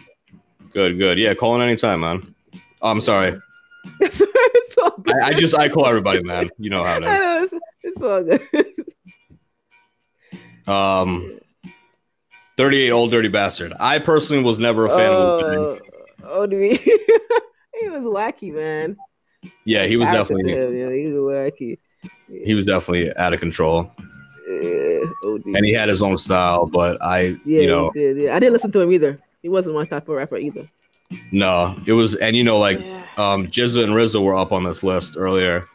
Good, 0.73 0.97
good. 0.97 1.17
Yeah, 1.17 1.33
call 1.33 1.55
in 1.55 1.61
anytime, 1.61 2.01
man. 2.01 2.33
Oh, 2.81 2.89
I'm 2.89 3.01
sorry. 3.01 3.39
It's, 3.99 4.21
it's 4.25 4.77
all 4.77 4.97
good. 4.97 5.15
I, 5.21 5.27
I 5.27 5.39
just 5.39 5.55
I 5.55 5.69
call 5.69 5.85
everybody, 5.85 6.23
man. 6.23 6.49
You 6.57 6.69
know 6.69 6.83
how 6.83 6.97
it 6.97 7.03
is. 7.03 7.53
it's, 7.53 7.63
it's 7.83 8.01
all 8.01 8.23
good. 8.23 8.41
Um, 10.67 11.39
38 12.57 12.91
old 12.91 13.11
dirty 13.11 13.27
bastard. 13.27 13.73
I 13.79 13.99
personally 13.99 14.43
was 14.43 14.59
never 14.59 14.85
a 14.85 14.89
fan 14.89 15.11
of 15.11 15.41
Wu-Tang. 15.41 15.57
Oh, 15.59 15.79
oh, 16.23 16.47
do 16.47 16.57
he 17.81 17.89
was 17.89 18.03
wacky, 18.03 18.53
man. 18.53 18.97
Yeah, 19.65 19.85
he 19.85 19.97
was 19.97 20.07
After 20.07 20.19
definitely 20.19 20.53
him, 20.53 20.75
yeah, 20.75 20.95
he 20.95 21.07
was 21.07 21.51
wacky. 21.51 21.79
He 22.27 22.53
was 22.53 22.65
definitely 22.65 23.15
out 23.17 23.33
of 23.33 23.39
control, 23.39 23.91
Yeah, 24.47 24.99
and 25.23 25.65
he 25.65 25.73
had 25.73 25.89
his 25.89 26.01
own 26.01 26.17
style. 26.17 26.65
But 26.65 27.01
I, 27.01 27.37
yeah, 27.45 27.61
you 27.61 27.67
know, 27.67 27.91
he 27.91 27.99
did. 27.99 28.17
Yeah, 28.17 28.35
I 28.35 28.39
didn't 28.39 28.53
listen 28.53 28.71
to 28.71 28.79
him 28.81 28.91
either. 28.91 29.19
He 29.41 29.49
wasn't 29.49 29.75
my 29.75 29.85
type 29.85 30.07
of 30.09 30.15
rapper 30.15 30.37
either. 30.37 30.65
no, 31.31 31.75
it 31.85 31.93
was, 31.93 32.15
and 32.15 32.35
you 32.35 32.43
know, 32.43 32.57
like 32.57 32.79
Yeah. 32.79 33.03
um, 33.17 33.47
GZA 33.47 33.83
and 33.83 33.93
RZA 33.93 34.23
were 34.23 34.35
up 34.35 34.51
on 34.51 34.63
this 34.63 34.81
list 34.83 35.15
earlier. 35.17 35.65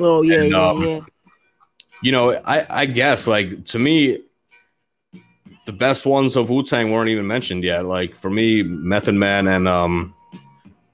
Oh 0.00 0.22
yeah, 0.22 0.40
and, 0.40 0.50
yeah, 0.50 0.68
um, 0.68 0.82
yeah. 0.82 1.00
You 2.02 2.12
know, 2.12 2.32
I 2.44 2.82
I 2.82 2.86
guess 2.86 3.26
like 3.26 3.64
to 3.66 3.78
me, 3.78 4.20
the 5.66 5.72
best 5.72 6.04
ones 6.04 6.36
of 6.36 6.50
Wu 6.50 6.62
Tang 6.62 6.90
weren't 6.90 7.08
even 7.08 7.26
mentioned 7.26 7.62
yet. 7.64 7.84
Like 7.86 8.14
for 8.16 8.28
me, 8.30 8.62
Method 8.62 9.14
Man 9.14 9.46
and 9.46 9.66
um, 9.68 10.12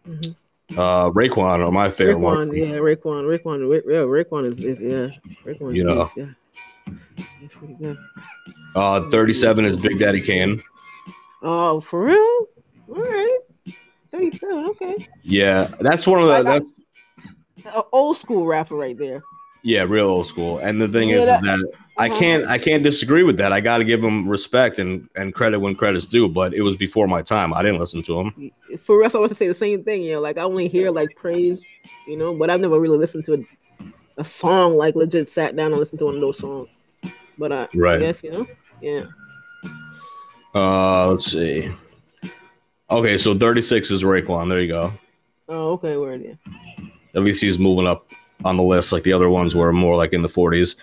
Mhm. 0.09 0.35
Uh, 0.79 1.11
Raekwon 1.11 1.66
are 1.66 1.71
my 1.71 1.91
favorite 1.91 2.16
Raekwon, 2.16 2.23
ones. 2.23 2.53
yeah, 2.55 2.66
Raekwon, 2.77 3.25
Raekwon, 3.39 3.68
Ra- 3.68 3.93
yeah, 3.93 4.01
Raekwon 4.01 4.51
is, 4.51 4.59
yeah, 4.59 5.09
Raekwon. 5.45 5.75
You 5.75 5.85
know. 5.85 6.11
yeah, 6.16 6.27
that's 7.41 7.55
pretty 7.55 7.75
good. 7.75 7.99
Uh, 8.77 9.09
37 9.11 9.64
is 9.64 9.77
Big 9.77 9.99
Daddy 9.99 10.21
Kane. 10.21 10.62
Oh, 11.43 11.81
for 11.81 12.05
real? 12.05 12.16
All 12.89 12.97
right, 13.03 13.39
thirty-seven. 14.12 14.66
Okay, 14.71 14.97
Yeah, 15.23 15.68
that's 15.81 16.07
one 16.07 16.21
of 16.23 16.29
the 16.29 16.43
that's 16.43 16.66
An 17.77 17.83
old 17.93 18.16
school 18.16 18.47
rapper 18.47 18.75
right 18.77 18.97
there. 18.99 19.23
yeah, 19.62 19.83
real 19.83 20.07
old 20.07 20.27
school. 20.27 20.59
And 20.59 20.81
the 20.81 20.89
thing 20.89 21.11
Yeah, 21.11 21.16
is, 21.16 21.27
that- 21.27 21.43
is 21.45 21.62
that 21.62 21.73
I 22.01 22.09
uh-huh. 22.09 22.18
can't 22.18 22.46
I 22.48 22.57
can't 22.57 22.82
disagree 22.82 23.22
with 23.22 23.36
that. 23.36 23.53
I 23.53 23.61
got 23.61 23.78
to 23.78 23.84
give 23.84 24.03
him 24.03 24.26
respect 24.26 24.78
and 24.78 25.07
and 25.16 25.34
credit 25.34 25.59
when 25.59 25.74
credit's 25.74 26.07
due. 26.07 26.28
But 26.28 26.55
it 26.55 26.62
was 26.62 26.74
before 26.74 27.07
my 27.07 27.20
time. 27.20 27.53
I 27.53 27.61
didn't 27.61 27.78
listen 27.78 28.03
to 28.05 28.20
him. 28.20 28.51
For 28.82 29.05
us, 29.05 29.14
I 29.14 29.18
want 29.18 29.28
to 29.32 29.36
say 29.36 29.48
the 29.48 29.55
same 29.55 29.84
thing. 29.84 30.03
You 30.03 30.14
know, 30.14 30.20
like 30.20 30.38
I 30.38 30.42
only 30.42 30.66
hear 30.66 30.90
like 30.90 31.14
praise, 31.14 31.62
you 32.09 32.16
know, 32.16 32.34
but 32.34 32.48
I've 32.48 32.61
never 32.61 32.80
really 32.80 32.96
listened 32.96 33.26
to 33.26 33.34
a, 33.34 33.84
a 34.16 34.24
song 34.24 34.78
like 34.78 34.94
legit 34.94 35.28
sat 35.28 35.55
down 35.57 35.72
and 35.72 35.76
listened 35.76 35.98
to 35.98 36.07
one 36.07 36.14
of 36.14 36.22
those 36.22 36.38
songs. 36.38 36.68
But 37.36 37.53
I, 37.53 37.68
Right. 37.74 37.96
I 37.96 38.07
guess 38.07 38.24
you 38.24 38.32
know, 38.32 38.46
yeah. 38.80 39.05
Uh, 40.55 41.11
let's 41.11 41.30
see. 41.30 41.70
Okay, 42.90 43.18
so 43.18 43.38
36 43.38 43.90
is 43.90 44.03
Raekwon. 44.03 44.48
There 44.48 44.61
you 44.61 44.68
go. 44.68 44.90
Oh, 45.51 45.72
okay, 45.72 45.98
word, 45.98 46.22
yeah. 46.24 46.86
At 47.14 47.22
least 47.22 47.42
he's 47.42 47.59
moving 47.59 47.86
up 47.86 48.11
on 48.44 48.57
the 48.57 48.62
list. 48.62 48.90
Like 48.90 49.03
the 49.03 49.12
other 49.12 49.28
ones 49.28 49.55
were 49.55 49.72
more 49.72 49.96
like 49.96 50.12
in 50.12 50.22
the 50.22 50.28
40s. 50.28 50.76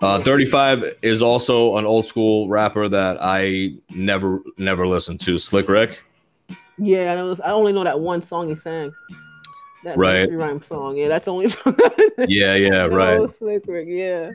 Uh, 0.00 0.22
35 0.22 0.84
is 1.02 1.22
also 1.22 1.76
an 1.76 1.84
old 1.84 2.06
school 2.06 2.48
rapper 2.48 2.88
that 2.88 3.18
I 3.20 3.72
never 3.96 4.40
never 4.56 4.86
listened 4.86 5.20
to. 5.22 5.38
Slick 5.38 5.68
Rick. 5.68 5.98
Yeah, 6.78 7.12
I, 7.12 7.14
know, 7.16 7.34
I 7.44 7.50
only 7.50 7.72
know 7.72 7.82
that 7.82 7.98
one 7.98 8.22
song 8.22 8.48
he 8.48 8.54
sang. 8.54 8.92
That 9.82 9.96
Right. 9.96 10.30
rhyme 10.32 10.62
song. 10.62 10.96
Yeah, 10.96 11.08
that's 11.08 11.24
the 11.24 11.32
only 11.32 11.48
song. 11.48 11.76
Yeah, 12.28 12.54
yeah, 12.54 12.86
right. 12.86 13.18
Oh, 13.18 13.26
Slick 13.26 13.64
Rick. 13.66 13.88
Yeah, 13.90 14.30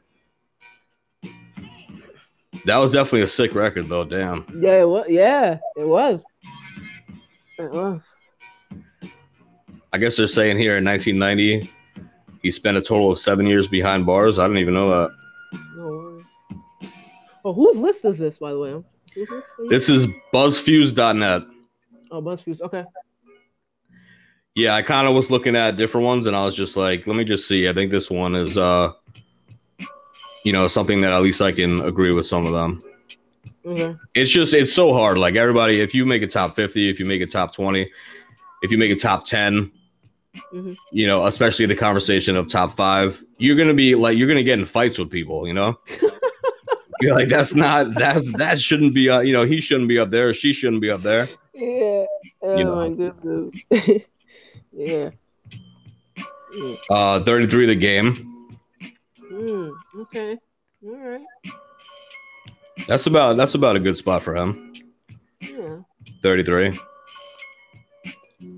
That 2.65 2.77
was 2.77 2.91
definitely 2.91 3.21
a 3.21 3.27
sick 3.27 3.55
record, 3.55 3.87
though. 3.87 4.03
Damn. 4.03 4.45
yeah, 4.57 4.81
it 4.81 4.87
was. 4.87 5.05
Yeah, 5.09 5.57
it 5.77 5.87
was. 5.87 6.23
It 7.59 7.71
was. 7.71 8.13
I 9.91 9.97
guess 9.97 10.17
they're 10.17 10.27
saying 10.27 10.57
here 10.57 10.77
in 10.77 10.83
1990, 10.85 11.69
he 12.41 12.51
spent 12.51 12.77
a 12.77 12.81
total 12.81 13.11
of 13.11 13.19
seven 13.19 13.45
years 13.45 13.67
behind 13.67 14.05
bars. 14.05 14.39
I 14.39 14.43
didn't 14.47 14.57
even 14.59 14.73
know 14.73 14.89
that. 14.89 15.15
Oh, 17.45 17.53
whose 17.53 17.77
list 17.77 18.05
is 18.05 18.17
this, 18.17 18.37
by 18.37 18.51
the 18.51 18.59
way? 18.59 18.83
This? 19.69 19.89
Is 19.89 20.07
BuzzFuse.net. 20.33 21.43
Oh, 22.11 22.21
BuzzFeed. 22.21 22.61
Okay. 22.61 22.83
Yeah, 24.55 24.75
I 24.75 24.81
kind 24.81 25.07
of 25.07 25.15
was 25.15 25.31
looking 25.31 25.55
at 25.55 25.77
different 25.77 26.05
ones, 26.05 26.27
and 26.27 26.35
I 26.35 26.45
was 26.45 26.55
just 26.55 26.77
like, 26.77 27.07
let 27.07 27.15
me 27.15 27.23
just 27.23 27.47
see. 27.47 27.67
I 27.67 27.73
think 27.73 27.91
this 27.91 28.09
one 28.11 28.35
is, 28.35 28.57
uh, 28.57 28.93
you 30.43 30.53
know, 30.53 30.67
something 30.67 31.01
that 31.01 31.11
at 31.11 31.21
least 31.21 31.41
I 31.41 31.51
can 31.51 31.81
agree 31.81 32.11
with 32.11 32.25
some 32.27 32.45
of 32.45 32.53
them. 32.53 32.83
Okay. 33.65 33.95
It's 34.13 34.29
just, 34.31 34.53
it's 34.53 34.73
so 34.73 34.93
hard. 34.93 35.17
Like 35.17 35.35
everybody, 35.35 35.79
if 35.81 35.93
you 35.95 36.05
make 36.05 36.21
a 36.21 36.27
top 36.27 36.55
50, 36.55 36.89
if 36.89 36.99
you 36.99 37.05
make 37.05 37.21
a 37.21 37.25
top 37.25 37.53
20, 37.55 37.89
if 38.61 38.71
you 38.71 38.77
make 38.77 38.91
a 38.91 38.95
top 38.95 39.25
10, 39.25 39.71
Mhm. 40.53 40.75
you 40.91 41.05
know, 41.07 41.25
especially 41.27 41.65
the 41.67 41.75
conversation 41.75 42.35
of 42.35 42.47
top 42.47 42.75
five, 42.75 43.23
you're 43.37 43.55
gonna 43.55 43.73
be 43.73 43.93
like, 43.95 44.17
you're 44.17 44.27
gonna 44.27 44.43
get 44.43 44.57
in 44.59 44.65
fights 44.65 44.97
with 44.97 45.09
people, 45.11 45.47
you 45.47 45.53
know. 45.53 45.79
you're 47.03 47.15
like, 47.15 47.29
that's 47.29 47.53
not, 47.55 47.97
that's 47.97 48.31
that 48.37 48.59
shouldn't 48.59 48.93
be, 48.93 49.09
uh, 49.09 49.19
you 49.21 49.33
know, 49.33 49.43
he 49.45 49.59
shouldn't 49.61 49.87
be 49.89 49.99
up 49.99 50.09
there, 50.09 50.33
she 50.33 50.53
shouldn't 50.53 50.81
be 50.81 50.89
up 50.89 51.01
there. 51.01 51.27
Yeah. 51.53 52.05
Oh 52.41 52.57
You 52.57 52.63
know. 52.63 52.75
my 52.75 52.89
goodness. 52.89 54.03
yeah. 54.73 55.09
Uh, 56.89 57.23
33, 57.23 57.65
the 57.67 57.75
game. 57.75 58.57
Hmm. 59.19 59.69
Okay. 60.01 60.37
All 60.85 60.95
right. 60.97 61.21
That's 62.87 63.05
about, 63.07 63.37
that's 63.37 63.55
about 63.55 63.75
a 63.75 63.79
good 63.79 63.97
spot 63.97 64.23
for 64.23 64.35
him. 64.35 64.73
Yeah. 65.41 65.77
33. 66.21 66.79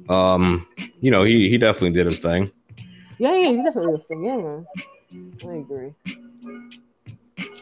Um, 0.10 0.68
you 1.02 1.10
know, 1.12 1.24
he 1.24 1.50
he 1.50 1.58
definitely 1.58 1.92
did 1.92 2.06
his 2.06 2.20
thing. 2.20 2.52
Yeah. 3.18 3.36
Yeah. 3.36 3.50
he 3.50 3.58
definitely 3.64 3.94
listen. 3.94 4.24
Yeah, 4.24 4.38
man. 4.38 4.66
I 5.48 5.54
agree. 5.58 5.94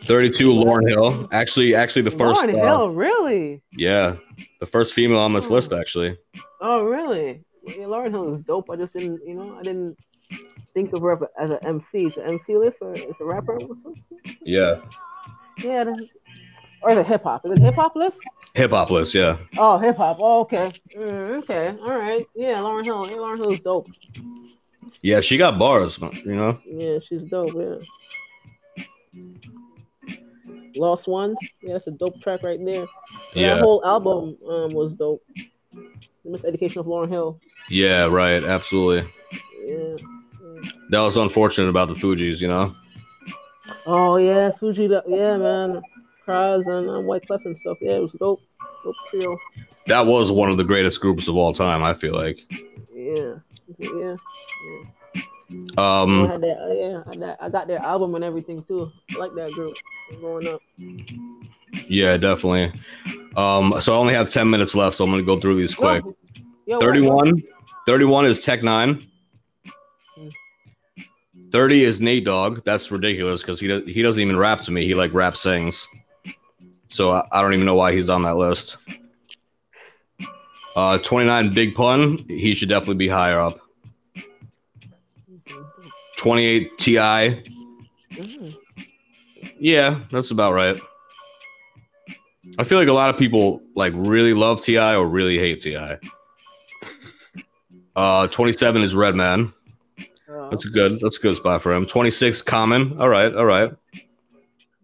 32, 0.06 0.50
Lauryn 0.52 0.88
Hill. 0.90 1.28
Actually, 1.32 1.76
actually 1.76 2.02
the 2.04 2.12
first 2.12 2.42
Lauryn 2.42 2.62
uh, 2.62 2.66
Hill, 2.66 2.90
really? 2.90 3.62
yeah, 3.78 4.16
the 4.60 4.66
first 4.66 4.94
female 4.94 5.20
on 5.20 5.34
this 5.34 5.50
Oh. 5.50 5.54
list 5.54 5.72
actually. 5.74 6.18
Oh, 6.62 6.84
really? 6.84 7.44
Yeah, 7.66 7.86
Lauryn 7.86 8.12
Hill 8.12 8.34
is 8.34 8.42
dope. 8.42 8.70
I 8.70 8.76
just 8.76 8.94
didn't, 8.94 9.22
you 9.26 9.36
know, 9.36 9.56
I 9.58 9.64
didn't 9.64 9.98
think 10.74 10.92
of 10.94 11.02
her 11.02 11.20
as 11.40 11.50
an 11.52 11.60
MC. 11.64 12.08
It's 12.08 12.18
an 12.18 12.24
MC 12.24 12.58
list 12.58 12.80
or 12.82 12.94
it's 12.96 13.20
a 13.22 13.26
rapper? 13.26 13.58
Yeah. 14.42 14.82
Yeah. 15.62 15.86
Or 16.82 16.92
is 16.92 16.98
it 16.98 17.06
hip 17.06 17.24
hop? 17.24 17.46
Is 17.46 17.54
it 17.54 17.60
hip 17.60 17.76
hop 17.76 17.96
list? 17.96 18.20
Hip 18.56 18.72
hop 18.72 18.90
list, 18.90 19.14
yeah. 19.14 19.38
Oh, 19.58 19.78
hip 19.78 19.96
hop. 19.98 20.18
Oh, 20.20 20.42
okay. 20.42 20.72
Mm, 20.98 21.38
okay. 21.44 21.76
All 21.82 21.98
right. 21.98 22.26
Yeah, 22.36 22.56
Lauryn 22.56 22.84
Hill. 22.86 23.08
Yeah, 23.10 23.18
Lauryn 23.18 23.38
Hill 23.38 23.54
is 23.54 23.62
dope. 23.62 23.88
Yeah, 25.02 25.22
she 25.22 25.38
got 25.38 25.58
bars, 25.58 26.00
you 26.26 26.36
know. 26.36 26.60
Yeah, 26.66 27.00
she's 27.08 27.22
dope. 27.24 27.54
Yeah. 27.56 28.84
Lost 30.76 31.08
Ones. 31.08 31.38
Yeah, 31.62 31.74
that's 31.74 31.88
a 31.88 31.92
dope 31.92 32.22
track 32.22 32.44
right 32.44 32.64
there. 32.64 32.88
Yeah. 33.34 33.56
That 33.56 33.62
whole 33.62 33.84
album 33.86 34.38
um, 34.48 34.72
was 34.72 34.94
dope. 34.94 35.24
The 35.74 36.30
Miseducation 36.30 36.78
of 36.78 36.86
Lauryn 36.86 37.10
Hill. 37.10 37.40
Yeah, 37.70 38.06
right, 38.06 38.44
absolutely. 38.44 39.10
Yeah. 39.66 39.96
That 40.90 41.02
was 41.02 41.18
unfortunate 41.18 41.70
about 41.70 41.90
the 41.90 41.96
Fugees, 41.96 42.40
you 42.40 42.48
know. 42.48 42.76
Oh 43.86 44.18
yeah, 44.18 44.52
Fuji. 44.52 44.90
Yeah, 45.08 45.38
man. 45.38 45.82
Cries 46.24 46.68
and 46.68 46.90
um, 46.90 47.06
Wyclef 47.06 47.46
and 47.46 47.58
stuff. 47.58 47.78
Yeah, 47.82 47.94
it 47.94 48.02
was 48.02 48.14
dope. 48.14 48.42
Dope 48.84 48.96
trio. 49.10 49.38
That 49.88 50.06
was 50.06 50.32
one 50.32 50.50
of 50.50 50.58
the 50.58 50.64
greatest 50.64 51.02
groups 51.02 51.28
of 51.28 51.36
all 51.36 51.54
time, 51.54 51.84
I 51.84 51.94
feel 51.94 52.14
like. 52.14 52.40
Yeah. 52.94 53.36
Yeah. 53.78 54.16
I 54.16 54.86
Um 55.78 56.28
had 56.28 56.42
that. 56.42 56.76
yeah, 56.76 57.12
I, 57.12 57.18
that, 57.18 57.38
I 57.42 57.50
got 57.50 57.68
their 57.68 57.80
album 57.80 58.16
and 58.16 58.24
everything 58.24 58.64
too. 58.64 58.92
I 59.12 59.18
like 59.18 59.34
that 59.36 59.52
group. 59.52 59.76
Growing 60.20 60.48
up. 60.48 60.62
Yeah, 61.88 62.18
definitely. 62.18 62.72
Um, 63.36 63.82
so 63.82 63.94
I 63.94 63.98
only 63.98 64.14
have 64.14 64.30
10 64.30 64.50
minutes 64.50 64.76
left, 64.76 64.96
so 64.96 65.04
I'm 65.04 65.10
gonna 65.10 65.24
go 65.24 65.40
through 65.40 65.56
these 65.56 65.74
quick. 65.74 66.04
Yo, 66.66 66.80
31. 66.80 67.42
31 67.86 68.26
is 68.26 68.44
Tech 68.44 68.62
N9ne. 68.62 69.08
30 71.52 71.84
is 71.84 72.02
Nate 72.02 72.26
Dogg. 72.26 72.64
That's 72.66 72.90
ridiculous 72.90 73.42
because 73.42 73.60
he 73.60 73.68
does, 73.68 73.84
he 73.86 74.02
doesn't 74.02 74.22
even 74.22 74.38
rap 74.38 74.62
to 74.62 74.72
me. 74.72 74.88
He 74.88 74.96
like 74.96 75.14
rap 75.14 75.38
sings. 75.38 75.88
So 76.88 77.12
I, 77.12 77.28
I 77.32 77.42
don't 77.42 77.54
even 77.54 77.66
know 77.66 77.76
why 77.76 77.94
he's 77.94 78.10
on 78.10 78.24
that 78.24 78.38
list. 78.38 78.78
Uh, 80.76 80.98
29 80.98 81.54
Big 81.54 81.76
Pun. 81.76 82.18
He 82.28 82.56
should 82.56 82.70
definitely 82.70 82.96
be 82.96 83.08
higher 83.08 83.40
up. 83.40 83.60
28 86.24 86.78
Ti. 86.78 86.96
Mhm. 88.14 88.56
Yeah, 89.60 90.00
that's 90.10 90.32
about 90.32 90.54
right. 90.54 90.78
I 92.58 92.64
feel 92.64 92.78
like 92.78 92.88
a 92.88 92.94
lot 92.94 93.10
of 93.10 93.18
people 93.20 93.62
like 93.76 93.92
really 93.96 94.34
love 94.34 94.62
T.I. 94.62 94.96
or 94.96 95.06
really 95.08 95.38
hate 95.38 95.62
Ti. 95.62 95.78
Uh, 97.96 98.26
27 98.26 98.82
is 98.82 98.96
Redman. 98.96 99.54
Uh, 100.28 100.50
That's 100.50 100.66
a 100.66 100.70
good. 100.70 101.00
That's 101.00 101.20
a 101.20 101.22
good 101.22 101.38
spot 101.38 101.62
for 101.62 101.72
him. 101.72 101.86
26 101.86 102.42
Common. 102.42 103.00
All 103.00 103.08
right, 103.08 103.32
all 103.36 103.46
right. 103.46 103.72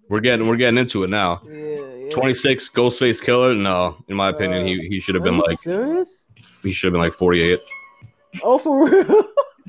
We're 0.09 0.19
getting 0.19 0.47
we're 0.47 0.57
getting 0.57 0.77
into 0.77 1.03
it 1.03 1.09
now. 1.09 1.41
yeah, 1.49 1.53
yeah. 2.03 2.09
26 2.11 2.69
Ghostface 2.69 3.19
Killah. 3.19 3.59
No, 3.59 3.97
in 4.09 4.15
my 4.15 4.29
opinion, 4.29 4.67
he 4.67 4.87
he 4.89 4.99
should 4.99 5.15
have 5.15 5.23
been 5.23 5.39
like 5.39 5.57
serious? 5.61 6.07
he 6.61 6.71
should 6.71 6.85
have 6.89 6.93
been 6.93 7.01
like 7.01 7.13
48. 7.13 7.59
Oh, 8.43 8.59
for 8.59 8.87
real? 8.87 9.23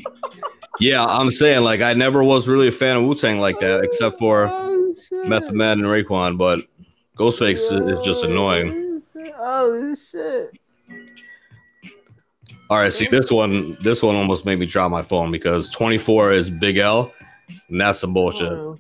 Yeah, 0.79 1.05
I'm 1.05 1.31
saying 1.31 1.63
like 1.63 1.81
I 1.81 1.95
never 1.95 2.23
was 2.23 2.47
really 2.47 2.69
a 2.69 2.73
fan 2.73 2.97
of 2.97 3.05
Wu 3.05 3.15
Tang 3.15 3.41
like 3.41 3.59
that, 3.61 3.83
except 3.83 4.19
for 4.19 4.49
oh. 4.51 4.95
Method 5.25 5.55
Man 5.55 5.79
and 5.79 5.89
Raekwon. 5.89 6.39
But 6.39 6.61
Ghostface 7.19 7.55
is, 7.55 7.73
is 7.73 8.05
just 8.05 8.25
annoying. 8.25 9.03
Oh 9.39 9.97
shit! 10.11 10.59
All 12.71 12.79
right, 12.79 12.93
see 12.93 13.09
this 13.09 13.31
one. 13.31 13.77
This 13.83 14.03
one 14.03 14.15
almost 14.15 14.47
made 14.47 14.59
me 14.59 14.67
drop 14.67 14.91
my 14.91 15.03
phone 15.03 15.33
because 15.33 15.71
24 15.71 16.33
is 16.33 16.51
Big 16.51 16.77
L, 16.77 17.13
and 17.69 17.81
that's 17.81 17.99
some 17.99 18.15
bullshit. 18.15 18.53
Oh, 18.53 18.79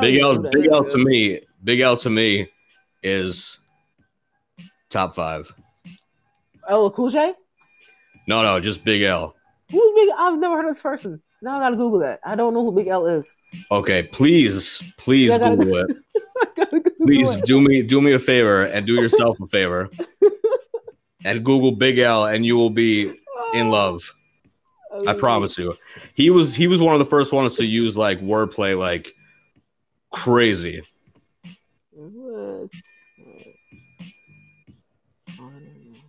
Big 0.00 0.20
L, 0.20 0.38
Big 0.38 0.66
L 0.66 0.84
to 0.84 0.98
me, 0.98 1.40
Big 1.62 1.80
L 1.80 1.96
to 1.98 2.10
me 2.10 2.50
is 3.02 3.58
top 4.90 5.14
five. 5.14 5.52
Oh, 6.68 6.90
Cool 6.90 7.10
J. 7.10 7.32
No, 8.26 8.42
no, 8.42 8.60
just 8.60 8.84
Big 8.84 9.02
L. 9.02 9.34
Who's 9.70 9.94
Big? 9.94 10.08
I've 10.18 10.38
never 10.38 10.56
heard 10.56 10.66
of 10.66 10.74
this 10.74 10.82
person. 10.82 11.22
Now 11.40 11.56
I 11.56 11.60
gotta 11.60 11.76
Google 11.76 12.00
that. 12.00 12.20
I 12.24 12.34
don't 12.34 12.52
know 12.52 12.64
who 12.64 12.72
Big 12.72 12.88
L 12.88 13.06
is. 13.06 13.24
Okay, 13.70 14.02
please, 14.02 14.82
please 14.96 15.30
Yeah, 15.30 15.38
Google 15.38 15.76
it. 15.76 15.96
Google 16.70 17.06
Please 17.06 17.30
it. 17.30 17.44
do 17.46 17.60
me 17.60 17.82
do 17.82 18.00
me 18.00 18.12
a 18.12 18.18
favor 18.18 18.64
and 18.64 18.86
do 18.86 18.94
yourself 18.94 19.38
a 19.40 19.46
favor. 19.46 19.88
and 21.24 21.44
Google 21.44 21.72
Big 21.72 21.98
L 21.98 22.26
and 22.26 22.44
you 22.44 22.56
will 22.56 22.70
be 22.70 23.08
in 23.54 23.68
oh. 23.68 23.70
love. 23.70 24.14
I 25.06 25.14
promise 25.14 25.56
you. 25.56 25.74
He 26.14 26.30
was 26.30 26.54
he 26.54 26.66
was 26.66 26.80
one 26.80 26.94
of 26.94 26.98
the 26.98 27.04
first 27.04 27.32
ones 27.32 27.54
to 27.56 27.64
use 27.64 27.96
like 27.96 28.20
wordplay 28.20 28.76
like 28.76 29.14
crazy. 30.12 30.82
What? 31.92 32.70
I 35.28 35.36
don't 35.36 35.52
know. 35.52 36.00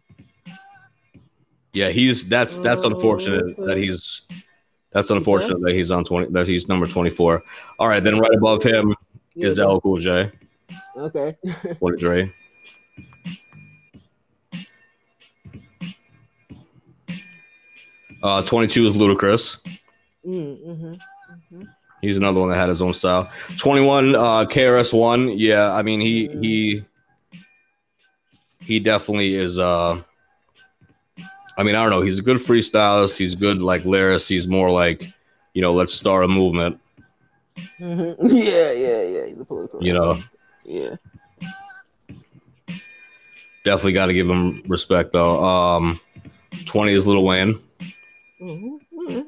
Yeah, 1.74 1.90
he's 1.90 2.28
that's 2.28 2.58
that's 2.58 2.82
oh, 2.82 2.90
unfortunate 2.90 3.58
that 3.58 3.78
he's 3.78 4.22
that's 4.92 5.10
unfortunate 5.10 5.62
that 5.62 5.74
he's 5.74 5.92
on 5.92 6.04
20 6.04 6.32
that 6.32 6.48
he's 6.48 6.68
number 6.68 6.88
24. 6.88 7.44
All 7.78 7.88
right, 7.88 8.04
then 8.04 8.20
right 8.20 8.34
above 8.34 8.64
him 8.64 8.96
is 9.36 9.60
L 9.60 9.80
Cool 9.82 10.00
J. 10.00 10.32
Okay. 10.96 11.36
What 11.80 11.96
is 11.96 12.00
Dre? 12.00 12.34
Uh, 18.22 18.44
22 18.44 18.86
is 18.86 18.94
Ludacris. 18.98 19.58
mm-hmm. 20.28 21.64
He's 22.02 22.18
another 22.18 22.40
one 22.40 22.50
that 22.50 22.58
had 22.58 22.70
his 22.70 22.82
own 22.82 22.94
style. 22.94 23.32
21, 23.58 24.16
uh, 24.16 24.46
KRS1. 24.46 25.36
Yeah, 25.38 25.74
I 25.74 25.82
mean 25.82 26.00
he 26.00 26.28
he 26.40 26.86
he 28.62 28.80
definitely 28.80 29.36
is. 29.36 29.60
Uh, 29.60 30.02
I 31.60 31.64
mean 31.64 31.76
I 31.76 31.82
don't 31.82 31.90
know. 31.92 32.02
He's 32.02 32.20
a 32.20 32.22
good 32.22 32.38
freestylist. 32.38 33.18
He's 33.18 33.36
good 33.36 33.62
like 33.62 33.82
lyricist. 33.84 34.30
He's 34.30 34.48
more 34.48 34.72
like 34.72 35.04
you 35.54 35.62
know 35.62 35.74
let's 35.74 35.94
start 35.94 36.24
a 36.24 36.28
movement. 36.28 36.80
Mm-hmm. 37.80 38.28
Yeah, 38.36 38.72
yeah, 38.72 39.04
yeah. 39.04 39.26
He's 39.28 39.40
a 39.40 39.44
political. 39.46 39.84
You 39.84 39.94
know, 39.94 40.18
Yeah. 40.64 40.96
definitely 43.66 43.94
got 43.94 44.06
to 44.06 44.14
give 44.14 44.30
him 44.30 44.64
respect 44.68 45.12
though. 45.14 45.44
Um, 45.44 46.00
20 46.66 46.94
is 46.94 47.06
Little 47.06 47.26
Wayne. 47.26 47.60
Mm-hmm. 48.42 49.22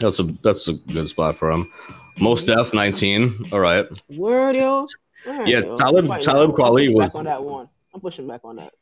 That's 0.00 0.18
a 0.20 0.24
that's 0.24 0.68
a 0.68 0.74
good 0.74 1.08
spot 1.08 1.36
for 1.38 1.50
him. 1.50 1.72
Mos 2.20 2.44
Def 2.44 2.74
19. 2.74 3.46
All 3.52 3.60
right. 3.60 3.86
Word, 4.16 4.56
yo. 4.56 4.68
All 4.70 4.88
right, 5.26 5.46
Yeah, 5.48 5.60
yo. 5.60 5.76
Talib- 5.78 6.20
Talib. 6.20 6.50
Kweli 6.52 6.94
was- 6.94 7.08
back 7.08 7.14
on 7.14 7.24
that 7.24 7.42
one. 7.42 7.68
I'm 7.94 8.00
pushing 8.02 8.26
back 8.26 8.42
on 8.44 8.56
that. 8.56 8.74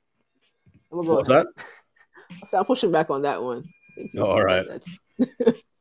Gonna 0.94 1.06
go. 1.06 1.14
What's 1.16 1.28
that? 1.28 1.46
Said 2.46 2.58
I'm 2.58 2.64
pushing 2.64 2.90
back 2.92 3.10
on 3.10 3.22
that 3.22 3.42
one. 3.42 3.64
Oh, 4.18 4.24
all 4.24 4.42
right. 4.44 4.64
that's- 4.66 5.62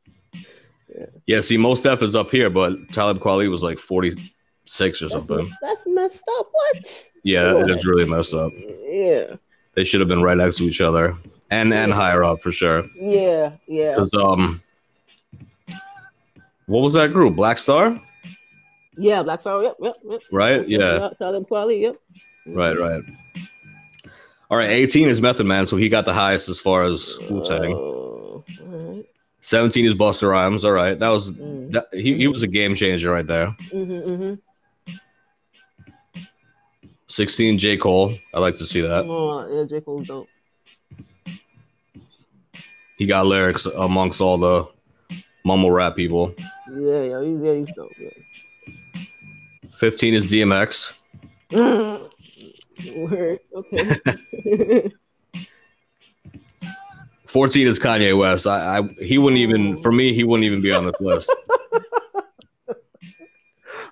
Yeah, 1.26 1.42
see, 1.42 1.58
Mos 1.58 1.82
Def 1.82 2.04
is 2.04 2.16
up 2.16 2.30
here, 2.30 2.52
but 2.52 2.74
Talib 2.92 3.18
Kweli 3.20 3.50
was 3.50 3.64
like 3.64 3.80
46 3.80 5.02
or 5.02 5.06
That's, 5.08 5.14
something. 5.26 5.50
that's 5.62 5.84
messed 5.88 6.24
up. 6.38 6.48
What? 6.52 7.10
Yeah, 7.24 7.58
it 7.64 7.70
is 7.72 7.86
really 7.86 8.06
messed 8.08 8.34
up. 8.36 8.52
Yeah. 8.84 9.36
They 9.76 9.84
should 9.86 10.02
have 10.02 10.08
been 10.10 10.22
right 10.22 10.38
next 10.38 10.58
to 10.58 10.64
each 10.66 10.82
other 10.82 11.18
and 11.50 11.74
and 11.74 11.92
higher 11.92 12.24
up 12.24 12.44
for 12.44 12.52
sure. 12.52 12.84
Yeah. 12.96 13.54
Yeah. 13.68 13.96
'Cause, 13.96 14.12
um, 14.14 14.62
what 16.68 16.82
was 16.82 16.94
that 16.94 17.12
group? 17.12 17.36
Black 17.36 17.58
Star, 17.58 18.00
Yeah. 18.96 19.24
Black 19.24 19.42
Star. 19.42 19.64
Yep. 19.64 19.78
Yep. 19.82 19.94
yep. 20.08 20.22
right? 20.32 20.58
That's- 20.58 20.70
Yeah, 20.70 21.10
Talib 21.18 21.48
Kweli. 21.50 21.82
Yep. 21.82 21.96
right, 22.48 22.78
right. 22.78 23.02
All 24.52 24.58
right, 24.58 24.70
18 24.70 25.08
is 25.10 25.20
Method 25.22 25.46
Man, 25.46 25.66
so 25.66 25.78
he 25.78 25.90
got 25.90 26.06
the 26.06 26.14
highest 26.14 26.50
as 26.50 26.60
far 26.60 26.84
as 26.84 27.16
Wu 27.30 27.44
Tang. 27.44 27.74
Oh, 27.74 28.44
right. 28.66 29.06
17 29.42 29.86
is 29.86 29.96
Busta 29.96 30.30
Rhymes. 30.30 30.64
All 30.64 30.72
right, 30.72 30.98
that 31.00 31.10
was 31.10 31.32
Mm. 31.32 31.72
that, 31.72 31.88
he, 31.92 32.16
he 32.18 32.28
was 32.28 32.44
a 32.44 32.48
game 32.48 32.76
changer 32.76 33.12
right 33.12 33.26
there. 33.26 33.56
Mm-hmm, 33.72 34.12
mm-hmm. 34.12 34.34
16 37.08 37.58
J 37.60 37.78
Cole. 37.78 38.14
I 38.34 38.40
like 38.40 38.58
to 38.58 38.66
see 38.66 38.82
that. 38.82 39.06
Oh, 39.06 39.48
yeah, 39.52 39.66
J. 39.66 39.82
Cole's 39.82 40.08
dope. 40.08 40.28
He 42.98 43.06
got 43.06 43.26
lyrics 43.26 43.66
amongst 43.66 44.22
all 44.22 44.38
the 44.38 44.68
mumble 45.46 45.72
rap 45.72 45.96
people. 45.96 46.34
Yeah, 46.72 47.02
yeah, 47.04 47.22
he's, 47.24 47.40
yeah, 47.42 47.54
he's 47.54 47.72
dope. 47.76 47.92
Yeah. 48.00 48.10
15 49.78 50.14
is 50.14 50.26
DMX. 50.26 50.98
Word. 52.96 53.40
Okay. 53.54 54.92
14 57.28 57.68
is 57.68 57.80
Kanye 57.80 58.16
West. 58.18 58.46
I, 58.46 58.78
I 58.78 58.82
he 59.04 59.18
wouldn't 59.18 59.40
even 59.40 59.78
for 59.80 59.92
me 59.92 60.14
he 60.14 60.24
wouldn't 60.24 60.46
even 60.46 60.62
be 60.62 60.72
on 60.72 60.86
this 60.86 60.96
list. 61.00 61.36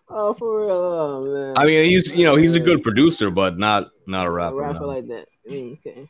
oh, 0.10 0.36
for 0.36 0.68
real, 0.68 0.72
oh, 0.72 1.24
man. 1.24 1.56
I 1.58 1.66
mean 1.66 1.86
he's 1.90 2.12
you 2.12 2.24
know 2.24 2.36
he's 2.36 2.56
a 2.56 2.60
good 2.60 2.84
producer 2.84 3.32
but 3.32 3.58
not 3.58 3.90
not 4.06 4.28
a 4.28 4.30
a 4.30 4.32
rapper. 4.32 4.56
rapper 4.58 4.80
no. 4.82 4.88
like 4.88 5.08
that. 5.08 5.28
Mm, 5.50 5.80
okay. 5.80 6.08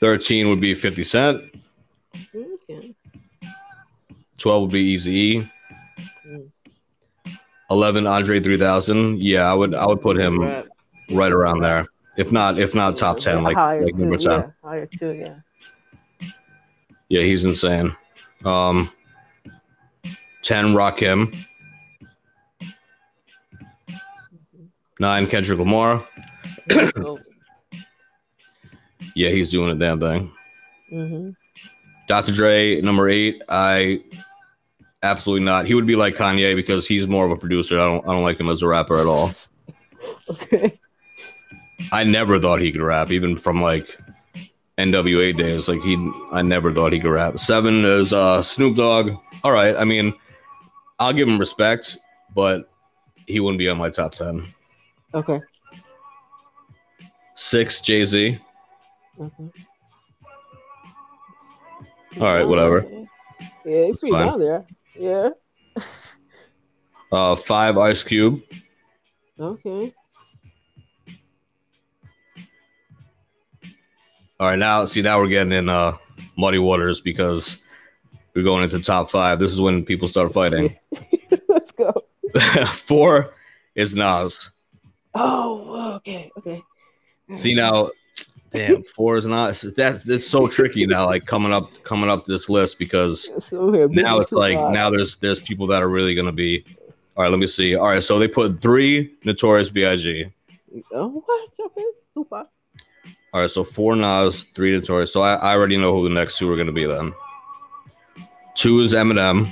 13 0.00 0.48
would 0.48 0.60
be 0.60 0.74
50 0.74 1.02
Cent. 1.02 1.42
Okay. 2.34 2.94
12 4.38 4.62
would 4.62 4.70
be 4.70 4.80
Easy 4.80 5.12
E. 5.12 5.50
Mm. 7.70 7.76
11 7.76 8.06
Andre 8.06 8.40
3000. 8.40 9.20
Yeah, 9.20 9.50
I 9.50 9.54
would 9.54 9.74
I 9.74 9.86
would 9.86 10.00
put 10.00 10.18
him 10.18 10.40
Rap. 10.42 10.66
right 11.10 11.32
around 11.32 11.60
there. 11.60 11.86
If 12.16 12.32
not 12.32 12.58
if 12.58 12.74
not 12.74 12.96
top 12.96 13.18
10 13.18 13.42
like 13.42 13.56
Higher 13.56 13.84
like 13.84 13.94
number 13.96 14.16
too, 14.16 14.28
10. 14.28 14.40
Yeah, 14.40 14.50
higher 14.62 14.86
too, 14.86 15.12
yeah. 15.12 16.28
Yeah, 17.08 17.22
he's 17.22 17.44
insane. 17.44 17.94
Um 18.44 18.90
10 20.42 20.66
Rakim. 20.72 21.36
9 24.98 25.26
Kendrick 25.26 25.58
Lamar. 25.58 26.06
Yeah, 29.14 29.30
he's 29.30 29.50
doing 29.50 29.70
a 29.70 29.74
damn 29.74 29.98
thing. 29.98 30.30
hmm 30.90 31.30
Dr. 32.06 32.32
Dre, 32.32 32.82
number 32.82 33.08
eight. 33.08 33.40
I 33.48 34.02
absolutely 35.06 35.44
not. 35.44 35.66
He 35.66 35.74
would 35.74 35.86
be 35.86 35.96
like 35.96 36.14
Kanye 36.16 36.54
because 36.54 36.86
he's 36.86 37.06
more 37.08 37.24
of 37.24 37.30
a 37.30 37.36
producer. 37.36 37.78
I 37.80 37.84
don't 37.84 38.04
I 38.08 38.12
don't 38.12 38.22
like 38.22 38.38
him 38.40 38.48
as 38.48 38.62
a 38.62 38.68
rapper 38.68 38.98
at 38.98 39.06
all. 39.06 39.30
Okay. 40.28 40.78
I 41.92 42.04
never 42.04 42.38
thought 42.38 42.60
he 42.60 42.70
could 42.72 42.80
rap, 42.82 43.10
even 43.10 43.38
from 43.38 43.60
like 43.62 43.96
NWA 44.78 45.36
days. 45.36 45.68
Like 45.68 45.80
he 45.82 45.94
I 46.32 46.42
never 46.42 46.72
thought 46.72 46.92
he 46.92 47.00
could 47.00 47.10
rap. 47.10 47.38
Seven 47.40 47.84
is 47.84 48.12
uh 48.12 48.40
Snoop 48.42 48.76
Dogg. 48.76 49.10
All 49.44 49.52
right. 49.52 49.74
I 49.76 49.84
mean, 49.84 50.12
I'll 50.98 51.12
give 51.12 51.28
him 51.28 51.38
respect, 51.38 51.96
but 52.34 52.70
he 53.26 53.40
wouldn't 53.40 53.58
be 53.58 53.68
on 53.68 53.78
my 53.78 53.90
top 53.90 54.12
ten. 54.14 54.46
Okay. 55.14 55.40
Six, 57.34 57.80
Jay 57.80 58.04
Z. 58.04 58.38
okay. 59.20 59.50
All 62.20 62.34
right, 62.34 62.44
whatever. 62.44 62.86
Yeah, 63.64 63.84
he's 63.86 63.98
pretty 63.98 64.12
Fine. 64.12 64.26
down 64.26 64.40
there. 64.40 64.64
Yeah. 64.98 65.30
Uh, 67.12 67.36
five, 67.36 67.78
Ice 67.78 68.02
Cube. 68.02 68.42
Okay. 69.38 69.94
All 74.38 74.48
right, 74.48 74.58
now 74.58 74.84
see 74.84 75.00
now 75.02 75.18
we're 75.18 75.28
getting 75.28 75.52
in 75.52 75.68
uh 75.68 75.96
muddy 76.36 76.58
waters 76.58 77.00
because 77.00 77.56
we're 78.34 78.42
going 78.44 78.64
into 78.64 78.80
top 78.80 79.10
five. 79.10 79.38
This 79.38 79.52
is 79.52 79.60
when 79.60 79.84
people 79.84 80.08
start 80.08 80.32
fighting. 80.32 80.76
Let's 81.48 81.72
go. 81.72 81.94
Four 82.86 83.34
is 83.74 83.94
Nas. 83.94 84.50
Oh, 85.14 85.94
okay, 85.96 86.30
okay. 86.36 86.62
See 87.36 87.54
now, 87.54 87.90
damn, 88.52 88.82
four 88.84 89.16
is 89.16 89.26
not. 89.26 89.60
That's 89.76 90.08
it's 90.08 90.26
so 90.26 90.46
tricky 90.46 90.86
now. 90.86 91.06
Like 91.06 91.26
coming 91.26 91.52
up, 91.52 91.70
coming 91.84 92.08
up 92.10 92.24
this 92.26 92.48
list 92.48 92.78
because 92.78 93.30
So 93.48 93.70
now 93.90 94.18
it's 94.20 94.32
like 94.32 94.56
now 94.72 94.90
there's 94.90 95.16
there's 95.16 95.40
people 95.40 95.66
that 95.68 95.82
are 95.82 95.88
really 95.88 96.14
gonna 96.14 96.32
be. 96.32 96.64
All 97.16 97.22
right, 97.22 97.30
let 97.30 97.38
me 97.38 97.46
see. 97.46 97.74
All 97.74 97.88
right, 97.88 98.02
so 98.02 98.18
they 98.18 98.28
put 98.28 98.60
three 98.60 99.14
Notorious 99.24 99.70
B.I.G. 99.70 100.26
Oh, 100.92 101.22
what? 101.24 101.50
Okay, 101.58 101.84
Tupac. 102.12 102.46
All 103.32 103.40
right, 103.40 103.50
so 103.50 103.64
four 103.64 103.96
Nas, 103.96 104.44
three 104.54 104.72
Notorious. 104.72 105.12
So 105.14 105.22
I, 105.22 105.34
I 105.36 105.54
already 105.54 105.78
know 105.78 105.94
who 105.94 106.06
the 106.06 106.14
next 106.14 106.36
two 106.38 106.50
are 106.50 106.56
gonna 106.56 106.72
be 106.72 106.86
then. 106.86 107.14
Two 108.54 108.80
is 108.80 108.92
Eminem, 108.94 109.48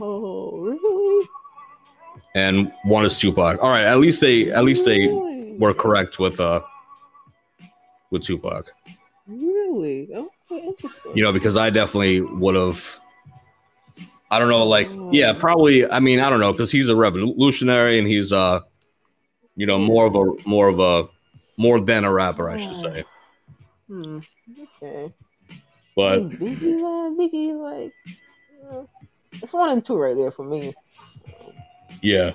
Oh, 0.00 0.58
really? 0.58 1.26
and 2.34 2.72
one 2.84 3.04
is 3.06 3.18
Tupac. 3.18 3.62
All 3.62 3.70
right, 3.70 3.84
at 3.84 3.98
least 3.98 4.20
they 4.20 4.50
at 4.50 4.64
least 4.64 4.84
they 4.84 5.00
Really? 5.06 5.56
were 5.58 5.74
correct 5.74 6.18
with 6.18 6.40
uh 6.40 6.60
with 8.14 8.22
Tupac. 8.22 8.72
Really? 9.26 10.08
Interesting. 10.50 11.12
you 11.14 11.22
know, 11.22 11.32
because 11.32 11.56
I 11.58 11.68
definitely 11.70 12.22
would 12.22 12.54
have. 12.54 12.82
I 14.30 14.38
don't 14.38 14.48
know, 14.48 14.64
like, 14.64 14.88
yeah, 15.12 15.32
probably. 15.32 15.88
I 15.88 16.00
mean, 16.00 16.18
I 16.20 16.30
don't 16.30 16.40
know, 16.40 16.52
because 16.52 16.70
he's 16.72 16.88
a 16.88 16.96
revolutionary 16.96 17.98
and 17.98 18.08
he's, 18.08 18.32
uh, 18.32 18.60
you 19.54 19.66
know, 19.66 19.78
more 19.78 20.06
of 20.06 20.16
a, 20.16 20.48
more 20.48 20.68
of 20.68 20.80
a, 20.80 21.04
more 21.56 21.80
than 21.80 22.04
a 22.04 22.12
rapper, 22.12 22.48
I 22.50 22.58
should 22.58 22.80
say. 22.80 23.04
Hmm. 23.86 24.18
Okay. 24.82 25.12
But 25.94 26.18
Hey, 26.18 26.24
Biggie, 26.24 26.80
man, 26.80 27.16
Biggie, 27.16 27.54
like, 27.60 27.92
you 28.50 28.88
it's 29.42 29.52
one 29.52 29.70
and 29.70 29.84
two 29.84 29.96
right 29.96 30.16
there 30.16 30.30
for 30.32 30.44
me. 30.44 30.74
yeah, 32.02 32.32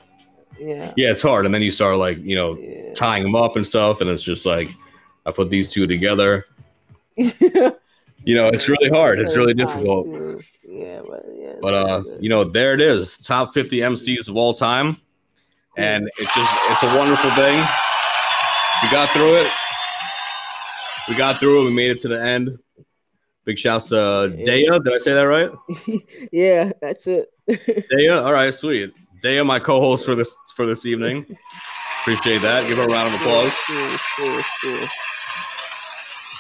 Yeah. 0.58 0.94
yeah, 0.96 1.12
it's 1.12 1.22
hard. 1.22 1.46
And 1.46 1.54
then 1.54 1.62
you 1.62 1.72
start 1.72 1.98
like, 1.98 2.18
you 2.20 2.36
know, 2.36 2.58
Yeah. 2.58 2.94
tying 2.94 3.24
them 3.24 3.36
up 3.36 3.56
and 3.58 3.68
stuff, 3.68 4.00
and 4.00 4.10
it's 4.10 4.24
just 4.24 4.46
like, 4.46 4.70
I 5.26 5.32
put 5.32 5.50
these 5.50 5.72
two 5.72 5.88
together. 5.88 6.46
You 8.26 8.36
know, 8.36 8.48
it's 8.48 8.68
really 8.68 8.90
hard. 8.90 9.20
It's 9.20 9.36
really 9.38 9.54
difficult. 9.54 10.08
Yeah, 10.68 11.02
but 11.08 11.26
yeah. 11.36 11.54
But 11.62 11.74
uh, 11.74 12.04
you 12.20 12.30
know, 12.30 12.44
there 12.44 12.74
it 12.74 12.82
is, 12.82 13.18
top 13.18 13.54
50 13.54 13.78
MCs 13.78 14.28
of 14.28 14.36
all 14.36 14.54
time, 14.54 14.98
and 15.78 16.10
it's 16.18 16.36
just 16.36 16.54
it's 16.70 16.84
a 16.84 16.98
wonderful 16.98 17.32
thing. 17.32 17.58
We 18.84 18.92
got 18.92 19.10
through 19.10 19.36
it. 19.36 19.52
We 21.08 21.16
got 21.16 21.38
through 21.38 21.62
it. 21.62 21.66
We 21.66 21.74
made 21.74 21.92
it 21.92 22.00
to 22.02 22.08
the 22.08 22.22
end. 22.22 22.60
Big 23.46 23.58
shouts 23.58 23.86
to 23.86 23.96
Daya. 23.96 24.84
Did 24.84 24.94
I 24.94 24.98
say 25.00 25.14
that 25.14 25.24
right? 25.24 25.52
yeah, 26.32 26.72
that's 26.82 27.08
it. 27.08 27.32
Daya. 27.48 28.24
All 28.24 28.34
right, 28.34 28.54
sweet. 28.54 28.94
Daya, 29.24 29.46
my 29.46 29.60
co-host 29.60 30.06
for 30.06 30.16
this 30.16 30.36
for 30.56 30.66
this 30.66 30.86
evening. 30.86 31.26
Appreciate 32.02 32.42
that. 32.42 32.68
Give 32.68 32.78
her 32.78 32.86
a 32.86 32.88
round 32.88 33.14
of 33.14 33.22
applause. 33.22 33.54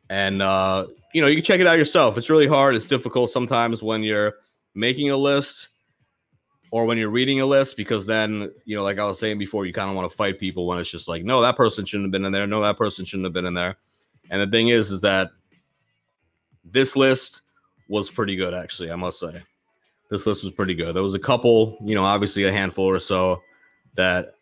And 0.10 0.42
uh, 0.42 0.88
you 1.14 1.22
know, 1.22 1.28
you 1.28 1.36
can 1.36 1.44
check 1.44 1.60
it 1.60 1.68
out 1.68 1.78
yourself. 1.78 2.18
It's 2.18 2.30
really 2.30 2.48
hard. 2.48 2.76
It's 2.76 2.86
difficult 2.86 3.30
sometimes 3.32 3.84
when 3.84 4.04
you're 4.04 4.36
making 4.74 5.10
a 5.10 5.18
list 5.18 5.70
or 6.72 6.86
when 6.86 6.98
you're 6.98 7.10
reading 7.10 7.42
a 7.42 7.46
list 7.46 7.78
because 7.78 8.06
then 8.06 8.52
you 8.66 8.76
know 8.76 8.84
like 8.84 9.00
i 9.00 9.06
was 9.06 9.20
saying 9.20 9.38
before 9.38 9.66
you 9.66 9.74
kind 9.74 9.90
of 9.90 9.96
want 9.96 10.10
to 10.10 10.16
fight 10.16 10.40
people 10.40 10.68
when 10.68 10.78
it's 10.78 10.90
just 10.90 11.08
like 11.08 11.24
no 11.24 11.42
that 11.42 11.56
person 11.56 11.86
shouldn't 11.86 12.06
have 12.06 12.12
been 12.12 12.26
in 12.26 12.32
there 12.32 12.48
no 12.48 12.62
that 12.62 12.78
person 12.78 13.06
shouldn't 13.06 13.26
have 13.26 13.34
been 13.34 13.46
in 13.46 13.54
there 13.54 13.78
and 14.30 14.42
the 14.42 14.48
thing 14.48 14.68
is 14.68 14.92
is 14.92 15.02
that 15.02 15.30
this 16.64 16.96
list 16.96 17.42
was 17.88 18.10
pretty 18.10 18.36
good 18.36 18.54
actually 18.54 18.92
i 18.92 18.96
must 18.96 19.20
say 19.20 19.42
this 20.10 20.26
list 20.26 20.44
was 20.44 20.54
pretty 20.54 20.76
good 20.76 20.96
there 20.96 21.04
was 21.04 21.14
a 21.14 21.20
couple 21.20 21.78
you 21.84 21.96
know 21.96 22.04
obviously 22.04 22.44
a 22.44 22.52
handful 22.52 22.86
or 22.86 23.00
so 23.00 23.42
that 23.96 24.36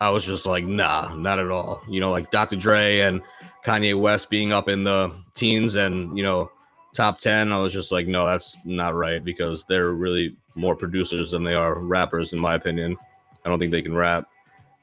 i 0.00 0.10
was 0.10 0.24
just 0.24 0.46
like 0.46 0.64
nah 0.64 1.14
not 1.14 1.38
at 1.38 1.50
all. 1.50 1.82
You 1.88 2.00
know 2.00 2.10
like 2.10 2.30
dr 2.30 2.56
dre 2.56 3.00
and 3.00 3.22
kanye 3.64 3.98
west 3.98 4.30
being 4.30 4.52
up 4.52 4.68
in 4.68 4.84
the 4.84 5.12
teens 5.34 5.74
and 5.74 6.16
you 6.16 6.22
know 6.22 6.50
top 6.94 7.18
10 7.18 7.52
i 7.52 7.58
was 7.58 7.72
just 7.72 7.92
like 7.92 8.06
no 8.06 8.26
that's 8.26 8.56
not 8.64 8.94
right 8.94 9.24
because 9.24 9.64
they're 9.68 9.92
really 9.92 10.34
more 10.56 10.74
producers 10.74 11.30
than 11.30 11.44
they 11.44 11.54
are 11.54 11.78
rappers 11.78 12.32
in 12.32 12.38
my 12.38 12.54
opinion. 12.54 12.96
I 13.44 13.48
don't 13.48 13.58
think 13.58 13.72
they 13.72 13.82
can 13.82 13.94
rap. 13.94 14.28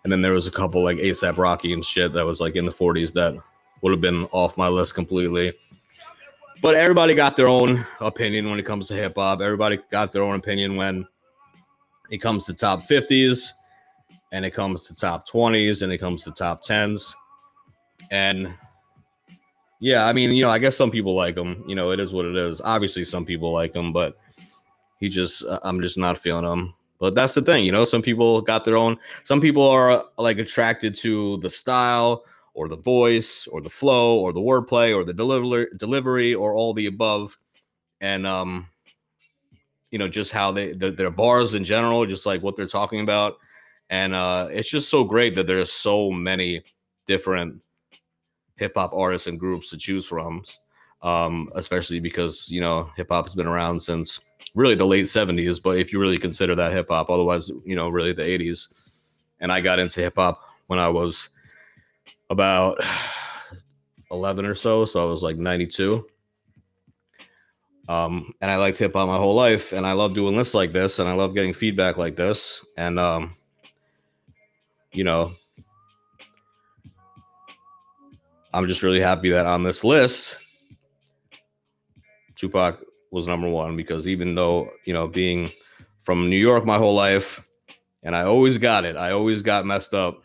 And 0.03 0.11
then 0.11 0.21
there 0.21 0.31
was 0.31 0.47
a 0.47 0.51
couple 0.51 0.83
like 0.83 0.97
asap 0.97 1.37
rocky 1.37 1.73
and 1.73 1.83
shit 1.83 2.13
that 2.13 2.25
was 2.25 2.39
like 2.39 2.55
in 2.55 2.65
the 2.65 2.71
40s 2.71 3.13
that 3.13 3.35
would 3.81 3.91
have 3.91 4.01
been 4.01 4.27
off 4.31 4.57
my 4.57 4.67
list 4.67 4.95
completely. 4.95 5.53
But 6.61 6.75
everybody 6.75 7.13
got 7.13 7.35
their 7.35 7.47
own 7.47 7.85
opinion 7.99 8.49
when 8.49 8.57
it 8.57 8.65
comes 8.65 8.87
to 8.87 8.95
hip-hop. 8.95 9.41
Everybody 9.41 9.79
got 9.91 10.11
their 10.11 10.23
own 10.23 10.35
opinion 10.35 10.75
when 10.75 11.07
it 12.09 12.17
comes 12.17 12.45
to 12.45 12.53
top 12.53 12.83
50s 12.83 13.51
and 14.31 14.45
it 14.45 14.51
comes 14.51 14.83
to 14.83 14.95
top 14.95 15.27
20s 15.27 15.81
and 15.81 15.91
it 15.91 15.97
comes 15.97 16.23
to 16.23 16.31
top 16.31 16.63
10s 16.63 17.13
and 18.11 18.53
yeah, 19.79 20.05
I 20.05 20.13
mean, 20.13 20.31
you 20.31 20.43
know, 20.43 20.49
I 20.49 20.59
guess 20.59 20.75
some 20.75 20.89
people 20.89 21.15
like 21.15 21.37
him. 21.37 21.63
You 21.67 21.75
know, 21.75 21.91
it 21.91 21.99
is 21.99 22.13
what 22.13 22.25
it 22.25 22.35
is. 22.35 22.61
Obviously, 22.61 23.05
some 23.05 23.25
people 23.25 23.53
like 23.53 23.75
him, 23.75 23.93
but 23.93 24.17
he 24.99 25.07
just, 25.07 25.45
uh, 25.45 25.59
I'm 25.63 25.81
just 25.81 25.97
not 25.97 26.17
feeling 26.17 26.45
him. 26.45 26.73
But 26.99 27.13
that's 27.13 27.35
the 27.35 27.43
thing, 27.43 27.63
you 27.63 27.71
know. 27.71 27.85
Some 27.85 28.01
people 28.01 28.41
got 28.41 28.65
their 28.65 28.75
own. 28.75 28.97
Some 29.23 29.39
people 29.39 29.61
are 29.61 30.05
like 30.17 30.39
attracted 30.39 30.95
to 30.95 31.37
the 31.37 31.49
style, 31.49 32.23
or 32.55 32.67
the 32.67 32.77
voice, 32.77 33.45
or 33.51 33.61
the 33.61 33.69
flow, 33.69 34.17
or 34.17 34.33
the 34.33 34.39
wordplay, 34.39 34.95
or 34.95 35.03
the 35.03 35.13
delivery, 35.13 35.67
delivery, 35.77 36.33
or 36.33 36.53
all 36.55 36.73
the 36.73 36.87
above. 36.87 37.37
And 38.01 38.25
um, 38.25 38.67
you 39.91 39.99
know, 39.99 40.07
just 40.07 40.31
how 40.31 40.51
they 40.51 40.73
their 40.73 41.11
bars 41.11 41.53
in 41.53 41.63
general, 41.63 42.07
just 42.07 42.25
like 42.25 42.41
what 42.41 42.55
they're 42.55 42.65
talking 42.65 43.01
about. 43.01 43.37
And 43.89 44.13
uh, 44.13 44.49
it's 44.51 44.69
just 44.69 44.89
so 44.89 45.03
great 45.03 45.35
that 45.35 45.47
there's 45.47 45.71
so 45.71 46.11
many 46.11 46.63
different 47.05 47.61
hip 48.57 48.73
hop 48.75 48.93
artists 48.93 49.27
and 49.27 49.39
groups 49.39 49.69
to 49.69 49.77
choose 49.77 50.05
from, 50.05 50.43
um, 51.01 51.49
especially 51.55 51.99
because 51.99 52.51
you 52.51 52.59
know 52.59 52.89
hip 52.97 53.07
hop 53.09 53.25
has 53.25 53.35
been 53.35 53.47
around 53.47 53.81
since 53.81 54.19
really 54.55 54.75
the 54.75 54.85
late 54.85 55.05
'70s. 55.05 55.61
But 55.61 55.77
if 55.77 55.93
you 55.93 55.99
really 55.99 56.17
consider 56.17 56.55
that 56.55 56.73
hip 56.73 56.87
hop, 56.89 57.09
otherwise, 57.09 57.49
you 57.65 57.75
know, 57.75 57.89
really 57.89 58.13
the 58.13 58.23
'80s. 58.23 58.73
And 59.39 59.51
I 59.51 59.61
got 59.61 59.79
into 59.79 60.01
hip 60.01 60.15
hop 60.15 60.41
when 60.65 60.79
I 60.79 60.89
was 60.89 61.29
about 62.29 62.81
11 64.11 64.45
or 64.45 64.55
so, 64.55 64.85
so 64.85 65.05
I 65.07 65.09
was 65.09 65.23
like 65.23 65.37
92. 65.37 66.05
Um, 67.89 68.33
and 68.41 68.51
I 68.51 68.57
liked 68.57 68.77
hip 68.77 68.93
hop 68.93 69.07
my 69.07 69.17
whole 69.17 69.35
life, 69.35 69.71
and 69.71 69.87
I 69.87 69.93
love 69.93 70.13
doing 70.13 70.35
lists 70.35 70.53
like 70.53 70.73
this, 70.73 70.99
and 70.99 71.07
I 71.07 71.13
love 71.13 71.33
getting 71.33 71.53
feedback 71.53 71.97
like 71.97 72.17
this, 72.17 72.65
and 72.75 72.99
um, 72.99 73.35
you 74.91 75.03
know, 75.03 75.31
I'm 78.53 78.67
just 78.67 78.83
really 78.83 79.01
happy 79.01 79.29
that 79.31 79.45
on 79.45 79.63
this 79.63 79.83
list, 79.83 80.35
Tupac 82.35 82.81
was 83.11 83.27
number 83.27 83.49
one 83.49 83.75
because 83.75 84.07
even 84.07 84.35
though, 84.35 84.69
you 84.85 84.93
know, 84.93 85.07
being 85.07 85.51
from 86.01 86.29
New 86.29 86.37
York 86.37 86.65
my 86.65 86.77
whole 86.77 86.95
life, 86.95 87.41
and 88.03 88.15
I 88.15 88.23
always 88.23 88.57
got 88.57 88.85
it, 88.85 88.95
I 88.95 89.11
always 89.11 89.41
got 89.41 89.65
messed 89.65 89.93
up. 89.93 90.23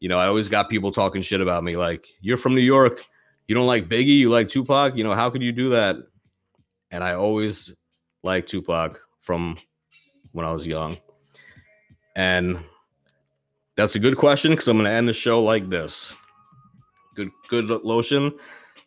You 0.00 0.08
know, 0.08 0.18
I 0.18 0.26
always 0.26 0.48
got 0.48 0.68
people 0.68 0.92
talking 0.92 1.22
shit 1.22 1.40
about 1.40 1.64
me 1.64 1.76
like, 1.76 2.06
you're 2.20 2.36
from 2.36 2.54
New 2.54 2.60
York, 2.60 3.02
you 3.48 3.54
don't 3.54 3.66
like 3.66 3.88
Biggie, 3.88 4.18
you 4.18 4.30
like 4.30 4.48
Tupac, 4.48 4.96
you 4.96 5.04
know, 5.04 5.14
how 5.14 5.30
could 5.30 5.42
you 5.42 5.52
do 5.52 5.70
that? 5.70 5.96
And 6.90 7.02
I 7.02 7.14
always 7.14 7.74
liked 8.22 8.48
Tupac 8.48 9.00
from 9.20 9.56
when 10.32 10.46
I 10.46 10.52
was 10.52 10.66
young. 10.66 10.98
And 12.16 12.58
That's 13.76 13.94
a 13.96 13.98
good 13.98 14.16
question 14.16 14.52
because 14.52 14.68
I'm 14.68 14.76
going 14.76 14.84
to 14.84 14.90
end 14.90 15.08
the 15.08 15.12
show 15.12 15.42
like 15.42 15.68
this. 15.68 16.14
Good, 17.14 17.30
good 17.48 17.68
lotion. 17.68 18.32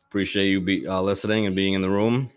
Appreciate 0.08 0.48
you 0.48 0.62
be 0.62 0.88
uh, 0.88 1.02
listening 1.02 1.46
and 1.46 1.56
being 1.56 1.74
in 1.74 1.82
the 1.82 1.90
room. 1.90 2.32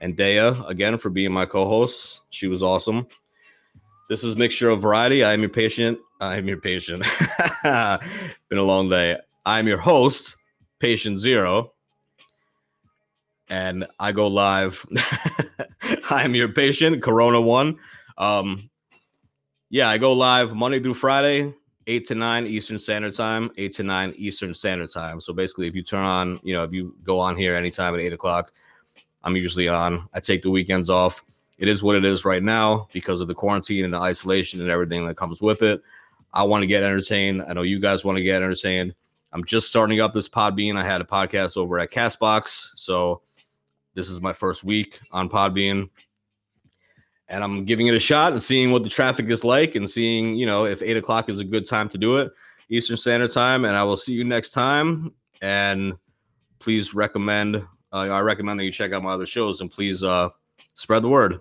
And 0.00 0.16
Dea 0.16 0.38
again 0.66 0.98
for 0.98 1.10
being 1.10 1.32
my 1.32 1.46
co-host. 1.46 2.22
She 2.30 2.48
was 2.48 2.62
awesome. 2.62 3.06
This 4.08 4.24
is 4.24 4.36
mixture 4.36 4.70
of 4.70 4.82
variety. 4.82 5.22
I 5.22 5.32
am 5.32 5.40
your 5.40 5.50
patient. 5.50 5.98
I 6.20 6.36
am 6.36 6.48
your 6.48 6.60
patient. 6.60 7.04
Been 7.62 8.58
a 8.58 8.62
long 8.62 8.88
day. 8.88 9.18
I'm 9.46 9.68
your 9.68 9.78
host, 9.78 10.36
Patient 10.80 11.20
Zero, 11.20 11.72
and 13.48 13.86
I 13.98 14.12
go 14.12 14.26
live. 14.26 14.84
I 16.10 16.24
am 16.24 16.34
your 16.34 16.48
patient, 16.48 17.02
Corona 17.02 17.40
One. 17.40 17.78
Um, 18.18 18.70
yeah, 19.70 19.88
I 19.88 19.98
go 19.98 20.12
live 20.12 20.54
Monday 20.54 20.80
through 20.80 20.94
Friday, 20.94 21.54
8 21.86 22.06
to 22.06 22.14
9 22.14 22.46
Eastern 22.46 22.78
Standard 22.78 23.14
Time, 23.14 23.50
8 23.56 23.72
to 23.72 23.82
9 23.82 24.14
Eastern 24.16 24.54
Standard 24.54 24.90
Time. 24.90 25.20
So 25.20 25.32
basically, 25.32 25.66
if 25.66 25.74
you 25.74 25.82
turn 25.82 26.04
on, 26.04 26.40
you 26.42 26.54
know, 26.54 26.64
if 26.64 26.72
you 26.72 26.94
go 27.04 27.18
on 27.18 27.36
here 27.36 27.54
anytime 27.54 27.94
at 27.94 28.00
8 28.00 28.12
o'clock, 28.12 28.52
I'm 29.22 29.36
usually 29.36 29.68
on. 29.68 30.08
I 30.14 30.20
take 30.20 30.42
the 30.42 30.50
weekends 30.50 30.90
off. 30.90 31.22
It 31.58 31.68
is 31.68 31.82
what 31.82 31.96
it 31.96 32.04
is 32.04 32.24
right 32.24 32.42
now 32.42 32.88
because 32.92 33.20
of 33.20 33.28
the 33.28 33.34
quarantine 33.34 33.84
and 33.84 33.92
the 33.92 33.98
isolation 33.98 34.60
and 34.60 34.70
everything 34.70 35.06
that 35.06 35.16
comes 35.16 35.42
with 35.42 35.62
it. 35.62 35.82
I 36.32 36.44
want 36.44 36.62
to 36.62 36.66
get 36.66 36.82
entertained. 36.82 37.42
I 37.46 37.52
know 37.52 37.62
you 37.62 37.80
guys 37.80 38.04
want 38.04 38.16
to 38.16 38.24
get 38.24 38.36
entertained. 38.36 38.94
I'm 39.32 39.44
just 39.44 39.68
starting 39.68 40.00
up 40.00 40.14
this 40.14 40.28
Podbean. 40.28 40.76
I 40.76 40.84
had 40.84 41.00
a 41.00 41.04
podcast 41.04 41.56
over 41.56 41.78
at 41.78 41.90
Castbox. 41.90 42.68
So 42.76 43.22
this 43.94 44.08
is 44.08 44.20
my 44.20 44.32
first 44.32 44.64
week 44.64 45.00
on 45.12 45.28
Podbean 45.28 45.90
and 47.30 47.44
I'm 47.44 47.64
giving 47.64 47.86
it 47.86 47.94
a 47.94 48.00
shot 48.00 48.32
and 48.32 48.42
seeing 48.42 48.72
what 48.72 48.82
the 48.82 48.88
traffic 48.88 49.30
is 49.30 49.44
like 49.44 49.76
and 49.76 49.88
seeing, 49.88 50.34
you 50.34 50.46
know, 50.46 50.66
if 50.66 50.82
eight 50.82 50.96
o'clock 50.96 51.28
is 51.28 51.38
a 51.38 51.44
good 51.44 51.64
time 51.64 51.88
to 51.90 51.98
do 51.98 52.16
it, 52.16 52.32
Eastern 52.68 52.96
Standard 52.96 53.30
Time. 53.30 53.64
And 53.64 53.76
I 53.76 53.84
will 53.84 53.96
see 53.96 54.12
you 54.12 54.24
next 54.24 54.50
time. 54.50 55.14
And 55.40 55.94
please 56.58 56.92
recommend, 56.92 57.56
uh, 57.56 57.96
I 57.96 58.20
recommend 58.20 58.58
that 58.58 58.64
you 58.64 58.72
check 58.72 58.92
out 58.92 59.04
my 59.04 59.12
other 59.12 59.26
shows 59.26 59.60
and 59.60 59.70
please 59.70 60.02
uh, 60.02 60.30
spread 60.74 61.02
the 61.02 61.08
word. 61.08 61.40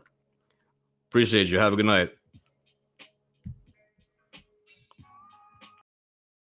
Appreciate 1.10 1.48
you. 1.48 1.58
Have 1.58 1.74
a 1.74 1.76
good 1.76 1.88
night. 1.88 2.12